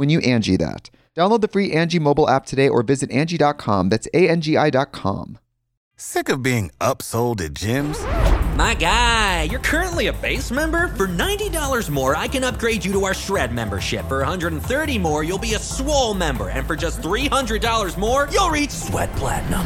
when 0.00 0.08
you 0.08 0.18
Angi 0.20 0.58
that. 0.58 0.88
Download 1.14 1.42
the 1.42 1.48
free 1.48 1.72
Angi 1.72 2.00
mobile 2.00 2.26
app 2.26 2.46
today 2.46 2.70
or 2.70 2.82
visit 2.82 3.10
Angi.com. 3.10 3.90
That's 3.90 4.08
A-N-G-I 4.14 4.70
dot 4.70 4.92
com. 4.92 5.38
Sick 5.94 6.30
of 6.30 6.42
being 6.42 6.70
upsold 6.80 7.42
at 7.42 7.52
gyms? 7.52 8.00
My 8.56 8.72
guy, 8.72 9.42
you're 9.42 9.60
currently 9.60 10.06
a 10.06 10.12
base 10.14 10.50
member. 10.50 10.88
For 10.88 11.06
$90 11.06 11.90
more, 11.90 12.16
I 12.16 12.26
can 12.28 12.44
upgrade 12.44 12.82
you 12.82 12.92
to 12.92 13.04
our 13.04 13.12
Shred 13.12 13.52
membership. 13.52 14.06
For 14.08 14.18
130 14.18 14.98
more, 14.98 15.22
you'll 15.22 15.38
be 15.38 15.52
a 15.54 15.58
Swole 15.58 16.14
member. 16.14 16.48
And 16.48 16.66
for 16.66 16.76
just 16.76 17.02
$300 17.02 17.98
more, 17.98 18.26
you'll 18.32 18.48
reach 18.48 18.70
Sweat 18.70 19.12
Platinum. 19.16 19.60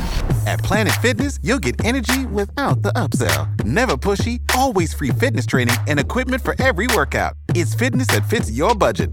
At 0.46 0.58
Planet 0.64 0.94
Fitness, 0.94 1.38
you'll 1.44 1.60
get 1.60 1.84
energy 1.84 2.26
without 2.26 2.82
the 2.82 2.92
upsell. 2.92 3.64
Never 3.64 3.96
pushy, 3.96 4.40
always 4.56 4.92
free 4.92 5.10
fitness 5.10 5.46
training 5.46 5.76
and 5.86 6.00
equipment 6.00 6.42
for 6.42 6.60
every 6.60 6.88
workout. 6.88 7.34
It's 7.50 7.74
fitness 7.74 8.08
that 8.08 8.28
fits 8.28 8.50
your 8.50 8.74
budget. 8.74 9.12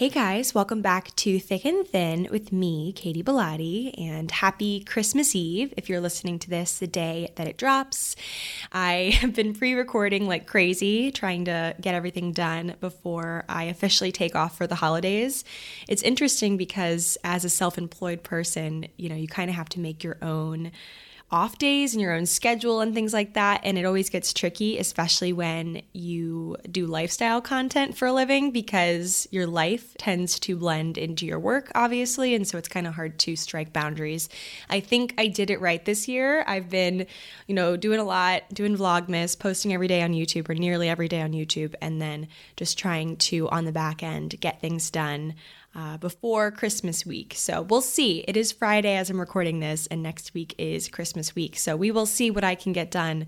Hey 0.00 0.08
guys, 0.08 0.54
welcome 0.54 0.80
back 0.80 1.14
to 1.16 1.38
Thick 1.38 1.66
and 1.66 1.86
Thin 1.86 2.26
with 2.30 2.52
me, 2.52 2.90
Katy 2.94 3.20
Bellotte, 3.20 3.94
and 3.98 4.30
happy 4.30 4.80
Christmas 4.80 5.36
Eve 5.36 5.74
if 5.76 5.90
you're 5.90 6.00
listening 6.00 6.38
to 6.38 6.48
this 6.48 6.78
the 6.78 6.86
day 6.86 7.30
that 7.36 7.46
it 7.46 7.58
drops. 7.58 8.16
I 8.72 9.14
have 9.20 9.34
been 9.34 9.52
pre 9.52 9.74
recording 9.74 10.26
like 10.26 10.46
crazy, 10.46 11.12
trying 11.12 11.44
to 11.44 11.76
get 11.78 11.94
everything 11.94 12.32
done 12.32 12.76
before 12.80 13.44
I 13.46 13.64
officially 13.64 14.10
take 14.10 14.34
off 14.34 14.56
for 14.56 14.66
the 14.66 14.76
holidays. 14.76 15.44
It's 15.86 16.00
interesting 16.00 16.56
because 16.56 17.18
as 17.22 17.44
a 17.44 17.50
self 17.50 17.76
employed 17.76 18.22
person, 18.22 18.86
you 18.96 19.10
know, 19.10 19.16
you 19.16 19.28
kind 19.28 19.50
of 19.50 19.56
have 19.56 19.68
to 19.68 19.80
make 19.80 20.02
your 20.02 20.16
own 20.22 20.72
off 21.32 21.58
days 21.58 21.94
and 21.94 22.02
your 22.02 22.12
own 22.12 22.26
schedule 22.26 22.80
and 22.80 22.92
things 22.92 23.12
like 23.12 23.34
that. 23.34 23.60
And 23.62 23.78
it 23.78 23.84
always 23.84 24.10
gets 24.10 24.32
tricky, 24.32 24.78
especially 24.78 25.32
when 25.32 25.82
you 25.92 26.56
do 26.70 26.86
lifestyle 26.86 27.40
content 27.40 27.96
for 27.96 28.08
a 28.08 28.12
living 28.12 28.50
because 28.50 29.28
your 29.30 29.46
life 29.46 29.94
tends 29.98 30.40
to 30.40 30.56
blend 30.56 30.98
into 30.98 31.26
your 31.26 31.38
work, 31.38 31.70
obviously. 31.74 32.34
And 32.34 32.46
so 32.46 32.58
it's 32.58 32.68
kind 32.68 32.86
of 32.86 32.94
hard 32.94 33.18
to 33.20 33.36
strike 33.36 33.72
boundaries. 33.72 34.28
I 34.68 34.80
think 34.80 35.14
I 35.18 35.28
did 35.28 35.50
it 35.50 35.60
right 35.60 35.84
this 35.84 36.08
year. 36.08 36.44
I've 36.46 36.68
been, 36.68 37.06
you 37.46 37.54
know, 37.54 37.76
doing 37.76 38.00
a 38.00 38.04
lot, 38.04 38.42
doing 38.52 38.76
Vlogmas, 38.76 39.38
posting 39.38 39.72
every 39.72 39.88
day 39.88 40.02
on 40.02 40.12
YouTube 40.12 40.48
or 40.48 40.54
nearly 40.54 40.88
every 40.88 41.08
day 41.08 41.22
on 41.22 41.32
YouTube, 41.32 41.74
and 41.80 42.02
then 42.02 42.26
just 42.56 42.78
trying 42.78 43.16
to, 43.16 43.48
on 43.50 43.64
the 43.64 43.72
back 43.72 44.02
end, 44.02 44.40
get 44.40 44.60
things 44.60 44.90
done 44.90 45.34
uh, 45.74 45.96
before 45.98 46.50
Christmas 46.50 47.06
week. 47.06 47.34
So 47.36 47.62
we'll 47.62 47.80
see. 47.80 48.24
It 48.26 48.36
is 48.36 48.52
Friday 48.52 48.96
as 48.96 49.10
I'm 49.10 49.20
recording 49.20 49.60
this, 49.60 49.86
and 49.86 50.02
next 50.02 50.34
week 50.34 50.54
is 50.58 50.88
Christmas 50.88 51.34
week. 51.34 51.56
So 51.56 51.76
we 51.76 51.90
will 51.90 52.06
see 52.06 52.30
what 52.30 52.44
I 52.44 52.54
can 52.54 52.72
get 52.72 52.90
done. 52.90 53.26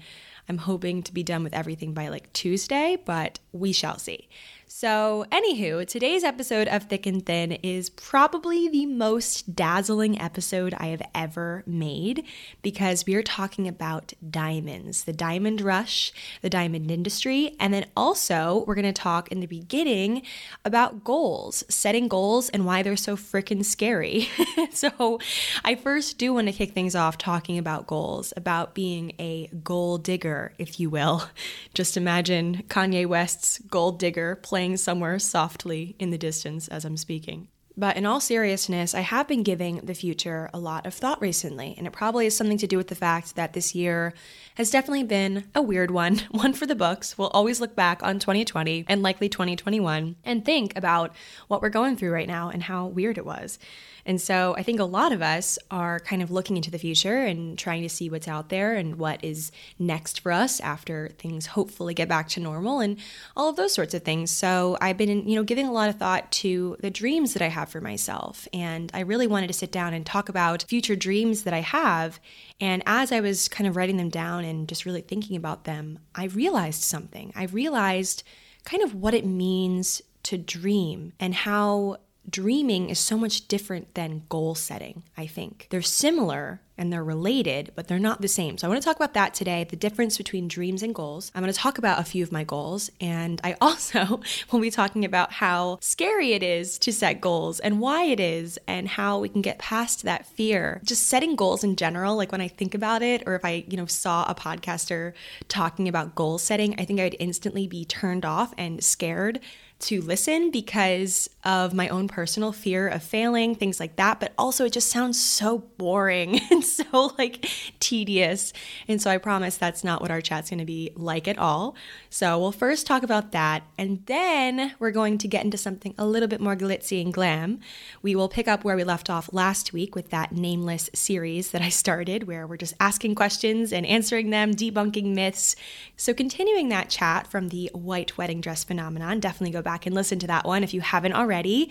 I'm 0.49 0.59
hoping 0.59 1.03
to 1.05 1.13
be 1.13 1.23
done 1.23 1.45
with 1.45 1.55
everything 1.55 1.95
by 1.95 2.09
like 2.09 2.33
Tuesday, 2.33 2.99
but 3.05 3.39
we 3.53 3.73
shall 3.73 3.99
see. 3.99 4.29
So, 4.75 5.27
anywho, 5.31 5.87
today's 5.87 6.25
episode 6.25 6.67
of 6.67 6.85
Thick 6.85 7.05
and 7.05 7.25
Thin 7.25 7.53
is 7.53 7.91
probably 7.91 8.69
the 8.69 8.87
most 8.87 9.55
dazzling 9.55 10.19
episode 10.19 10.75
I 10.77 10.87
have 10.87 11.03
ever 11.15 11.63
made 11.67 12.25
because 12.63 13.05
we 13.05 13.15
are 13.15 13.23
talking 13.23 13.69
about 13.69 14.15
diamonds, 14.29 15.05
the 15.05 15.13
diamond 15.13 15.61
rush, 15.61 16.11
the 16.41 16.49
diamond 16.49 16.91
industry, 16.91 17.55
and 17.61 17.75
then 17.75 17.85
also 17.95 18.65
we're 18.67 18.75
going 18.75 18.87
to 18.87 18.93
talk 18.95 19.31
in 19.31 19.41
the 19.41 19.47
beginning 19.47 20.23
about 20.65 21.05
goals, 21.05 21.63
setting 21.69 22.09
goals, 22.09 22.49
and 22.49 22.65
why 22.65 22.83
they're 22.83 22.97
so 22.97 23.15
freaking 23.15 23.65
scary. 23.65 24.31
so, 24.73 25.21
I 25.65 25.75
first 25.75 26.17
do 26.17 26.33
want 26.33 26.47
to 26.47 26.53
kick 26.53 26.73
things 26.73 26.97
off 26.97 27.19
talking 27.19 27.59
about 27.59 27.87
goals, 27.87 28.33
about 28.39 28.75
being 28.75 29.13
a 29.21 29.49
goal 29.63 29.99
digger, 29.99 30.55
if 30.59 30.81
you 30.81 30.89
will. 30.89 31.25
Just 31.75 31.99
imagine 31.99 32.65
Kanye 32.69 33.07
West's 33.07 33.59
gold 33.59 33.99
digger 33.99 34.37
playing 34.37 34.62
playing 34.63 34.77
somewhere 34.77 35.19
softly 35.19 35.97
in 35.99 36.11
the 36.11 36.19
distance 36.19 36.69
as 36.69 36.85
I'm 36.85 36.97
speaking. 36.97 37.49
But 37.77 37.97
in 37.97 38.05
all 38.05 38.21
seriousness, 38.21 38.95
I 38.95 39.01
have 39.01 39.27
been 39.27 39.43
giving 39.43 39.77
the 39.77 39.95
future 39.95 40.51
a 40.53 40.59
lot 40.59 40.87
of 40.87 40.93
thought 40.93 41.21
recently, 41.23 41.75
and 41.79 41.87
it 41.87 41.93
probably 41.93 42.25
has 42.25 42.37
something 42.37 42.59
to 42.59 42.67
do 42.67 42.77
with 42.77 42.89
the 42.89 42.95
fact 42.95 43.35
that 43.37 43.55
this 43.55 43.75
year 43.75 44.13
has 44.57 44.71
definitely 44.71 45.05
been 45.05 45.45
a 45.55 45.63
weird 45.63 45.91
one, 45.91 46.19
one 46.31 46.53
for 46.53 46.67
the 46.67 46.75
books. 46.75 47.17
We'll 47.17 47.29
always 47.29 47.61
look 47.61 47.75
back 47.75 48.03
on 48.03 48.19
2020 48.19 48.85
and 48.89 49.03
likely 49.03 49.29
2021 49.29 50.17
and 50.25 50.45
think 50.45 50.77
about 50.77 51.15
what 51.49 51.63
we're 51.63 51.71
going 51.71 51.97
through 51.97 52.13
right 52.13 52.29
now 52.29 52.51
and 52.51 52.63
how 52.63 52.87
weird 52.87 53.17
it 53.17 53.25
was. 53.25 53.59
And 54.05 54.21
so 54.21 54.55
I 54.57 54.63
think 54.63 54.81
a 54.81 54.85
lot 54.85 55.13
of 55.13 55.23
us 55.23 55.59
are 55.71 56.01
kind 56.01 56.23
of 56.23 56.31
looking 56.31 56.57
into 56.57 56.71
the 56.71 56.79
future 56.79 57.19
and 57.19 57.57
trying 57.57 57.83
to 57.83 57.89
see 57.89 58.11
what's 58.11 58.27
out 58.27 58.49
there 58.49 58.75
and 58.75 58.97
what 58.97 59.25
is 59.25 59.53
next 59.79 60.21
for 60.21 60.33
us 60.33 60.59
after 60.61 61.11
things 61.19 61.47
hopefully 61.47 61.95
get 61.95 62.09
back 62.09 62.29
to 62.31 62.41
normal 62.41 62.81
and 62.81 62.99
all 63.37 63.49
of 63.49 63.57
those 63.57 63.73
sorts 63.73 63.95
of 63.95 64.03
things. 64.03 64.31
So 64.31 64.77
I've 64.81 64.97
been, 64.97 65.29
you 65.29 65.37
know, 65.37 65.45
giving 65.45 65.67
a 65.67 65.73
lot 65.73 65.89
of 65.89 65.97
thought 65.97 66.33
to 66.33 66.77
the 66.81 66.91
dreams 66.91 67.33
that 67.35 67.43
I 67.43 67.49
have 67.49 67.62
for 67.71 67.81
myself. 67.81 68.47
And 68.53 68.91
I 68.95 69.01
really 69.01 69.27
wanted 69.27 69.49
to 69.49 69.53
sit 69.53 69.73
down 69.73 69.95
and 69.95 70.05
talk 70.05 70.29
about 70.29 70.65
future 70.65 70.97
dreams 70.97 71.45
that 71.45 71.55
I 71.55 71.61
have. 71.61 72.21
And 72.61 72.83
as 72.87 73.13
I 73.13 73.21
was 73.21 73.49
kind 73.49 73.69
of 73.69 73.77
writing 73.77 73.97
them 73.97 74.09
down 74.09 74.45
and 74.45 74.69
just 74.69 74.87
really 74.87 75.01
thinking 75.01 75.37
about 75.37 75.65
them, 75.65 75.99
I 76.15 76.25
realized 76.27 76.83
something. 76.83 77.33
I 77.35 77.45
realized 77.45 78.23
kind 78.65 78.83
of 78.83 78.95
what 78.95 79.15
it 79.15 79.27
means 79.27 80.03
to 80.25 80.39
dream 80.39 81.13
and 81.19 81.35
how 81.35 81.99
dreaming 82.29 82.91
is 82.91 82.99
so 82.99 83.19
much 83.19 83.49
different 83.49 83.95
than 83.95 84.23
goal 84.29 84.55
setting, 84.55 85.03
I 85.17 85.27
think. 85.27 85.67
They're 85.71 85.83
similar, 85.83 86.61
and 86.79 86.93
they're 86.93 87.05
related, 87.05 87.71
but 87.75 87.87
they're 87.87 87.99
not 87.99 88.21
the 88.21 88.29
same. 88.29 88.57
So 88.59 88.67
I 88.67 88.71
want 88.71 88.83
to 88.83 88.85
talk 88.85 88.97
about 88.97 89.15
that 89.15 89.35
today 89.35 89.65
the 89.69 89.77
difference 89.77 90.17
between 90.17 90.49
dreams 90.49 90.83
and 90.83 90.95
goals. 90.95 91.31
I'm 91.35 91.43
going 91.43 91.53
to 91.53 91.59
talk 91.59 91.79
about 91.79 92.01
a 92.01 92.05
few 92.05 92.25
of 92.25 92.33
my 92.33 92.45
goals, 92.45 92.91
and 93.01 93.41
I 93.45 93.57
also 93.61 94.21
will 94.51 94.61
be 94.61 94.71
talking 94.71 95.05
about 95.05 95.33
how 95.33 95.79
scary 95.81 96.33
it 96.33 96.43
is 96.43 96.79
to 96.81 96.93
set 96.93 97.21
goals 97.21 97.61
and 97.61 97.81
why 97.81 98.05
it 98.05 98.21
is, 98.21 98.59
and 98.67 98.89
how 98.89 99.19
we 99.19 99.29
can 99.29 99.43
get 99.43 99.59
past 99.59 100.03
that 100.03 100.27
fear. 100.27 100.81
Just 100.85 101.07
setting 101.07 101.37
goals 101.37 101.63
in 101.63 101.77
general, 101.77 102.17
like 102.17 102.33
when 102.33 102.41
I 102.41 102.49
think 102.49 102.75
about 102.75 103.03
it, 103.03 103.23
or 103.27 103.35
if 103.35 103.45
I, 103.45 103.65
you 103.69 103.77
know, 103.77 103.87
saw 103.87 104.25
a 104.29 104.35
podcaster 104.35 105.13
talking 105.49 105.89
about 105.89 106.15
goal 106.15 106.39
setting, 106.39 106.75
I 106.79 106.85
think 106.85 107.01
I 107.01 107.05
would 107.05 107.17
instantly 107.21 107.67
be 107.67 107.85
turned 107.85 108.25
off 108.25 108.55
and 108.57 108.83
scared 108.83 109.41
to 109.83 110.01
listen 110.01 110.51
because 110.51 111.29
of 111.45 111.75
my 111.75 111.89
own 111.89 112.07
personal 112.07 112.53
fear 112.53 112.87
of 112.87 113.03
failing, 113.03 113.55
things 113.55 113.81
like 113.81 113.97
that. 113.97 114.21
But 114.21 114.33
also, 114.39 114.65
it 114.65 114.73
just 114.73 114.91
sounds 114.91 115.21
so 115.21 115.59
boring 115.59 116.41
and 116.51 116.65
so 116.65 117.13
like 117.19 117.49
tedious. 117.81 118.53
And 118.87 119.03
so, 119.03 119.11
I 119.11 119.19
promise 119.19 119.57
that's 119.57 119.83
not 119.83 120.01
what 120.01 120.11
our 120.11 120.21
chat's 120.21 120.51
gonna 120.51 120.65
be 120.65 120.93
like 120.95 121.27
at 121.27 121.39
all. 121.39 121.75
So, 122.11 122.39
we'll 122.39 122.53
first 122.53 122.87
talk 122.87 123.03
about 123.03 123.33
that, 123.33 123.65
and 123.77 124.05
then 124.07 124.75
we're 124.79 124.93
going 124.93 125.19
to 125.19 125.29
get 125.29 125.45
into 125.45 125.57
something 125.57 125.95
a 125.99 126.07
little 126.07 126.29
bit 126.29 126.41
more 126.41 126.57
glitzy 126.57 127.03
and 127.03 127.13
glam. 127.13 127.59
We 128.03 128.15
will 128.15 128.29
pick 128.29 128.47
up 128.47 128.65
where 128.65 128.77
we 128.77 128.85
left 128.85 129.11
off 129.11 129.33
last 129.33 129.73
week 129.73 129.95
with 129.97 130.11
that 130.11 130.33
nameless 130.33 130.91
series 130.95 131.51
that 131.51 131.63
I 131.63 131.71
started, 131.71 132.25
where 132.25 132.47
we're 132.47 132.57
just 132.57 132.75
asking 132.79 133.17
questions 133.17 133.73
and 133.73 133.85
answering 133.85 134.31
them, 134.31 134.55
debunking 134.55 135.15
myths. 135.15 135.57
So, 135.97 136.15
continuing 136.15 136.69
that 136.69 136.89
chat 136.89 137.27
from 137.27 137.49
the 137.49 137.69
white 137.75 138.17
wedding 138.17 138.41
dress 138.41 138.63
phenomenon, 138.63 139.19
definitely 139.19 139.53
go 139.53 139.63
back 139.63 139.72
back 139.73 139.87
and 139.87 139.95
listen 139.95 140.19
to 140.19 140.27
that 140.27 140.45
one 140.45 140.63
if 140.63 140.75
you 140.75 140.83
haven't 140.83 141.15
already. 141.15 141.71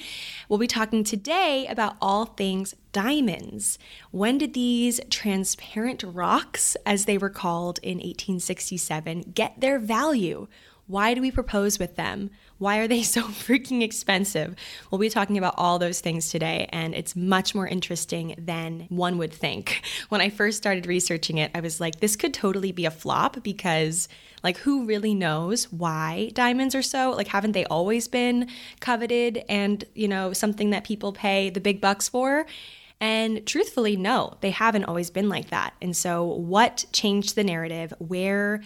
We'll 0.49 0.57
be 0.57 0.65
talking 0.65 1.03
today 1.03 1.67
about 1.69 1.97
all 2.01 2.25
things 2.25 2.73
diamonds. 2.91 3.77
When 4.09 4.39
did 4.39 4.55
these 4.55 4.99
transparent 5.11 6.03
rocks, 6.03 6.75
as 6.83 7.05
they 7.05 7.19
were 7.19 7.29
called 7.29 7.79
in 7.83 7.97
1867, 7.97 9.33
get 9.35 9.59
their 9.59 9.77
value? 9.77 10.47
Why 10.91 11.13
do 11.13 11.21
we 11.21 11.31
propose 11.31 11.79
with 11.79 11.95
them? 11.95 12.31
Why 12.57 12.79
are 12.79 12.87
they 12.87 13.01
so 13.15 13.23
freaking 13.23 13.81
expensive? 13.81 14.57
We'll 14.89 14.99
be 14.99 15.09
talking 15.09 15.37
about 15.37 15.55
all 15.57 15.79
those 15.79 16.01
things 16.01 16.29
today, 16.29 16.67
and 16.73 16.93
it's 16.93 17.15
much 17.15 17.55
more 17.55 17.65
interesting 17.65 18.35
than 18.37 18.87
one 18.89 19.17
would 19.17 19.33
think. 19.33 19.81
When 20.09 20.19
I 20.19 20.29
first 20.29 20.57
started 20.57 20.87
researching 20.87 21.37
it, 21.37 21.51
I 21.55 21.61
was 21.61 21.79
like, 21.79 22.01
this 22.01 22.17
could 22.17 22.33
totally 22.33 22.73
be 22.73 22.83
a 22.83 22.91
flop 22.91 23.41
because, 23.43 24.09
like, 24.43 24.57
who 24.57 24.83
really 24.85 25.13
knows 25.13 25.71
why 25.71 26.31
diamonds 26.33 26.75
are 26.75 26.81
so? 26.81 27.11
Like, 27.11 27.29
haven't 27.29 27.53
they 27.53 27.63
always 27.65 28.09
been 28.09 28.49
coveted 28.81 29.45
and, 29.47 29.85
you 29.95 30.09
know, 30.09 30.33
something 30.33 30.71
that 30.71 30.83
people 30.83 31.13
pay 31.13 31.49
the 31.49 31.61
big 31.61 31.79
bucks 31.79 32.09
for? 32.09 32.45
And 32.99 33.47
truthfully, 33.47 33.95
no, 33.95 34.37
they 34.41 34.51
haven't 34.51 34.83
always 34.83 35.09
been 35.09 35.29
like 35.29 35.49
that. 35.49 35.73
And 35.81 35.95
so, 35.95 36.23
what 36.23 36.85
changed 36.91 37.35
the 37.35 37.43
narrative? 37.43 37.93
Where 37.99 38.61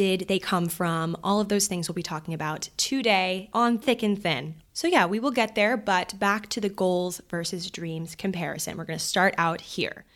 did 0.00 0.28
they 0.28 0.38
come 0.38 0.66
from? 0.66 1.14
All 1.22 1.42
of 1.42 1.50
those 1.50 1.66
things 1.66 1.86
we'll 1.86 1.94
be 1.94 2.02
talking 2.02 2.32
about 2.32 2.70
today 2.78 3.50
on 3.52 3.76
Thick 3.76 4.02
and 4.02 4.18
Thin. 4.18 4.54
So, 4.72 4.88
yeah, 4.88 5.04
we 5.04 5.20
will 5.20 5.30
get 5.30 5.54
there, 5.54 5.76
but 5.76 6.18
back 6.18 6.48
to 6.48 6.60
the 6.62 6.70
goals 6.70 7.20
versus 7.28 7.70
dreams 7.70 8.14
comparison. 8.14 8.78
We're 8.78 8.86
going 8.86 8.98
to 8.98 9.04
start 9.04 9.34
out 9.36 9.60
here. 9.60 10.06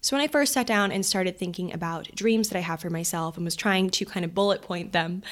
So, 0.00 0.14
when 0.14 0.22
I 0.22 0.28
first 0.28 0.52
sat 0.52 0.68
down 0.68 0.92
and 0.92 1.04
started 1.04 1.36
thinking 1.36 1.72
about 1.72 2.14
dreams 2.14 2.50
that 2.50 2.58
I 2.58 2.60
have 2.60 2.78
for 2.78 2.88
myself 2.88 3.34
and 3.34 3.44
was 3.44 3.56
trying 3.56 3.90
to 3.90 4.04
kind 4.04 4.24
of 4.24 4.32
bullet 4.32 4.62
point 4.62 4.92
them, 4.92 5.24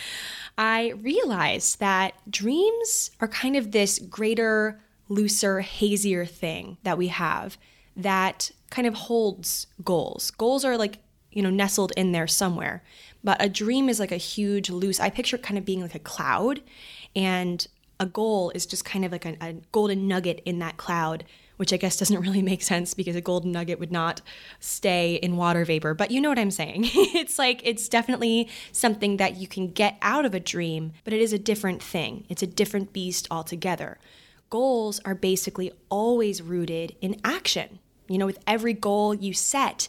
I 0.58 0.94
realized 1.00 1.78
that 1.78 2.14
dreams 2.28 3.12
are 3.20 3.28
kind 3.28 3.54
of 3.54 3.70
this 3.70 4.00
greater, 4.00 4.80
looser, 5.08 5.60
hazier 5.60 6.26
thing 6.26 6.78
that 6.82 6.98
we 6.98 7.06
have 7.06 7.56
that 7.94 8.50
kind 8.70 8.88
of 8.88 8.94
holds 8.94 9.68
goals. 9.84 10.32
Goals 10.32 10.64
are 10.64 10.76
like, 10.76 10.98
you 11.30 11.42
know, 11.42 11.50
nestled 11.50 11.92
in 11.96 12.10
there 12.10 12.26
somewhere. 12.26 12.82
But 13.22 13.42
a 13.42 13.48
dream 13.48 13.88
is 13.88 14.00
like 14.00 14.12
a 14.12 14.16
huge, 14.16 14.70
loose, 14.70 15.00
I 15.00 15.10
picture 15.10 15.36
it 15.36 15.42
kind 15.42 15.58
of 15.58 15.64
being 15.64 15.82
like 15.82 15.94
a 15.94 16.00
cloud. 16.00 16.62
And 17.14 17.66
a 17.98 18.06
goal 18.06 18.50
is 18.54 18.66
just 18.66 18.84
kind 18.84 19.04
of 19.04 19.12
like 19.12 19.26
a, 19.26 19.36
a 19.40 19.54
golden 19.72 20.08
nugget 20.08 20.40
in 20.46 20.58
that 20.60 20.78
cloud, 20.78 21.24
which 21.58 21.72
I 21.72 21.76
guess 21.76 21.98
doesn't 21.98 22.20
really 22.20 22.42
make 22.42 22.62
sense 22.62 22.94
because 22.94 23.14
a 23.14 23.20
golden 23.20 23.52
nugget 23.52 23.78
would 23.78 23.92
not 23.92 24.22
stay 24.58 25.16
in 25.16 25.36
water 25.36 25.64
vapor. 25.64 25.92
But 25.92 26.10
you 26.10 26.20
know 26.20 26.30
what 26.30 26.38
I'm 26.38 26.50
saying. 26.50 26.84
it's 26.94 27.38
like, 27.38 27.60
it's 27.62 27.88
definitely 27.88 28.48
something 28.72 29.18
that 29.18 29.36
you 29.36 29.46
can 29.46 29.70
get 29.70 29.98
out 30.00 30.24
of 30.24 30.34
a 30.34 30.40
dream, 30.40 30.92
but 31.04 31.12
it 31.12 31.20
is 31.20 31.34
a 31.34 31.38
different 31.38 31.82
thing. 31.82 32.24
It's 32.30 32.42
a 32.42 32.46
different 32.46 32.92
beast 32.92 33.28
altogether. 33.30 33.98
Goals 34.48 35.00
are 35.04 35.14
basically 35.14 35.70
always 35.90 36.42
rooted 36.42 36.96
in 37.00 37.20
action. 37.22 37.78
You 38.08 38.18
know, 38.18 38.26
with 38.26 38.40
every 38.46 38.72
goal 38.72 39.14
you 39.14 39.32
set, 39.32 39.88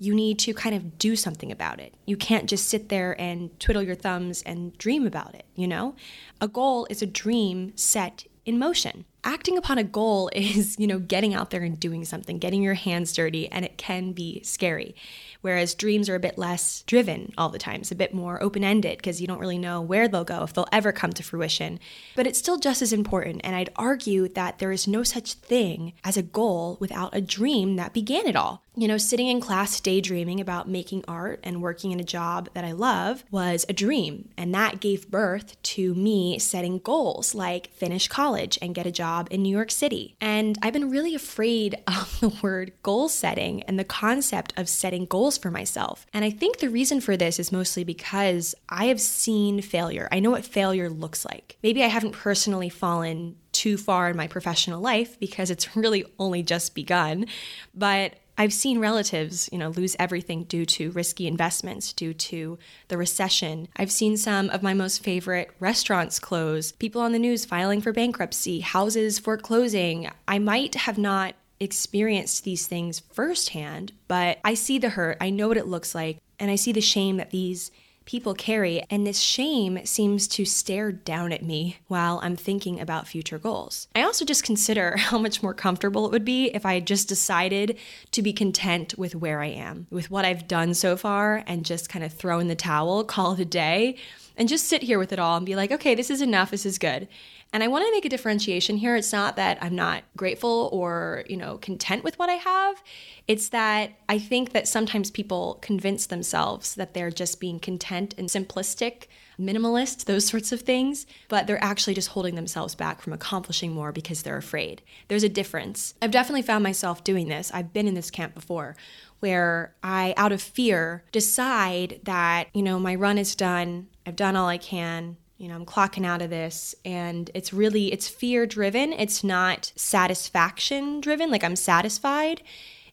you 0.00 0.14
need 0.14 0.38
to 0.38 0.54
kind 0.54 0.74
of 0.74 0.98
do 0.98 1.14
something 1.14 1.52
about 1.52 1.78
it. 1.78 1.94
You 2.06 2.16
can't 2.16 2.48
just 2.48 2.68
sit 2.68 2.88
there 2.88 3.20
and 3.20 3.58
twiddle 3.60 3.82
your 3.82 3.94
thumbs 3.94 4.40
and 4.42 4.76
dream 4.78 5.06
about 5.06 5.34
it, 5.34 5.44
you 5.54 5.68
know? 5.68 5.94
A 6.40 6.48
goal 6.48 6.86
is 6.88 7.02
a 7.02 7.06
dream 7.06 7.76
set 7.76 8.24
in 8.46 8.58
motion. 8.58 9.04
Acting 9.22 9.58
upon 9.58 9.76
a 9.76 9.84
goal 9.84 10.30
is, 10.34 10.78
you 10.78 10.86
know, 10.86 10.98
getting 10.98 11.34
out 11.34 11.50
there 11.50 11.62
and 11.62 11.78
doing 11.78 12.06
something, 12.06 12.38
getting 12.38 12.62
your 12.62 12.74
hands 12.74 13.12
dirty, 13.12 13.46
and 13.52 13.62
it 13.62 13.76
can 13.76 14.12
be 14.12 14.42
scary 14.42 14.94
whereas 15.40 15.74
dreams 15.74 16.08
are 16.08 16.14
a 16.14 16.20
bit 16.20 16.38
less 16.38 16.82
driven 16.82 17.32
all 17.38 17.48
the 17.48 17.58
time. 17.58 17.80
It's 17.80 17.92
a 17.92 17.96
bit 17.96 18.14
more 18.14 18.42
open 18.42 18.64
ended 18.64 18.98
because 18.98 19.20
you 19.20 19.26
don't 19.26 19.38
really 19.38 19.58
know 19.58 19.80
where 19.80 20.08
they'll 20.08 20.24
go, 20.24 20.42
if 20.42 20.52
they'll 20.52 20.68
ever 20.72 20.92
come 20.92 21.12
to 21.12 21.22
fruition. 21.22 21.78
But 22.16 22.26
it's 22.26 22.38
still 22.38 22.58
just 22.58 22.82
as 22.82 22.92
important, 22.92 23.40
and 23.44 23.56
I'd 23.56 23.70
argue 23.76 24.28
that 24.28 24.58
there 24.58 24.72
is 24.72 24.86
no 24.86 25.02
such 25.02 25.34
thing 25.34 25.94
as 26.04 26.16
a 26.16 26.22
goal 26.22 26.76
without 26.80 27.14
a 27.14 27.20
dream 27.20 27.76
that 27.76 27.94
began 27.94 28.26
it 28.26 28.36
all. 28.36 28.64
You 28.80 28.88
know, 28.88 28.96
sitting 28.96 29.26
in 29.26 29.42
class 29.42 29.78
daydreaming 29.78 30.40
about 30.40 30.66
making 30.66 31.04
art 31.06 31.40
and 31.42 31.60
working 31.60 31.92
in 31.92 32.00
a 32.00 32.02
job 32.02 32.48
that 32.54 32.64
I 32.64 32.72
love 32.72 33.24
was 33.30 33.66
a 33.68 33.74
dream. 33.74 34.30
And 34.38 34.54
that 34.54 34.80
gave 34.80 35.10
birth 35.10 35.62
to 35.62 35.94
me 35.94 36.38
setting 36.38 36.78
goals 36.78 37.34
like 37.34 37.74
finish 37.74 38.08
college 38.08 38.58
and 38.62 38.74
get 38.74 38.86
a 38.86 38.90
job 38.90 39.28
in 39.30 39.42
New 39.42 39.54
York 39.54 39.70
City. 39.70 40.16
And 40.18 40.56
I've 40.62 40.72
been 40.72 40.88
really 40.88 41.14
afraid 41.14 41.74
of 41.86 42.20
the 42.20 42.30
word 42.40 42.72
goal 42.82 43.10
setting 43.10 43.62
and 43.64 43.78
the 43.78 43.84
concept 43.84 44.54
of 44.56 44.66
setting 44.66 45.04
goals 45.04 45.36
for 45.36 45.50
myself. 45.50 46.06
And 46.14 46.24
I 46.24 46.30
think 46.30 46.56
the 46.56 46.70
reason 46.70 47.02
for 47.02 47.18
this 47.18 47.38
is 47.38 47.52
mostly 47.52 47.84
because 47.84 48.54
I 48.70 48.86
have 48.86 48.98
seen 49.02 49.60
failure. 49.60 50.08
I 50.10 50.20
know 50.20 50.30
what 50.30 50.46
failure 50.46 50.88
looks 50.88 51.26
like. 51.26 51.58
Maybe 51.62 51.84
I 51.84 51.88
haven't 51.88 52.12
personally 52.12 52.70
fallen 52.70 53.36
too 53.52 53.76
far 53.76 54.08
in 54.08 54.16
my 54.16 54.26
professional 54.26 54.80
life 54.80 55.20
because 55.20 55.50
it's 55.50 55.76
really 55.76 56.06
only 56.18 56.42
just 56.42 56.74
begun, 56.74 57.26
but 57.74 58.14
I've 58.38 58.52
seen 58.52 58.78
relatives, 58.78 59.48
you 59.52 59.58
know, 59.58 59.68
lose 59.68 59.96
everything 59.98 60.44
due 60.44 60.64
to 60.66 60.90
risky 60.92 61.26
investments, 61.26 61.92
due 61.92 62.14
to 62.14 62.58
the 62.88 62.96
recession. 62.96 63.68
I've 63.76 63.92
seen 63.92 64.16
some 64.16 64.50
of 64.50 64.62
my 64.62 64.74
most 64.74 65.02
favorite 65.02 65.50
restaurants 65.60 66.18
close, 66.18 66.72
people 66.72 67.02
on 67.02 67.12
the 67.12 67.18
news 67.18 67.44
filing 67.44 67.80
for 67.80 67.92
bankruptcy, 67.92 68.60
houses 68.60 69.18
foreclosing. 69.18 70.10
I 70.26 70.38
might 70.38 70.74
have 70.74 70.98
not 70.98 71.34
experienced 71.60 72.44
these 72.44 72.66
things 72.66 73.00
firsthand, 73.00 73.92
but 74.08 74.38
I 74.44 74.54
see 74.54 74.78
the 74.78 74.88
hurt, 74.90 75.18
I 75.20 75.30
know 75.30 75.48
what 75.48 75.58
it 75.58 75.66
looks 75.66 75.94
like, 75.94 76.18
and 76.38 76.50
I 76.50 76.56
see 76.56 76.72
the 76.72 76.80
shame 76.80 77.18
that 77.18 77.30
these 77.30 77.70
people 78.10 78.34
carry, 78.34 78.82
and 78.90 79.06
this 79.06 79.20
shame 79.20 79.78
seems 79.86 80.26
to 80.26 80.44
stare 80.44 80.90
down 80.90 81.30
at 81.30 81.44
me 81.44 81.76
while 81.86 82.18
I'm 82.24 82.34
thinking 82.34 82.80
about 82.80 83.06
future 83.06 83.38
goals. 83.38 83.86
I 83.94 84.02
also 84.02 84.24
just 84.24 84.42
consider 84.42 84.96
how 84.98 85.16
much 85.16 85.44
more 85.44 85.54
comfortable 85.54 86.06
it 86.06 86.10
would 86.10 86.24
be 86.24 86.46
if 86.46 86.66
I 86.66 86.80
just 86.80 87.08
decided 87.08 87.78
to 88.10 88.20
be 88.20 88.32
content 88.32 88.98
with 88.98 89.14
where 89.14 89.40
I 89.40 89.46
am, 89.46 89.86
with 89.90 90.10
what 90.10 90.24
I've 90.24 90.48
done 90.48 90.74
so 90.74 90.96
far, 90.96 91.44
and 91.46 91.64
just 91.64 91.88
kind 91.88 92.04
of 92.04 92.12
throw 92.12 92.40
in 92.40 92.48
the 92.48 92.56
towel, 92.56 93.04
call 93.04 93.34
it 93.34 93.40
a 93.40 93.44
day, 93.44 93.94
and 94.36 94.48
just 94.48 94.66
sit 94.66 94.82
here 94.82 94.98
with 94.98 95.12
it 95.12 95.20
all 95.20 95.36
and 95.36 95.46
be 95.46 95.54
like, 95.54 95.70
okay, 95.70 95.94
this 95.94 96.10
is 96.10 96.20
enough, 96.20 96.50
this 96.50 96.66
is 96.66 96.78
good. 96.78 97.06
And 97.52 97.64
I 97.64 97.68
want 97.68 97.84
to 97.84 97.90
make 97.90 98.04
a 98.04 98.08
differentiation 98.08 98.76
here. 98.76 98.94
It's 98.94 99.12
not 99.12 99.36
that 99.36 99.58
I'm 99.60 99.74
not 99.74 100.04
grateful 100.16 100.68
or, 100.72 101.24
you 101.28 101.36
know, 101.36 101.58
content 101.58 102.04
with 102.04 102.18
what 102.18 102.30
I 102.30 102.34
have. 102.34 102.82
It's 103.26 103.48
that 103.48 103.92
I 104.08 104.18
think 104.18 104.52
that 104.52 104.68
sometimes 104.68 105.10
people 105.10 105.58
convince 105.60 106.06
themselves 106.06 106.76
that 106.76 106.94
they're 106.94 107.10
just 107.10 107.40
being 107.40 107.58
content 107.58 108.14
and 108.16 108.28
simplistic, 108.28 109.06
minimalist, 109.38 110.04
those 110.04 110.26
sorts 110.26 110.52
of 110.52 110.60
things, 110.60 111.06
but 111.28 111.46
they're 111.46 111.62
actually 111.62 111.94
just 111.94 112.10
holding 112.10 112.36
themselves 112.36 112.76
back 112.76 113.00
from 113.00 113.12
accomplishing 113.12 113.72
more 113.72 113.90
because 113.90 114.22
they're 114.22 114.36
afraid. 114.36 114.82
There's 115.08 115.24
a 115.24 115.28
difference. 115.28 115.94
I've 116.00 116.10
definitely 116.12 116.42
found 116.42 116.62
myself 116.62 117.02
doing 117.02 117.28
this. 117.28 117.50
I've 117.52 117.72
been 117.72 117.88
in 117.88 117.94
this 117.94 118.10
camp 118.10 118.34
before 118.34 118.76
where 119.18 119.74
I, 119.82 120.14
out 120.16 120.32
of 120.32 120.40
fear, 120.40 121.04
decide 121.12 122.00
that, 122.04 122.48
you 122.54 122.62
know, 122.62 122.78
my 122.78 122.94
run 122.94 123.18
is 123.18 123.34
done, 123.34 123.88
I've 124.06 124.16
done 124.16 124.34
all 124.34 124.48
I 124.48 124.56
can, 124.56 125.18
you 125.40 125.48
know 125.48 125.54
i'm 125.54 125.64
clocking 125.64 126.04
out 126.04 126.20
of 126.20 126.28
this 126.28 126.74
and 126.84 127.30
it's 127.32 127.52
really 127.52 127.90
it's 127.92 128.06
fear 128.06 128.44
driven 128.46 128.92
it's 128.92 129.24
not 129.24 129.72
satisfaction 129.74 131.00
driven 131.00 131.30
like 131.30 131.42
i'm 131.42 131.56
satisfied 131.56 132.42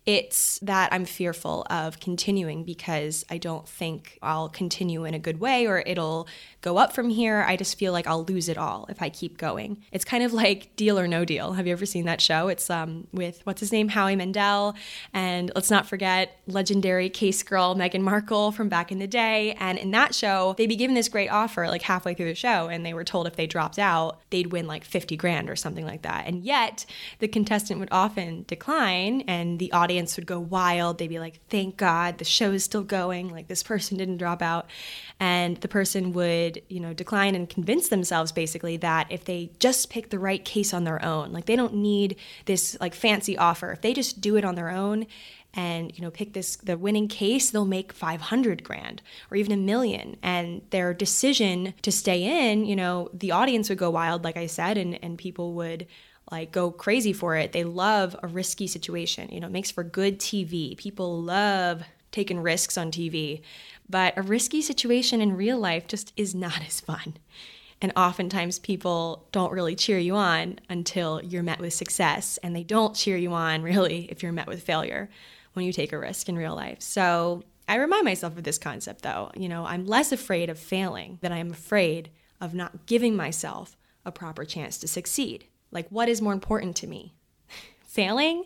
It's 0.07 0.57
that 0.59 0.93
I'm 0.93 1.03
fearful 1.03 1.67
of 1.69 1.99
continuing 1.99 2.63
because 2.63 3.25
I 3.29 3.37
don't 3.37 3.67
think 3.67 4.17
I'll 4.21 4.47
continue 4.47 5.03
in 5.03 5.13
a 5.13 5.19
good 5.19 5.41
way 5.41 5.67
or 5.67 5.83
it'll 5.85 6.29
go 6.61 6.77
up 6.77 6.93
from 6.93 7.09
here. 7.09 7.43
I 7.45 7.57
just 7.57 7.77
feel 7.77 7.91
like 7.91 8.07
I'll 8.07 8.23
lose 8.23 8.47
it 8.47 8.57
all 8.57 8.85
if 8.87 9.01
I 9.01 9.09
keep 9.09 9.37
going. 9.37 9.83
It's 9.91 10.05
kind 10.05 10.23
of 10.23 10.31
like 10.31 10.73
Deal 10.77 10.97
or 10.97 11.09
No 11.09 11.25
Deal. 11.25 11.51
Have 11.53 11.67
you 11.67 11.73
ever 11.73 11.85
seen 11.85 12.05
that 12.05 12.21
show? 12.21 12.47
It's 12.47 12.69
um, 12.69 13.07
with 13.11 13.41
what's 13.43 13.59
his 13.59 13.73
name, 13.73 13.89
Howie 13.89 14.15
Mandel, 14.15 14.75
and 15.13 15.51
let's 15.55 15.69
not 15.69 15.87
forget 15.87 16.39
legendary 16.47 17.09
case 17.09 17.43
girl 17.43 17.75
Meghan 17.75 17.99
Markle 17.99 18.53
from 18.53 18.69
back 18.69 18.93
in 18.93 18.99
the 18.99 19.07
day. 19.07 19.57
And 19.59 19.77
in 19.77 19.91
that 19.91 20.15
show, 20.15 20.55
they'd 20.57 20.67
be 20.67 20.77
given 20.77 20.95
this 20.95 21.09
great 21.09 21.29
offer 21.29 21.67
like 21.67 21.81
halfway 21.81 22.13
through 22.13 22.27
the 22.27 22.35
show, 22.35 22.69
and 22.69 22.85
they 22.85 22.93
were 22.93 23.03
told 23.03 23.27
if 23.27 23.35
they 23.35 23.45
dropped 23.45 23.77
out, 23.77 24.21
they'd 24.29 24.53
win 24.53 24.67
like 24.67 24.85
50 24.85 25.17
grand 25.17 25.49
or 25.49 25.57
something 25.57 25.85
like 25.85 26.03
that. 26.03 26.27
And 26.27 26.45
yet, 26.45 26.85
the 27.19 27.27
contestant 27.27 27.81
would 27.81 27.89
often 27.91 28.45
decline, 28.47 29.21
and 29.27 29.59
the 29.59 29.69
audience 29.73 29.96
would 29.97 30.25
go 30.25 30.39
wild. 30.39 30.97
They'd 30.97 31.07
be 31.07 31.19
like, 31.19 31.39
"Thank 31.49 31.77
God, 31.77 32.17
the 32.17 32.25
show 32.25 32.51
is 32.51 32.63
still 32.63 32.83
going. 32.83 33.29
Like 33.29 33.47
this 33.47 33.63
person 33.63 33.97
didn't 33.97 34.17
drop 34.17 34.41
out," 34.41 34.67
and 35.19 35.57
the 35.57 35.67
person 35.67 36.13
would, 36.13 36.61
you 36.69 36.79
know, 36.79 36.93
decline 36.93 37.35
and 37.35 37.49
convince 37.49 37.89
themselves 37.89 38.31
basically 38.31 38.77
that 38.77 39.07
if 39.09 39.25
they 39.25 39.51
just 39.59 39.89
pick 39.89 40.09
the 40.09 40.19
right 40.19 40.43
case 40.43 40.73
on 40.73 40.83
their 40.83 41.03
own, 41.03 41.31
like 41.31 41.45
they 41.45 41.55
don't 41.55 41.75
need 41.75 42.15
this 42.45 42.77
like 42.79 42.93
fancy 42.93 43.37
offer. 43.37 43.71
If 43.71 43.81
they 43.81 43.93
just 43.93 44.21
do 44.21 44.35
it 44.35 44.45
on 44.45 44.55
their 44.55 44.69
own 44.69 45.07
and 45.53 45.97
you 45.97 46.03
know 46.03 46.11
pick 46.11 46.33
this 46.33 46.55
the 46.57 46.77
winning 46.77 47.07
case 47.07 47.49
they'll 47.49 47.65
make 47.65 47.91
500 47.91 48.63
grand 48.63 49.01
or 49.31 49.37
even 49.37 49.51
a 49.51 49.57
million 49.57 50.15
and 50.21 50.61
their 50.69 50.93
decision 50.93 51.73
to 51.81 51.91
stay 51.91 52.51
in 52.51 52.65
you 52.65 52.75
know 52.75 53.09
the 53.13 53.31
audience 53.31 53.69
would 53.69 53.77
go 53.77 53.89
wild 53.89 54.23
like 54.23 54.37
i 54.37 54.45
said 54.45 54.77
and 54.77 54.99
and 55.03 55.17
people 55.17 55.53
would 55.53 55.87
like 56.31 56.51
go 56.51 56.71
crazy 56.71 57.13
for 57.13 57.35
it 57.35 57.51
they 57.51 57.63
love 57.63 58.15
a 58.21 58.27
risky 58.27 58.67
situation 58.67 59.29
you 59.31 59.39
know 59.39 59.47
it 59.47 59.53
makes 59.53 59.71
for 59.71 59.83
good 59.83 60.19
tv 60.19 60.77
people 60.77 61.21
love 61.21 61.83
taking 62.11 62.39
risks 62.39 62.77
on 62.77 62.91
tv 62.91 63.41
but 63.89 64.17
a 64.17 64.21
risky 64.21 64.61
situation 64.61 65.21
in 65.21 65.35
real 65.35 65.57
life 65.57 65.87
just 65.87 66.13
is 66.15 66.33
not 66.35 66.61
as 66.65 66.79
fun 66.79 67.15
and 67.81 67.93
oftentimes 67.95 68.59
people 68.59 69.27
don't 69.31 69.51
really 69.51 69.75
cheer 69.75 69.99
you 69.99 70.15
on 70.15 70.59
until 70.69 71.21
you're 71.23 71.43
met 71.43 71.59
with 71.59 71.73
success 71.73 72.39
and 72.41 72.55
they 72.55 72.63
don't 72.63 72.95
cheer 72.95 73.17
you 73.17 73.33
on 73.33 73.61
really 73.63 74.05
if 74.09 74.23
you're 74.23 74.31
met 74.31 74.47
with 74.47 74.63
failure 74.63 75.09
when 75.53 75.65
you 75.65 75.73
take 75.73 75.91
a 75.91 75.97
risk 75.97 76.29
in 76.29 76.37
real 76.37 76.55
life. 76.55 76.81
So 76.81 77.43
I 77.67 77.75
remind 77.75 78.05
myself 78.05 78.37
of 78.37 78.43
this 78.43 78.59
concept 78.59 79.01
though. 79.01 79.31
You 79.35 79.49
know, 79.49 79.65
I'm 79.65 79.85
less 79.85 80.11
afraid 80.11 80.49
of 80.49 80.59
failing 80.59 81.17
than 81.21 81.31
I 81.31 81.39
am 81.39 81.51
afraid 81.51 82.09
of 82.39 82.53
not 82.53 82.85
giving 82.85 83.15
myself 83.15 83.75
a 84.05 84.11
proper 84.11 84.45
chance 84.45 84.77
to 84.79 84.87
succeed. 84.87 85.45
Like, 85.71 85.87
what 85.89 86.09
is 86.09 86.21
more 86.21 86.33
important 86.33 86.75
to 86.77 86.87
me? 86.87 87.13
Failing? 87.87 88.45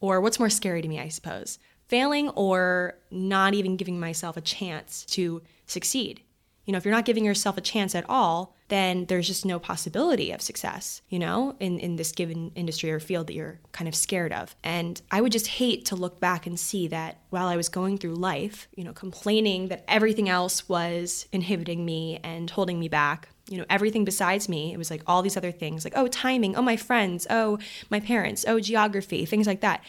Or 0.00 0.20
what's 0.20 0.38
more 0.38 0.50
scary 0.50 0.82
to 0.82 0.88
me, 0.88 1.00
I 1.00 1.08
suppose? 1.08 1.58
Failing 1.88 2.28
or 2.30 2.98
not 3.10 3.54
even 3.54 3.76
giving 3.76 3.98
myself 3.98 4.36
a 4.36 4.42
chance 4.42 5.04
to 5.06 5.42
succeed? 5.66 6.20
You 6.68 6.72
know, 6.72 6.78
if 6.78 6.84
you're 6.84 6.94
not 6.94 7.06
giving 7.06 7.24
yourself 7.24 7.56
a 7.56 7.62
chance 7.62 7.94
at 7.94 8.04
all, 8.10 8.54
then 8.68 9.06
there's 9.06 9.26
just 9.26 9.46
no 9.46 9.58
possibility 9.58 10.30
of 10.30 10.42
success, 10.42 11.00
you 11.08 11.18
know, 11.18 11.56
in, 11.58 11.78
in 11.78 11.96
this 11.96 12.12
given 12.12 12.52
industry 12.54 12.92
or 12.92 13.00
field 13.00 13.26
that 13.26 13.32
you're 13.32 13.58
kind 13.72 13.88
of 13.88 13.94
scared 13.94 14.34
of. 14.34 14.54
And 14.62 15.00
I 15.10 15.22
would 15.22 15.32
just 15.32 15.46
hate 15.46 15.86
to 15.86 15.96
look 15.96 16.20
back 16.20 16.46
and 16.46 16.60
see 16.60 16.86
that 16.88 17.22
while 17.30 17.46
I 17.46 17.56
was 17.56 17.70
going 17.70 17.96
through 17.96 18.16
life, 18.16 18.68
you 18.76 18.84
know, 18.84 18.92
complaining 18.92 19.68
that 19.68 19.84
everything 19.88 20.28
else 20.28 20.68
was 20.68 21.26
inhibiting 21.32 21.86
me 21.86 22.20
and 22.22 22.50
holding 22.50 22.78
me 22.78 22.88
back, 22.88 23.30
you 23.48 23.58
know, 23.58 23.64
everything 23.70 24.04
besides 24.04 24.48
me, 24.48 24.72
it 24.72 24.76
was 24.76 24.90
like 24.90 25.02
all 25.06 25.22
these 25.22 25.36
other 25.36 25.52
things, 25.52 25.84
like, 25.84 25.94
oh, 25.96 26.06
timing, 26.06 26.56
oh, 26.56 26.62
my 26.62 26.76
friends, 26.76 27.26
oh, 27.30 27.58
my 27.90 28.00
parents, 28.00 28.44
oh, 28.46 28.60
geography, 28.60 29.24
things 29.24 29.46
like 29.46 29.60
that. 29.60 29.82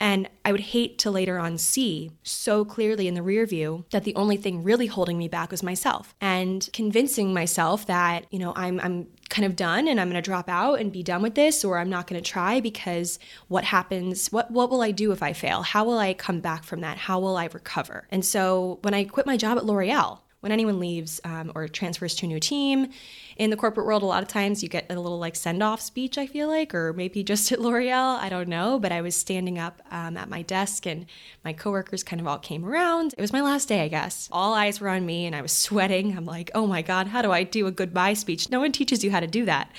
And 0.00 0.28
I 0.44 0.52
would 0.52 0.60
hate 0.60 0.98
to 0.98 1.10
later 1.10 1.38
on 1.38 1.58
see 1.58 2.12
so 2.22 2.64
clearly 2.64 3.08
in 3.08 3.14
the 3.14 3.22
rear 3.22 3.46
view 3.46 3.84
that 3.90 4.04
the 4.04 4.14
only 4.14 4.36
thing 4.36 4.62
really 4.62 4.86
holding 4.86 5.18
me 5.18 5.26
back 5.26 5.50
was 5.50 5.62
myself 5.62 6.14
and 6.20 6.68
convincing 6.72 7.34
myself 7.34 7.86
that, 7.86 8.26
you 8.30 8.38
know, 8.38 8.52
I'm, 8.54 8.78
I'm 8.78 9.08
kind 9.28 9.44
of 9.44 9.56
done 9.56 9.88
and 9.88 10.00
I'm 10.00 10.08
going 10.08 10.22
to 10.22 10.26
drop 10.26 10.48
out 10.48 10.74
and 10.74 10.92
be 10.92 11.02
done 11.02 11.20
with 11.20 11.34
this 11.34 11.64
or 11.64 11.78
I'm 11.78 11.90
not 11.90 12.06
going 12.06 12.22
to 12.22 12.30
try 12.30 12.60
because 12.60 13.18
what 13.48 13.64
happens 13.64 14.28
what 14.28 14.50
what 14.50 14.70
will 14.70 14.82
I 14.82 14.92
do 14.92 15.10
if 15.10 15.22
I 15.22 15.32
fail? 15.32 15.62
How 15.62 15.84
will 15.84 15.98
I 15.98 16.14
come 16.14 16.40
back 16.40 16.62
from 16.62 16.80
that? 16.80 16.96
How 16.96 17.18
will 17.18 17.36
I 17.36 17.46
recover? 17.46 18.06
And 18.10 18.24
so 18.24 18.78
when 18.82 18.94
I 18.94 19.04
quit 19.04 19.26
my 19.26 19.36
job 19.36 19.58
at 19.58 19.66
L'Oreal, 19.66 20.20
when 20.48 20.52
anyone 20.54 20.80
leaves 20.80 21.20
um, 21.24 21.52
or 21.54 21.68
transfers 21.68 22.14
to 22.14 22.24
a 22.24 22.28
new 22.28 22.40
team 22.40 22.88
in 23.36 23.50
the 23.50 23.56
corporate 23.56 23.86
world, 23.86 24.02
a 24.02 24.06
lot 24.06 24.22
of 24.22 24.30
times 24.30 24.62
you 24.62 24.68
get 24.70 24.86
a 24.88 24.98
little 24.98 25.18
like 25.18 25.36
send 25.36 25.62
off 25.62 25.78
speech, 25.78 26.16
I 26.16 26.26
feel 26.26 26.48
like, 26.48 26.74
or 26.74 26.94
maybe 26.94 27.22
just 27.22 27.52
at 27.52 27.60
L'Oreal. 27.60 28.18
I 28.18 28.30
don't 28.30 28.48
know. 28.48 28.78
But 28.78 28.90
I 28.90 29.02
was 29.02 29.14
standing 29.14 29.58
up 29.58 29.82
um, 29.90 30.16
at 30.16 30.30
my 30.30 30.40
desk 30.40 30.86
and 30.86 31.04
my 31.44 31.52
coworkers 31.52 32.02
kind 32.02 32.18
of 32.18 32.26
all 32.26 32.38
came 32.38 32.64
around. 32.64 33.14
It 33.18 33.20
was 33.20 33.30
my 33.30 33.42
last 33.42 33.68
day, 33.68 33.82
I 33.82 33.88
guess. 33.88 34.30
All 34.32 34.54
eyes 34.54 34.80
were 34.80 34.88
on 34.88 35.04
me 35.04 35.26
and 35.26 35.36
I 35.36 35.42
was 35.42 35.52
sweating. 35.52 36.16
I'm 36.16 36.24
like, 36.24 36.50
oh 36.54 36.66
my 36.66 36.80
God, 36.80 37.08
how 37.08 37.20
do 37.20 37.30
I 37.30 37.42
do 37.42 37.66
a 37.66 37.70
goodbye 37.70 38.14
speech? 38.14 38.48
No 38.50 38.60
one 38.60 38.72
teaches 38.72 39.04
you 39.04 39.10
how 39.10 39.20
to 39.20 39.26
do 39.26 39.44
that. 39.44 39.70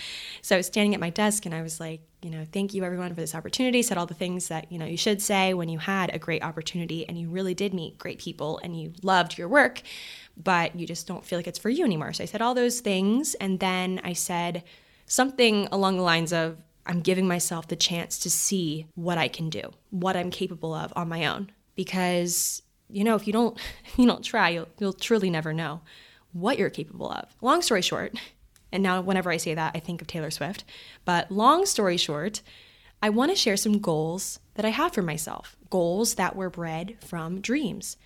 So 0.44 0.56
I 0.56 0.60
was 0.60 0.68
standing 0.68 0.94
at 0.94 1.00
my 1.00 1.10
desk 1.10 1.48
and 1.48 1.56
I 1.56 1.64
was 1.64 1.80
like, 1.80 2.02
you 2.22 2.30
know, 2.30 2.46
thank 2.52 2.74
you 2.74 2.84
everyone 2.84 3.10
for 3.10 3.22
this 3.22 3.34
opportunity. 3.34 3.82
Said 3.82 3.98
all 3.98 4.06
the 4.06 4.14
things 4.14 4.50
that, 4.50 4.72
you 4.72 4.78
know, 4.78 4.86
you 4.86 4.98
should 4.98 5.22
say 5.22 5.54
when 5.54 5.70
you 5.70 5.80
had 5.80 6.14
a 6.14 6.20
great 6.20 6.44
opportunity 6.44 7.08
and 7.08 7.18
you 7.18 7.30
really 7.30 7.54
did 7.54 7.74
meet 7.74 7.98
great 7.98 8.20
people 8.20 8.60
and 8.62 8.80
you 8.80 8.94
loved 9.02 9.38
your 9.38 9.48
work 9.48 9.82
but 10.42 10.76
you 10.80 10.88
just 10.88 11.06
don't 11.06 11.26
feel 11.26 11.38
like 11.38 11.48
it's 11.48 11.60
for 11.60 11.70
you 11.70 11.84
anymore. 11.84 12.14
So 12.14 12.24
I 12.24 12.28
said 12.28 12.42
all 12.42 12.56
those 12.56 12.80
things. 12.80 13.36
And 13.36 13.60
then 13.60 14.00
I 14.04 14.14
said 14.14 14.64
something 15.06 15.68
along 15.72 15.98
the 15.98 16.04
lines 16.04 16.32
of, 16.32 16.58
I'm 16.86 17.02
giving 17.02 17.28
myself 17.28 17.68
the 17.68 17.76
chance 17.76 18.18
to 18.20 18.32
see 18.32 18.88
what 18.96 19.18
I 19.18 19.28
can 19.28 19.50
do, 19.50 19.62
what 19.92 20.16
I'm 20.16 20.32
capable 20.32 20.74
of 20.74 20.92
on 20.96 21.10
my 21.10 21.26
own. 21.26 21.52
Because, 21.76 22.64
you 22.90 23.04
know, 23.04 23.16
if 23.16 23.28
you 23.28 23.34
don't 23.34 23.58
you 23.98 24.08
don't 24.08 24.24
try, 24.24 24.50
you'll 24.50 24.70
you'll 24.80 24.94
truly 24.94 25.30
never 25.30 25.54
know 25.54 25.82
what 26.32 26.58
you're 26.58 26.70
capable 26.70 27.12
of. 27.12 27.26
Long 27.42 27.62
story 27.62 27.82
short, 27.82 28.18
and 28.72 28.82
now 28.82 29.02
whenever 29.02 29.30
I 29.30 29.38
say 29.38 29.54
that, 29.54 29.74
I 29.76 29.80
think 29.80 30.02
of 30.02 30.08
Taylor 30.08 30.32
Swift. 30.32 30.64
But 31.06 31.32
long 31.32 31.66
story 31.66 31.98
short, 31.98 32.42
I 33.04 33.10
want 33.10 33.32
to 33.32 33.36
share 33.36 33.58
some 33.58 33.80
goals 33.80 34.40
that 34.56 34.66
I 34.66 34.70
have 34.70 34.94
for 34.94 35.02
myself, 35.02 35.56
goals 35.70 36.16
that 36.16 36.36
were 36.36 36.50
bred 36.50 36.98
from 37.02 37.40
dreams. 37.40 37.98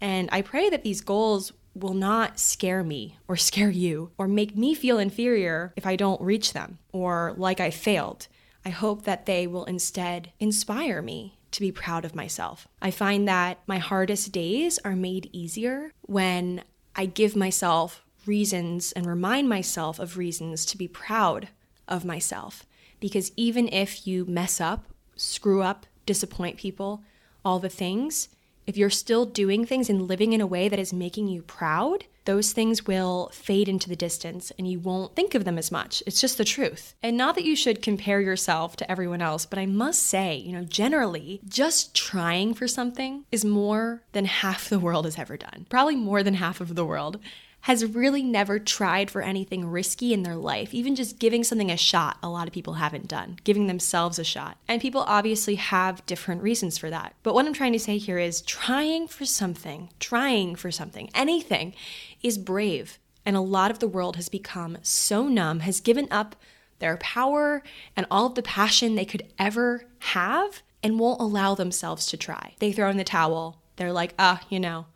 And 0.00 0.28
I 0.30 0.42
pray 0.42 0.68
that 0.70 0.84
these 0.84 1.00
goals 1.00 1.52
will 1.80 1.94
not 1.94 2.38
scare 2.38 2.82
me 2.82 3.18
or 3.28 3.36
scare 3.36 3.70
you 3.70 4.10
or 4.18 4.26
make 4.26 4.56
me 4.56 4.74
feel 4.74 4.98
inferior 4.98 5.72
if 5.76 5.86
I 5.86 5.96
don't 5.96 6.20
reach 6.20 6.52
them 6.52 6.78
or 6.92 7.34
like 7.36 7.60
I 7.60 7.70
failed. 7.70 8.28
I 8.64 8.70
hope 8.70 9.04
that 9.04 9.26
they 9.26 9.46
will 9.46 9.64
instead 9.64 10.32
inspire 10.40 11.00
me 11.00 11.38
to 11.52 11.60
be 11.60 11.70
proud 11.72 12.04
of 12.04 12.14
myself. 12.14 12.66
I 12.82 12.90
find 12.90 13.28
that 13.28 13.60
my 13.66 13.78
hardest 13.78 14.32
days 14.32 14.78
are 14.84 14.96
made 14.96 15.30
easier 15.32 15.92
when 16.02 16.62
I 16.94 17.06
give 17.06 17.36
myself 17.36 18.02
reasons 18.26 18.92
and 18.92 19.06
remind 19.06 19.48
myself 19.48 19.98
of 19.98 20.16
reasons 20.16 20.66
to 20.66 20.76
be 20.76 20.88
proud 20.88 21.48
of 21.86 22.04
myself. 22.04 22.66
Because 22.98 23.32
even 23.36 23.68
if 23.68 24.06
you 24.06 24.24
mess 24.24 24.60
up, 24.60 24.86
screw 25.14 25.62
up, 25.62 25.86
disappoint 26.06 26.56
people, 26.56 27.02
all 27.44 27.58
the 27.58 27.68
things, 27.68 28.28
if 28.66 28.76
you're 28.76 28.90
still 28.90 29.24
doing 29.26 29.64
things 29.64 29.88
and 29.88 30.08
living 30.08 30.32
in 30.32 30.40
a 30.40 30.46
way 30.46 30.68
that 30.68 30.78
is 30.78 30.92
making 30.92 31.28
you 31.28 31.42
proud, 31.42 32.04
those 32.26 32.52
things 32.52 32.86
will 32.86 33.30
fade 33.32 33.68
into 33.68 33.88
the 33.88 33.96
distance 33.96 34.52
and 34.58 34.68
you 34.68 34.80
won't 34.80 35.14
think 35.14 35.34
of 35.34 35.44
them 35.44 35.56
as 35.56 35.70
much. 35.70 36.02
It's 36.06 36.20
just 36.20 36.36
the 36.36 36.44
truth. 36.44 36.94
And 37.02 37.16
not 37.16 37.36
that 37.36 37.44
you 37.44 37.56
should 37.56 37.80
compare 37.82 38.20
yourself 38.20 38.76
to 38.76 38.90
everyone 38.90 39.22
else, 39.22 39.46
but 39.46 39.58
I 39.58 39.66
must 39.66 40.02
say, 40.02 40.36
you 40.36 40.52
know, 40.52 40.64
generally, 40.64 41.40
just 41.48 41.94
trying 41.94 42.52
for 42.52 42.66
something 42.66 43.24
is 43.30 43.44
more 43.44 44.02
than 44.12 44.24
half 44.24 44.68
the 44.68 44.80
world 44.80 45.04
has 45.04 45.18
ever 45.18 45.36
done. 45.36 45.66
Probably 45.70 45.96
more 45.96 46.22
than 46.22 46.34
half 46.34 46.60
of 46.60 46.74
the 46.74 46.84
world 46.84 47.20
has 47.66 47.84
really 47.84 48.22
never 48.22 48.60
tried 48.60 49.10
for 49.10 49.22
anything 49.22 49.66
risky 49.66 50.12
in 50.12 50.22
their 50.22 50.36
life. 50.36 50.72
Even 50.72 50.94
just 50.94 51.18
giving 51.18 51.42
something 51.42 51.68
a 51.68 51.76
shot, 51.76 52.16
a 52.22 52.28
lot 52.28 52.46
of 52.46 52.54
people 52.54 52.74
haven't 52.74 53.08
done, 53.08 53.36
giving 53.42 53.66
themselves 53.66 54.20
a 54.20 54.24
shot. 54.24 54.56
And 54.68 54.80
people 54.80 55.00
obviously 55.00 55.56
have 55.56 56.06
different 56.06 56.44
reasons 56.44 56.78
for 56.78 56.90
that. 56.90 57.16
But 57.24 57.34
what 57.34 57.44
I'm 57.44 57.52
trying 57.52 57.72
to 57.72 57.80
say 57.80 57.98
here 57.98 58.18
is 58.18 58.42
trying 58.42 59.08
for 59.08 59.24
something, 59.24 59.90
trying 59.98 60.54
for 60.54 60.70
something, 60.70 61.10
anything 61.12 61.74
is 62.22 62.38
brave. 62.38 63.00
And 63.24 63.34
a 63.34 63.40
lot 63.40 63.72
of 63.72 63.80
the 63.80 63.88
world 63.88 64.14
has 64.14 64.28
become 64.28 64.78
so 64.82 65.26
numb, 65.26 65.58
has 65.58 65.80
given 65.80 66.06
up 66.08 66.36
their 66.78 66.96
power 66.98 67.64
and 67.96 68.06
all 68.12 68.26
of 68.26 68.36
the 68.36 68.44
passion 68.44 68.94
they 68.94 69.04
could 69.04 69.24
ever 69.40 69.86
have 69.98 70.62
and 70.84 71.00
won't 71.00 71.20
allow 71.20 71.56
themselves 71.56 72.06
to 72.06 72.16
try. 72.16 72.54
They 72.60 72.70
throw 72.70 72.90
in 72.90 72.96
the 72.96 73.02
towel. 73.02 73.60
They're 73.74 73.92
like, 73.92 74.14
ah, 74.20 74.40
you 74.48 74.60
know, 74.60 74.86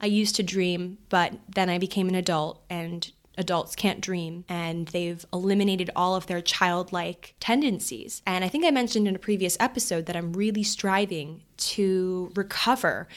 I 0.00 0.06
used 0.06 0.36
to 0.36 0.42
dream, 0.42 0.98
but 1.08 1.34
then 1.48 1.70
I 1.70 1.78
became 1.78 2.08
an 2.08 2.14
adult 2.14 2.62
and 2.68 3.10
adults 3.38 3.76
can't 3.76 4.00
dream 4.00 4.44
and 4.48 4.88
they've 4.88 5.24
eliminated 5.32 5.90
all 5.94 6.14
of 6.14 6.26
their 6.26 6.40
childlike 6.40 7.34
tendencies. 7.40 8.22
And 8.26 8.44
I 8.44 8.48
think 8.48 8.64
I 8.64 8.70
mentioned 8.70 9.06
in 9.06 9.14
a 9.14 9.18
previous 9.18 9.56
episode 9.60 10.06
that 10.06 10.16
I'm 10.16 10.32
really 10.32 10.62
striving 10.62 11.42
to 11.58 12.32
recover 12.34 13.08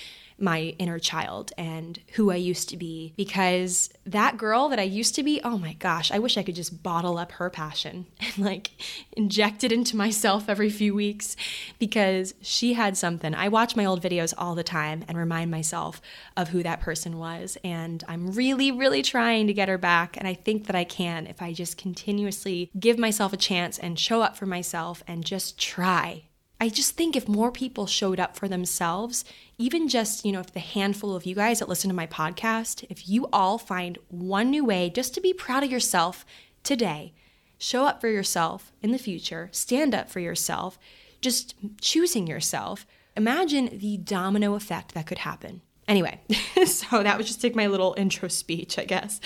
my 0.42 0.76
inner 0.80 1.00
child 1.00 1.52
and 1.58 2.00
who 2.14 2.32
I 2.32 2.36
used 2.36 2.70
to 2.70 2.78
be 2.78 3.14
because 3.18 3.90
that 4.06 4.38
girl 4.38 4.70
that 4.70 4.80
I 4.80 4.84
used 4.84 5.16
to 5.16 5.24
be, 5.24 5.42
oh 5.44 5.58
my 5.58 5.74
gosh, 5.74 6.12
I 6.12 6.20
wish 6.20 6.38
I 6.38 6.44
could 6.44 6.56
just 6.56 6.82
bottle 6.84 7.18
up 7.18 7.34
her 7.34 7.50
passion 7.50 8.08
and 8.20 8.38
like 8.38 8.72
inject 9.14 9.64
it 9.64 9.72
into 9.72 9.96
myself 9.96 10.50
every 10.50 10.70
few 10.70 10.94
weeks 10.94 11.36
because 11.78 12.34
she 12.42 12.74
had 12.74 12.98
something. 12.98 13.34
I 13.36 13.48
watch 13.50 13.76
my 13.76 13.86
old 13.86 14.02
videos 14.02 14.34
all 14.38 14.56
the 14.56 14.64
time 14.64 15.04
and 15.08 15.18
remind 15.18 15.52
myself 15.52 16.02
of 16.38 16.50
who 16.50 16.64
that 16.64 16.82
person 16.82 17.18
was. 17.18 17.58
And 17.64 18.04
I'm 18.08 18.32
really, 18.32 18.72
really 18.72 19.02
trying 19.02 19.48
to 19.48 19.54
get 19.54 19.70
her 19.70 19.78
back. 19.78 20.18
And 20.18 20.28
I 20.28 20.34
think 20.34 20.68
that 20.68 20.76
I 20.76 20.84
can 20.84 21.28
if 21.28 21.42
I 21.42 21.54
just 21.54 21.78
continuously 21.78 22.72
give 22.80 22.98
myself 22.98 23.34
a 23.34 23.38
chance 23.38 23.78
and 23.78 24.00
show 24.00 24.22
up 24.22 24.38
for 24.38 24.46
myself 24.46 25.04
and 25.08 25.26
just 25.26 25.60
try. 25.60 26.24
I 26.62 26.68
just 26.68 26.96
think 26.96 27.16
if 27.16 27.28
more 27.28 27.52
people 27.52 27.88
showed 27.88 28.20
up 28.20 28.36
for 28.36 28.50
themselves, 28.50 29.24
even 29.58 29.88
just, 29.88 30.26
you 30.26 30.32
know, 30.32 30.42
if 30.42 30.52
the 30.52 30.60
handful 30.60 31.16
of 31.16 31.26
you 31.26 31.34
guys 31.34 31.60
that 31.60 31.70
listen 31.70 31.90
to 31.90 31.96
my 31.96 32.08
podcast, 32.08 32.86
if 32.90 33.08
you 33.08 33.28
all 33.32 33.58
find 33.58 33.98
one 34.10 34.50
new 34.50 34.66
way 34.66 34.90
just 34.90 35.14
to 35.14 35.22
be 35.22 35.34
proud 35.34 35.64
of 35.64 35.72
yourself 35.72 36.26
today, 36.64 37.14
show 37.58 37.86
up 37.86 38.02
for 38.02 38.10
yourself 38.10 38.74
in 38.82 38.92
the 38.92 38.98
future, 38.98 39.50
stand 39.54 39.96
up 39.96 40.10
for 40.10 40.20
yourself, 40.20 40.78
just 41.22 41.56
choosing 41.80 42.28
yourself, 42.28 42.86
imagine 43.16 43.78
the 43.78 43.98
domino 43.98 44.56
effect 44.56 44.94
that 44.94 45.08
could 45.08 45.20
happen. 45.20 45.62
Anyway, 45.88 46.20
so 46.66 47.04
that 47.04 47.18
was 47.18 47.28
just 47.28 47.44
like 47.44 47.56
my 47.56 47.68
little 47.68 47.96
intro 47.98 48.28
speech, 48.28 48.78
I 48.78 48.84
guess. 48.84 49.22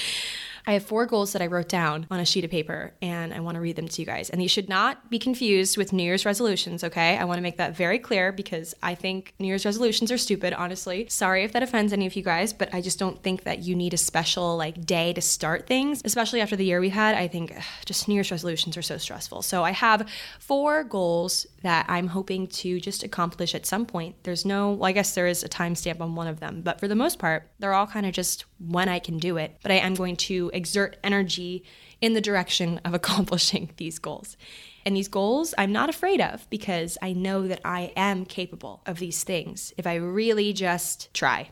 I 0.65 0.73
have 0.73 0.83
four 0.83 1.05
goals 1.05 1.33
that 1.33 1.41
I 1.41 1.47
wrote 1.47 1.67
down 1.67 2.07
on 2.09 2.19
a 2.19 2.25
sheet 2.25 2.45
of 2.45 2.51
paper 2.51 2.93
and 3.01 3.33
I 3.33 3.41
want 3.41 3.55
to 3.55 3.61
read 3.61 3.75
them 3.75 3.87
to 3.87 4.01
you 4.01 4.05
guys. 4.05 4.29
And 4.29 4.39
these 4.39 4.51
should 4.51 4.69
not 4.69 5.09
be 5.09 5.19
confused 5.19 5.77
with 5.77 5.91
New 5.91 6.03
Year's 6.03 6.25
resolutions, 6.25 6.83
okay? 6.83 7.17
I 7.17 7.25
want 7.25 7.37
to 7.37 7.41
make 7.41 7.57
that 7.57 7.75
very 7.75 7.99
clear 7.99 8.31
because 8.31 8.73
I 8.81 8.95
think 8.95 9.33
New 9.39 9.47
Year's 9.47 9.65
resolutions 9.65 10.11
are 10.11 10.17
stupid, 10.17 10.53
honestly. 10.53 11.07
Sorry 11.09 11.43
if 11.43 11.51
that 11.51 11.63
offends 11.63 11.91
any 11.91 12.05
of 12.05 12.15
you 12.15 12.23
guys, 12.23 12.53
but 12.53 12.73
I 12.73 12.81
just 12.81 12.97
don't 12.97 13.21
think 13.21 13.43
that 13.43 13.59
you 13.59 13.75
need 13.75 13.93
a 13.93 13.97
special 13.97 14.55
like 14.55 14.85
day 14.85 15.11
to 15.13 15.21
start 15.21 15.67
things, 15.67 16.01
especially 16.05 16.39
after 16.39 16.55
the 16.55 16.65
year 16.65 16.79
we 16.79 16.89
had. 16.89 17.15
I 17.15 17.27
think 17.27 17.53
ugh, 17.55 17.63
just 17.85 18.07
New 18.07 18.13
Year's 18.15 18.31
resolutions 18.31 18.77
are 18.77 18.81
so 18.81 18.97
stressful. 18.97 19.41
So 19.41 19.63
I 19.63 19.71
have 19.71 20.07
four 20.39 20.83
goals 20.83 21.45
that 21.63 21.85
I'm 21.89 22.07
hoping 22.07 22.47
to 22.47 22.79
just 22.79 23.03
accomplish 23.03 23.55
at 23.55 23.65
some 23.65 23.85
point. 23.85 24.15
There's 24.23 24.45
no, 24.45 24.71
well, 24.71 24.85
I 24.85 24.91
guess 24.91 25.15
there 25.15 25.27
is 25.27 25.43
a 25.43 25.49
timestamp 25.49 25.99
on 26.01 26.13
one 26.13 26.27
of 26.27 26.39
them, 26.39 26.61
but 26.61 26.79
for 26.79 26.87
the 26.87 26.95
most 26.95 27.19
part, 27.19 27.49
they're 27.59 27.73
all 27.73 27.87
kind 27.87 28.05
of 28.05 28.13
just 28.13 28.45
when 28.59 28.89
I 28.89 28.99
can 28.99 29.17
do 29.17 29.37
it. 29.37 29.57
But 29.63 29.71
I 29.71 29.75
am 29.75 29.95
going 29.95 30.17
to 30.17 30.51
exert 30.53 30.97
energy 31.03 31.63
in 32.01 32.13
the 32.13 32.21
direction 32.21 32.79
of 32.85 32.93
accomplishing 32.93 33.71
these 33.77 33.97
goals. 33.97 34.37
And 34.85 34.95
these 34.95 35.07
goals 35.07 35.53
I'm 35.57 35.71
not 35.71 35.89
afraid 35.89 36.21
of 36.21 36.49
because 36.49 36.97
I 37.01 37.13
know 37.13 37.47
that 37.47 37.61
I 37.63 37.91
am 37.95 38.25
capable 38.25 38.81
of 38.85 38.99
these 38.99 39.23
things 39.23 39.73
if 39.77 39.87
I 39.87 39.95
really 39.95 40.53
just 40.53 41.13
try. 41.13 41.49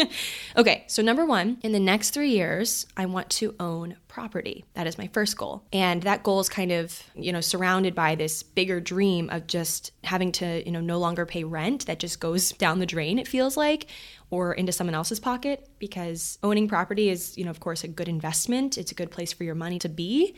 okay, 0.56 0.84
so 0.86 1.02
number 1.02 1.24
one, 1.24 1.58
in 1.62 1.72
the 1.72 1.80
next 1.80 2.10
three 2.10 2.30
years, 2.30 2.86
I 2.96 3.06
want 3.06 3.30
to 3.30 3.54
own 3.60 3.96
property. 4.08 4.64
That 4.74 4.86
is 4.86 4.98
my 4.98 5.08
first 5.08 5.38
goal. 5.38 5.64
And 5.72 6.02
that 6.02 6.22
goal 6.22 6.40
is 6.40 6.48
kind 6.48 6.70
of, 6.70 7.02
you 7.14 7.32
know, 7.32 7.40
surrounded 7.40 7.94
by 7.94 8.14
this 8.14 8.42
bigger 8.42 8.78
dream 8.78 9.30
of 9.30 9.46
just 9.46 9.92
having 10.04 10.32
to, 10.32 10.62
you 10.64 10.70
know, 10.70 10.80
no 10.80 10.98
longer 10.98 11.24
pay 11.24 11.44
rent 11.44 11.86
that 11.86 11.98
just 11.98 12.20
goes 12.20 12.52
down 12.62 12.78
the 12.78 12.86
drain, 12.86 13.18
it 13.18 13.26
feels 13.26 13.56
like, 13.56 13.86
or 14.30 14.54
into 14.54 14.72
someone 14.72 14.94
else's 14.94 15.20
pocket 15.20 15.68
because 15.78 16.38
owning 16.42 16.66
property 16.66 17.10
is, 17.10 17.36
you 17.36 17.44
know, 17.44 17.50
of 17.50 17.60
course, 17.60 17.84
a 17.84 17.88
good 17.88 18.08
investment. 18.08 18.78
It's 18.78 18.90
a 18.90 18.94
good 18.94 19.10
place 19.10 19.32
for 19.32 19.44
your 19.44 19.54
money 19.54 19.78
to 19.80 19.88
be. 19.88 20.34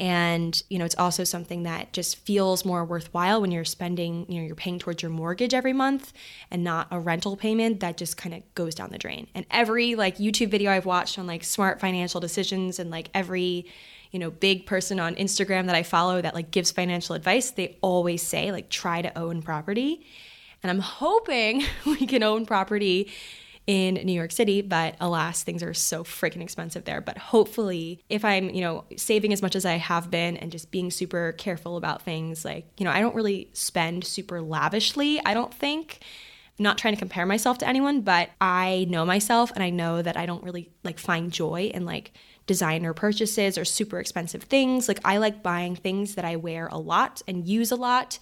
And, 0.00 0.60
you 0.68 0.78
know, 0.78 0.84
it's 0.84 0.96
also 0.98 1.22
something 1.22 1.62
that 1.62 1.92
just 1.92 2.16
feels 2.16 2.64
more 2.64 2.84
worthwhile 2.84 3.40
when 3.40 3.52
you're 3.52 3.64
spending, 3.64 4.26
you 4.28 4.40
know, 4.40 4.46
you're 4.46 4.56
paying 4.56 4.80
towards 4.80 5.02
your 5.02 5.10
mortgage 5.10 5.54
every 5.54 5.72
month 5.72 6.12
and 6.50 6.64
not 6.64 6.88
a 6.90 6.98
rental 6.98 7.36
payment 7.36 7.78
that 7.80 7.96
just 7.96 8.16
kind 8.16 8.34
of 8.34 8.42
goes 8.56 8.74
down 8.74 8.90
the 8.90 8.98
drain. 8.98 9.28
And 9.36 9.46
every 9.52 9.94
like 9.94 10.18
YouTube 10.18 10.50
video 10.50 10.72
I've 10.72 10.86
watched 10.86 11.16
on 11.18 11.28
like 11.28 11.44
smart 11.44 11.80
financial 11.80 12.20
decisions 12.20 12.80
and 12.80 12.90
like 12.90 13.08
every, 13.14 13.66
you 14.10 14.18
know, 14.18 14.30
big 14.30 14.66
person 14.66 14.98
on 14.98 15.14
Instagram 15.14 15.66
that 15.66 15.76
I 15.76 15.84
follow 15.84 16.20
that 16.20 16.34
like 16.34 16.50
gives 16.50 16.72
financial 16.72 17.14
advice, 17.14 17.52
they 17.52 17.78
always 17.80 18.20
say 18.20 18.50
like 18.50 18.70
try 18.70 19.00
to 19.00 19.16
own 19.16 19.42
property. 19.42 20.04
And 20.64 20.72
I'm 20.72 20.80
hoping 20.80 21.62
we 21.86 22.04
can 22.06 22.24
own 22.24 22.46
property 22.46 23.12
in 23.66 23.94
New 23.94 24.12
York 24.12 24.30
City, 24.30 24.60
but 24.60 24.94
alas, 25.00 25.42
things 25.42 25.62
are 25.62 25.72
so 25.72 26.04
freaking 26.04 26.42
expensive 26.42 26.84
there. 26.84 27.00
But 27.00 27.16
hopefully, 27.16 28.00
if 28.08 28.24
I'm, 28.24 28.50
you 28.50 28.60
know, 28.60 28.84
saving 28.96 29.32
as 29.32 29.40
much 29.40 29.56
as 29.56 29.64
I 29.64 29.76
have 29.76 30.10
been 30.10 30.36
and 30.36 30.52
just 30.52 30.70
being 30.70 30.90
super 30.90 31.32
careful 31.32 31.76
about 31.76 32.02
things, 32.02 32.44
like, 32.44 32.66
you 32.76 32.84
know, 32.84 32.90
I 32.90 33.00
don't 33.00 33.14
really 33.14 33.48
spend 33.52 34.04
super 34.04 34.40
lavishly, 34.40 35.20
I 35.24 35.34
don't 35.34 35.52
think. 35.52 36.00
I'm 36.58 36.62
not 36.62 36.78
trying 36.78 36.94
to 36.94 36.98
compare 36.98 37.26
myself 37.26 37.58
to 37.58 37.68
anyone, 37.68 38.02
but 38.02 38.30
I 38.40 38.86
know 38.88 39.04
myself 39.04 39.50
and 39.52 39.64
I 39.64 39.70
know 39.70 40.02
that 40.02 40.16
I 40.16 40.26
don't 40.26 40.44
really 40.44 40.70
like 40.84 41.00
find 41.00 41.32
joy 41.32 41.70
in 41.74 41.84
like 41.84 42.12
designer 42.46 42.92
purchases 42.92 43.58
or 43.58 43.64
super 43.64 43.98
expensive 43.98 44.44
things. 44.44 44.86
Like 44.86 45.00
I 45.04 45.16
like 45.16 45.42
buying 45.42 45.74
things 45.74 46.14
that 46.14 46.24
I 46.24 46.36
wear 46.36 46.68
a 46.70 46.78
lot 46.78 47.22
and 47.26 47.46
use 47.46 47.72
a 47.72 47.76
lot 47.76 48.18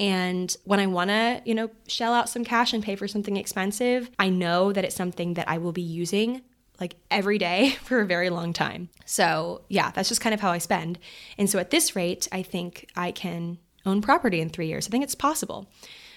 and 0.00 0.54
when 0.64 0.80
I 0.80 0.86
want 0.86 1.10
to, 1.10 1.42
you 1.44 1.54
know, 1.54 1.70
shell 1.86 2.12
out 2.12 2.28
some 2.28 2.44
cash 2.44 2.72
and 2.72 2.82
pay 2.82 2.96
for 2.96 3.06
something 3.06 3.36
expensive, 3.36 4.10
I 4.18 4.28
know 4.30 4.72
that 4.72 4.84
it's 4.84 4.96
something 4.96 5.34
that 5.34 5.48
I 5.48 5.58
will 5.58 5.72
be 5.72 5.82
using 5.82 6.42
like 6.80 6.96
every 7.10 7.38
day 7.38 7.70
for 7.82 8.00
a 8.00 8.06
very 8.06 8.30
long 8.30 8.52
time. 8.52 8.88
So, 9.04 9.62
yeah, 9.68 9.90
that's 9.90 10.08
just 10.08 10.20
kind 10.20 10.34
of 10.34 10.40
how 10.40 10.50
I 10.50 10.58
spend. 10.58 10.98
And 11.38 11.48
so 11.48 11.58
at 11.58 11.70
this 11.70 11.94
rate, 11.94 12.28
I 12.32 12.42
think 12.42 12.90
I 12.96 13.12
can 13.12 13.58
own 13.86 14.02
property 14.02 14.40
in 14.40 14.50
three 14.50 14.66
years. 14.66 14.86
I 14.86 14.90
think 14.90 15.04
it's 15.04 15.14
possible. 15.14 15.70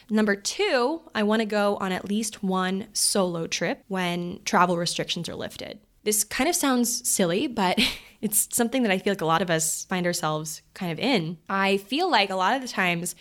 Number 0.09 0.35
two, 0.35 1.01
I 1.15 1.23
want 1.23 1.41
to 1.41 1.45
go 1.45 1.77
on 1.77 1.91
at 1.91 2.07
least 2.07 2.43
one 2.43 2.87
solo 2.93 3.47
trip 3.47 3.83
when 3.87 4.39
travel 4.45 4.77
restrictions 4.77 5.27
are 5.27 5.35
lifted. 5.35 5.79
This 6.03 6.23
kind 6.23 6.47
of 6.47 6.55
sounds 6.55 7.09
silly, 7.09 7.47
but 7.47 7.79
it's 8.21 8.47
something 8.55 8.83
that 8.83 8.91
I 8.91 8.99
feel 8.99 9.11
like 9.11 9.21
a 9.21 9.25
lot 9.25 9.41
of 9.41 9.49
us 9.49 9.85
find 9.85 10.05
ourselves 10.05 10.61
kind 10.75 10.91
of 10.91 10.99
in. 10.99 11.37
I 11.49 11.77
feel 11.77 12.09
like 12.09 12.29
a 12.29 12.35
lot 12.35 12.55
of 12.55 12.61
the 12.61 12.67
times 12.67 13.15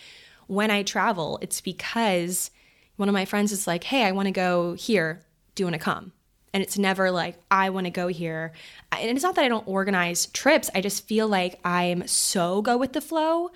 when 0.47 0.71
I 0.71 0.83
travel, 0.83 1.39
it's 1.41 1.61
because 1.61 2.51
one 2.95 3.09
of 3.09 3.13
my 3.13 3.25
friends 3.25 3.51
is 3.51 3.67
like, 3.67 3.83
hey, 3.85 4.03
I 4.03 4.11
want 4.11 4.27
to 4.27 4.31
go 4.31 4.73
here. 4.73 5.23
Do 5.55 5.63
you 5.63 5.65
want 5.65 5.75
to 5.75 5.79
come? 5.79 6.11
And 6.53 6.63
it's 6.63 6.77
never 6.77 7.11
like, 7.11 7.37
I 7.51 7.69
want 7.69 7.85
to 7.85 7.91
go 7.91 8.07
here. 8.07 8.53
And 8.91 9.09
it's 9.09 9.23
not 9.23 9.35
that 9.35 9.43
I 9.43 9.49
don't 9.49 9.67
organize 9.67 10.27
trips. 10.27 10.69
I 10.73 10.81
just 10.81 11.05
feel 11.05 11.27
like 11.27 11.59
I'm 11.65 12.07
so 12.07 12.61
go 12.61 12.77
with 12.77 12.93
the 12.93 13.01
flow 13.01 13.51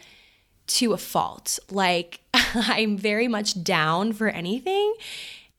to 0.67 0.93
a 0.93 0.97
fault. 0.97 1.59
Like, 1.71 2.19
I'm 2.33 2.97
very 2.97 3.27
much 3.27 3.63
down 3.63 4.11
for 4.13 4.27
anything. 4.27 4.93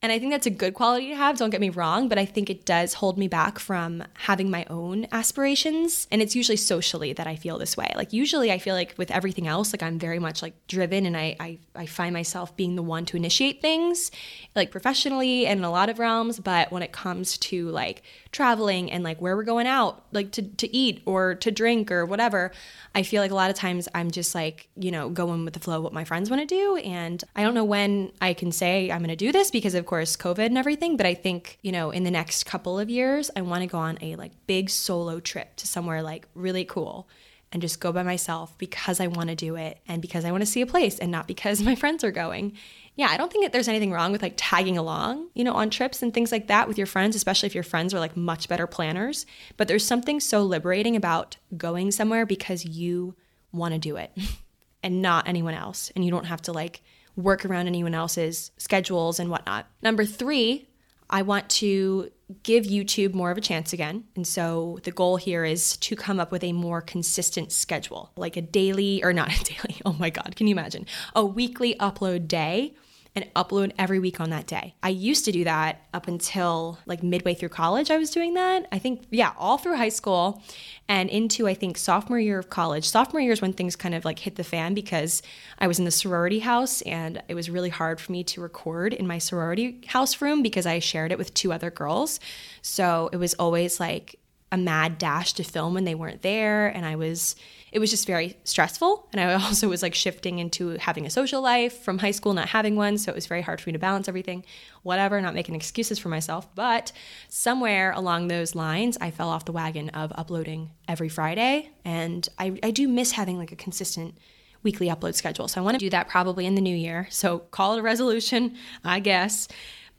And 0.02 0.10
I 0.10 0.18
think 0.18 0.32
that's 0.32 0.46
a 0.46 0.50
good 0.50 0.72
quality 0.72 1.08
to 1.08 1.16
have, 1.16 1.36
don't 1.36 1.50
get 1.50 1.60
me 1.60 1.68
wrong, 1.68 2.08
but 2.08 2.16
I 2.16 2.24
think 2.24 2.48
it 2.48 2.64
does 2.64 2.94
hold 2.94 3.18
me 3.18 3.28
back 3.28 3.58
from 3.58 4.02
having 4.14 4.50
my 4.50 4.64
own 4.70 5.06
aspirations. 5.12 6.08
And 6.10 6.22
it's 6.22 6.34
usually 6.34 6.56
socially 6.56 7.12
that 7.12 7.26
I 7.26 7.36
feel 7.36 7.58
this 7.58 7.76
way. 7.76 7.92
Like 7.94 8.10
usually 8.14 8.50
I 8.50 8.56
feel 8.56 8.74
like 8.74 8.94
with 8.96 9.10
everything 9.10 9.46
else, 9.46 9.74
like 9.74 9.82
I'm 9.82 9.98
very 9.98 10.18
much 10.18 10.40
like 10.40 10.54
driven 10.68 11.04
and 11.04 11.18
I 11.18 11.36
I, 11.38 11.58
I 11.76 11.84
find 11.84 12.14
myself 12.14 12.56
being 12.56 12.76
the 12.76 12.82
one 12.82 13.04
to 13.06 13.16
initiate 13.18 13.60
things, 13.60 14.10
like 14.56 14.70
professionally 14.70 15.46
and 15.46 15.60
in 15.60 15.64
a 15.64 15.70
lot 15.70 15.90
of 15.90 15.98
realms. 15.98 16.40
But 16.40 16.72
when 16.72 16.82
it 16.82 16.92
comes 16.92 17.36
to 17.36 17.68
like 17.68 18.02
traveling 18.32 18.90
and 18.92 19.02
like 19.02 19.20
where 19.20 19.36
we're 19.36 19.42
going 19.42 19.66
out, 19.66 20.04
like 20.12 20.30
to, 20.32 20.42
to 20.42 20.74
eat 20.74 21.02
or 21.04 21.34
to 21.34 21.50
drink 21.50 21.90
or 21.90 22.06
whatever, 22.06 22.52
I 22.94 23.02
feel 23.02 23.22
like 23.22 23.30
a 23.30 23.34
lot 23.34 23.50
of 23.50 23.56
times 23.56 23.88
I'm 23.94 24.10
just 24.10 24.34
like, 24.34 24.68
you 24.76 24.90
know, 24.90 25.08
going 25.08 25.44
with 25.44 25.54
the 25.54 25.60
flow 25.60 25.80
what 25.80 25.92
my 25.92 26.04
friends 26.04 26.30
want 26.30 26.40
to 26.40 26.46
do. 26.46 26.76
And 26.76 27.22
I 27.34 27.42
don't 27.42 27.54
know 27.54 27.64
when 27.64 28.12
I 28.20 28.34
can 28.34 28.52
say 28.52 28.90
I'm 28.90 29.00
going 29.00 29.08
to 29.08 29.16
do 29.16 29.32
this 29.32 29.50
because 29.50 29.74
of 29.74 29.86
course 29.86 30.16
COVID 30.16 30.46
and 30.46 30.58
everything, 30.58 30.96
but 30.96 31.06
I 31.06 31.14
think, 31.14 31.58
you 31.62 31.72
know, 31.72 31.90
in 31.90 32.04
the 32.04 32.10
next 32.10 32.46
couple 32.46 32.78
of 32.78 32.88
years, 32.88 33.30
I 33.34 33.42
want 33.42 33.62
to 33.62 33.66
go 33.66 33.78
on 33.78 33.98
a 34.00 34.14
like 34.16 34.32
big 34.46 34.70
solo 34.70 35.18
trip 35.18 35.56
to 35.56 35.66
somewhere 35.66 36.02
like 36.02 36.26
really 36.34 36.64
cool 36.64 37.08
and 37.52 37.60
just 37.60 37.80
go 37.80 37.92
by 37.92 38.02
myself 38.02 38.56
because 38.58 39.00
I 39.00 39.08
want 39.08 39.28
to 39.28 39.34
do 39.34 39.56
it 39.56 39.78
and 39.88 40.00
because 40.00 40.24
I 40.24 40.30
want 40.30 40.42
to 40.42 40.46
see 40.46 40.60
a 40.60 40.66
place 40.66 40.98
and 40.98 41.10
not 41.10 41.26
because 41.26 41.62
my 41.64 41.74
friends 41.74 42.04
are 42.04 42.12
going. 42.12 42.56
Yeah, 43.00 43.08
I 43.08 43.16
don't 43.16 43.32
think 43.32 43.46
that 43.46 43.52
there's 43.54 43.66
anything 43.66 43.92
wrong 43.92 44.12
with 44.12 44.20
like 44.20 44.34
tagging 44.36 44.76
along, 44.76 45.30
you 45.32 45.42
know, 45.42 45.54
on 45.54 45.70
trips 45.70 46.02
and 46.02 46.12
things 46.12 46.30
like 46.30 46.48
that 46.48 46.68
with 46.68 46.76
your 46.76 46.86
friends, 46.86 47.16
especially 47.16 47.46
if 47.46 47.54
your 47.54 47.64
friends 47.64 47.94
are 47.94 47.98
like 47.98 48.14
much 48.14 48.46
better 48.46 48.66
planners. 48.66 49.24
But 49.56 49.68
there's 49.68 49.86
something 49.86 50.20
so 50.20 50.42
liberating 50.42 50.96
about 50.96 51.38
going 51.56 51.92
somewhere 51.92 52.26
because 52.26 52.66
you 52.66 53.16
want 53.52 53.72
to 53.72 53.80
do 53.80 53.96
it 53.96 54.12
and 54.82 55.00
not 55.00 55.26
anyone 55.26 55.54
else. 55.54 55.90
And 55.96 56.04
you 56.04 56.10
don't 56.10 56.26
have 56.26 56.42
to 56.42 56.52
like 56.52 56.82
work 57.16 57.46
around 57.46 57.68
anyone 57.68 57.94
else's 57.94 58.50
schedules 58.58 59.18
and 59.18 59.30
whatnot. 59.30 59.66
Number 59.80 60.04
three, 60.04 60.68
I 61.08 61.22
want 61.22 61.48
to 61.48 62.10
give 62.42 62.64
YouTube 62.64 63.14
more 63.14 63.30
of 63.30 63.38
a 63.38 63.40
chance 63.40 63.72
again. 63.72 64.04
And 64.14 64.26
so 64.26 64.78
the 64.82 64.92
goal 64.92 65.16
here 65.16 65.46
is 65.46 65.78
to 65.78 65.96
come 65.96 66.20
up 66.20 66.30
with 66.30 66.44
a 66.44 66.52
more 66.52 66.82
consistent 66.82 67.50
schedule, 67.50 68.12
like 68.16 68.36
a 68.36 68.42
daily, 68.42 69.02
or 69.02 69.14
not 69.14 69.32
a 69.40 69.42
daily, 69.42 69.80
oh 69.86 69.94
my 69.94 70.10
God, 70.10 70.36
can 70.36 70.46
you 70.46 70.54
imagine? 70.54 70.84
A 71.16 71.24
weekly 71.24 71.76
upload 71.76 72.28
day 72.28 72.74
and 73.14 73.26
upload 73.34 73.72
every 73.76 73.98
week 73.98 74.20
on 74.20 74.30
that 74.30 74.46
day. 74.46 74.74
I 74.82 74.90
used 74.90 75.24
to 75.24 75.32
do 75.32 75.42
that 75.44 75.82
up 75.92 76.06
until 76.06 76.78
like 76.86 77.02
midway 77.02 77.34
through 77.34 77.48
college. 77.48 77.90
I 77.90 77.96
was 77.96 78.10
doing 78.10 78.34
that. 78.34 78.68
I 78.70 78.78
think, 78.78 79.02
yeah, 79.10 79.32
all 79.36 79.58
through 79.58 79.76
high 79.76 79.88
school 79.88 80.42
and 80.88 81.10
into, 81.10 81.48
I 81.48 81.54
think, 81.54 81.76
sophomore 81.76 82.20
year 82.20 82.38
of 82.38 82.50
college. 82.50 82.88
Sophomore 82.88 83.20
year 83.20 83.32
is 83.32 83.42
when 83.42 83.52
things 83.52 83.74
kind 83.74 83.94
of 83.96 84.04
like 84.04 84.20
hit 84.20 84.36
the 84.36 84.44
fan 84.44 84.74
because 84.74 85.22
I 85.58 85.66
was 85.66 85.80
in 85.80 85.84
the 85.84 85.90
sorority 85.90 86.38
house 86.38 86.82
and 86.82 87.20
it 87.28 87.34
was 87.34 87.50
really 87.50 87.70
hard 87.70 88.00
for 88.00 88.12
me 88.12 88.22
to 88.24 88.40
record 88.40 88.92
in 88.92 89.08
my 89.08 89.18
sorority 89.18 89.80
house 89.88 90.20
room 90.20 90.40
because 90.42 90.66
I 90.66 90.78
shared 90.78 91.10
it 91.10 91.18
with 91.18 91.34
two 91.34 91.52
other 91.52 91.70
girls. 91.70 92.20
So 92.62 93.10
it 93.12 93.16
was 93.16 93.34
always 93.34 93.80
like 93.80 94.20
a 94.52 94.56
mad 94.56 94.98
dash 94.98 95.32
to 95.34 95.44
film 95.44 95.74
when 95.74 95.84
they 95.84 95.94
weren't 95.94 96.22
there. 96.22 96.68
And 96.68 96.86
I 96.86 96.96
was, 96.96 97.34
it 97.72 97.78
was 97.78 97.90
just 97.90 98.06
very 98.06 98.36
stressful. 98.44 99.08
And 99.12 99.20
I 99.20 99.34
also 99.46 99.68
was 99.68 99.82
like 99.82 99.94
shifting 99.94 100.38
into 100.38 100.70
having 100.78 101.06
a 101.06 101.10
social 101.10 101.40
life 101.40 101.82
from 101.82 101.98
high 101.98 102.10
school, 102.10 102.34
not 102.34 102.48
having 102.48 102.76
one. 102.76 102.98
So 102.98 103.12
it 103.12 103.14
was 103.14 103.26
very 103.26 103.42
hard 103.42 103.60
for 103.60 103.68
me 103.68 103.72
to 103.74 103.78
balance 103.78 104.08
everything, 104.08 104.44
whatever, 104.82 105.20
not 105.20 105.34
making 105.34 105.54
excuses 105.54 105.98
for 105.98 106.08
myself. 106.08 106.52
But 106.54 106.92
somewhere 107.28 107.92
along 107.92 108.28
those 108.28 108.54
lines, 108.54 108.98
I 109.00 109.10
fell 109.10 109.28
off 109.28 109.44
the 109.44 109.52
wagon 109.52 109.90
of 109.90 110.12
uploading 110.14 110.70
every 110.88 111.08
Friday. 111.08 111.70
And 111.84 112.28
I, 112.38 112.58
I 112.62 112.70
do 112.70 112.88
miss 112.88 113.12
having 113.12 113.38
like 113.38 113.52
a 113.52 113.56
consistent 113.56 114.18
weekly 114.62 114.88
upload 114.88 115.14
schedule. 115.14 115.48
So 115.48 115.60
I 115.60 115.64
want 115.64 115.76
to 115.76 115.78
do 115.78 115.90
that 115.90 116.08
probably 116.08 116.46
in 116.46 116.54
the 116.54 116.60
new 116.60 116.76
year. 116.76 117.06
So 117.10 117.38
call 117.38 117.74
it 117.74 117.80
a 117.80 117.82
resolution, 117.82 118.56
I 118.84 119.00
guess. 119.00 119.48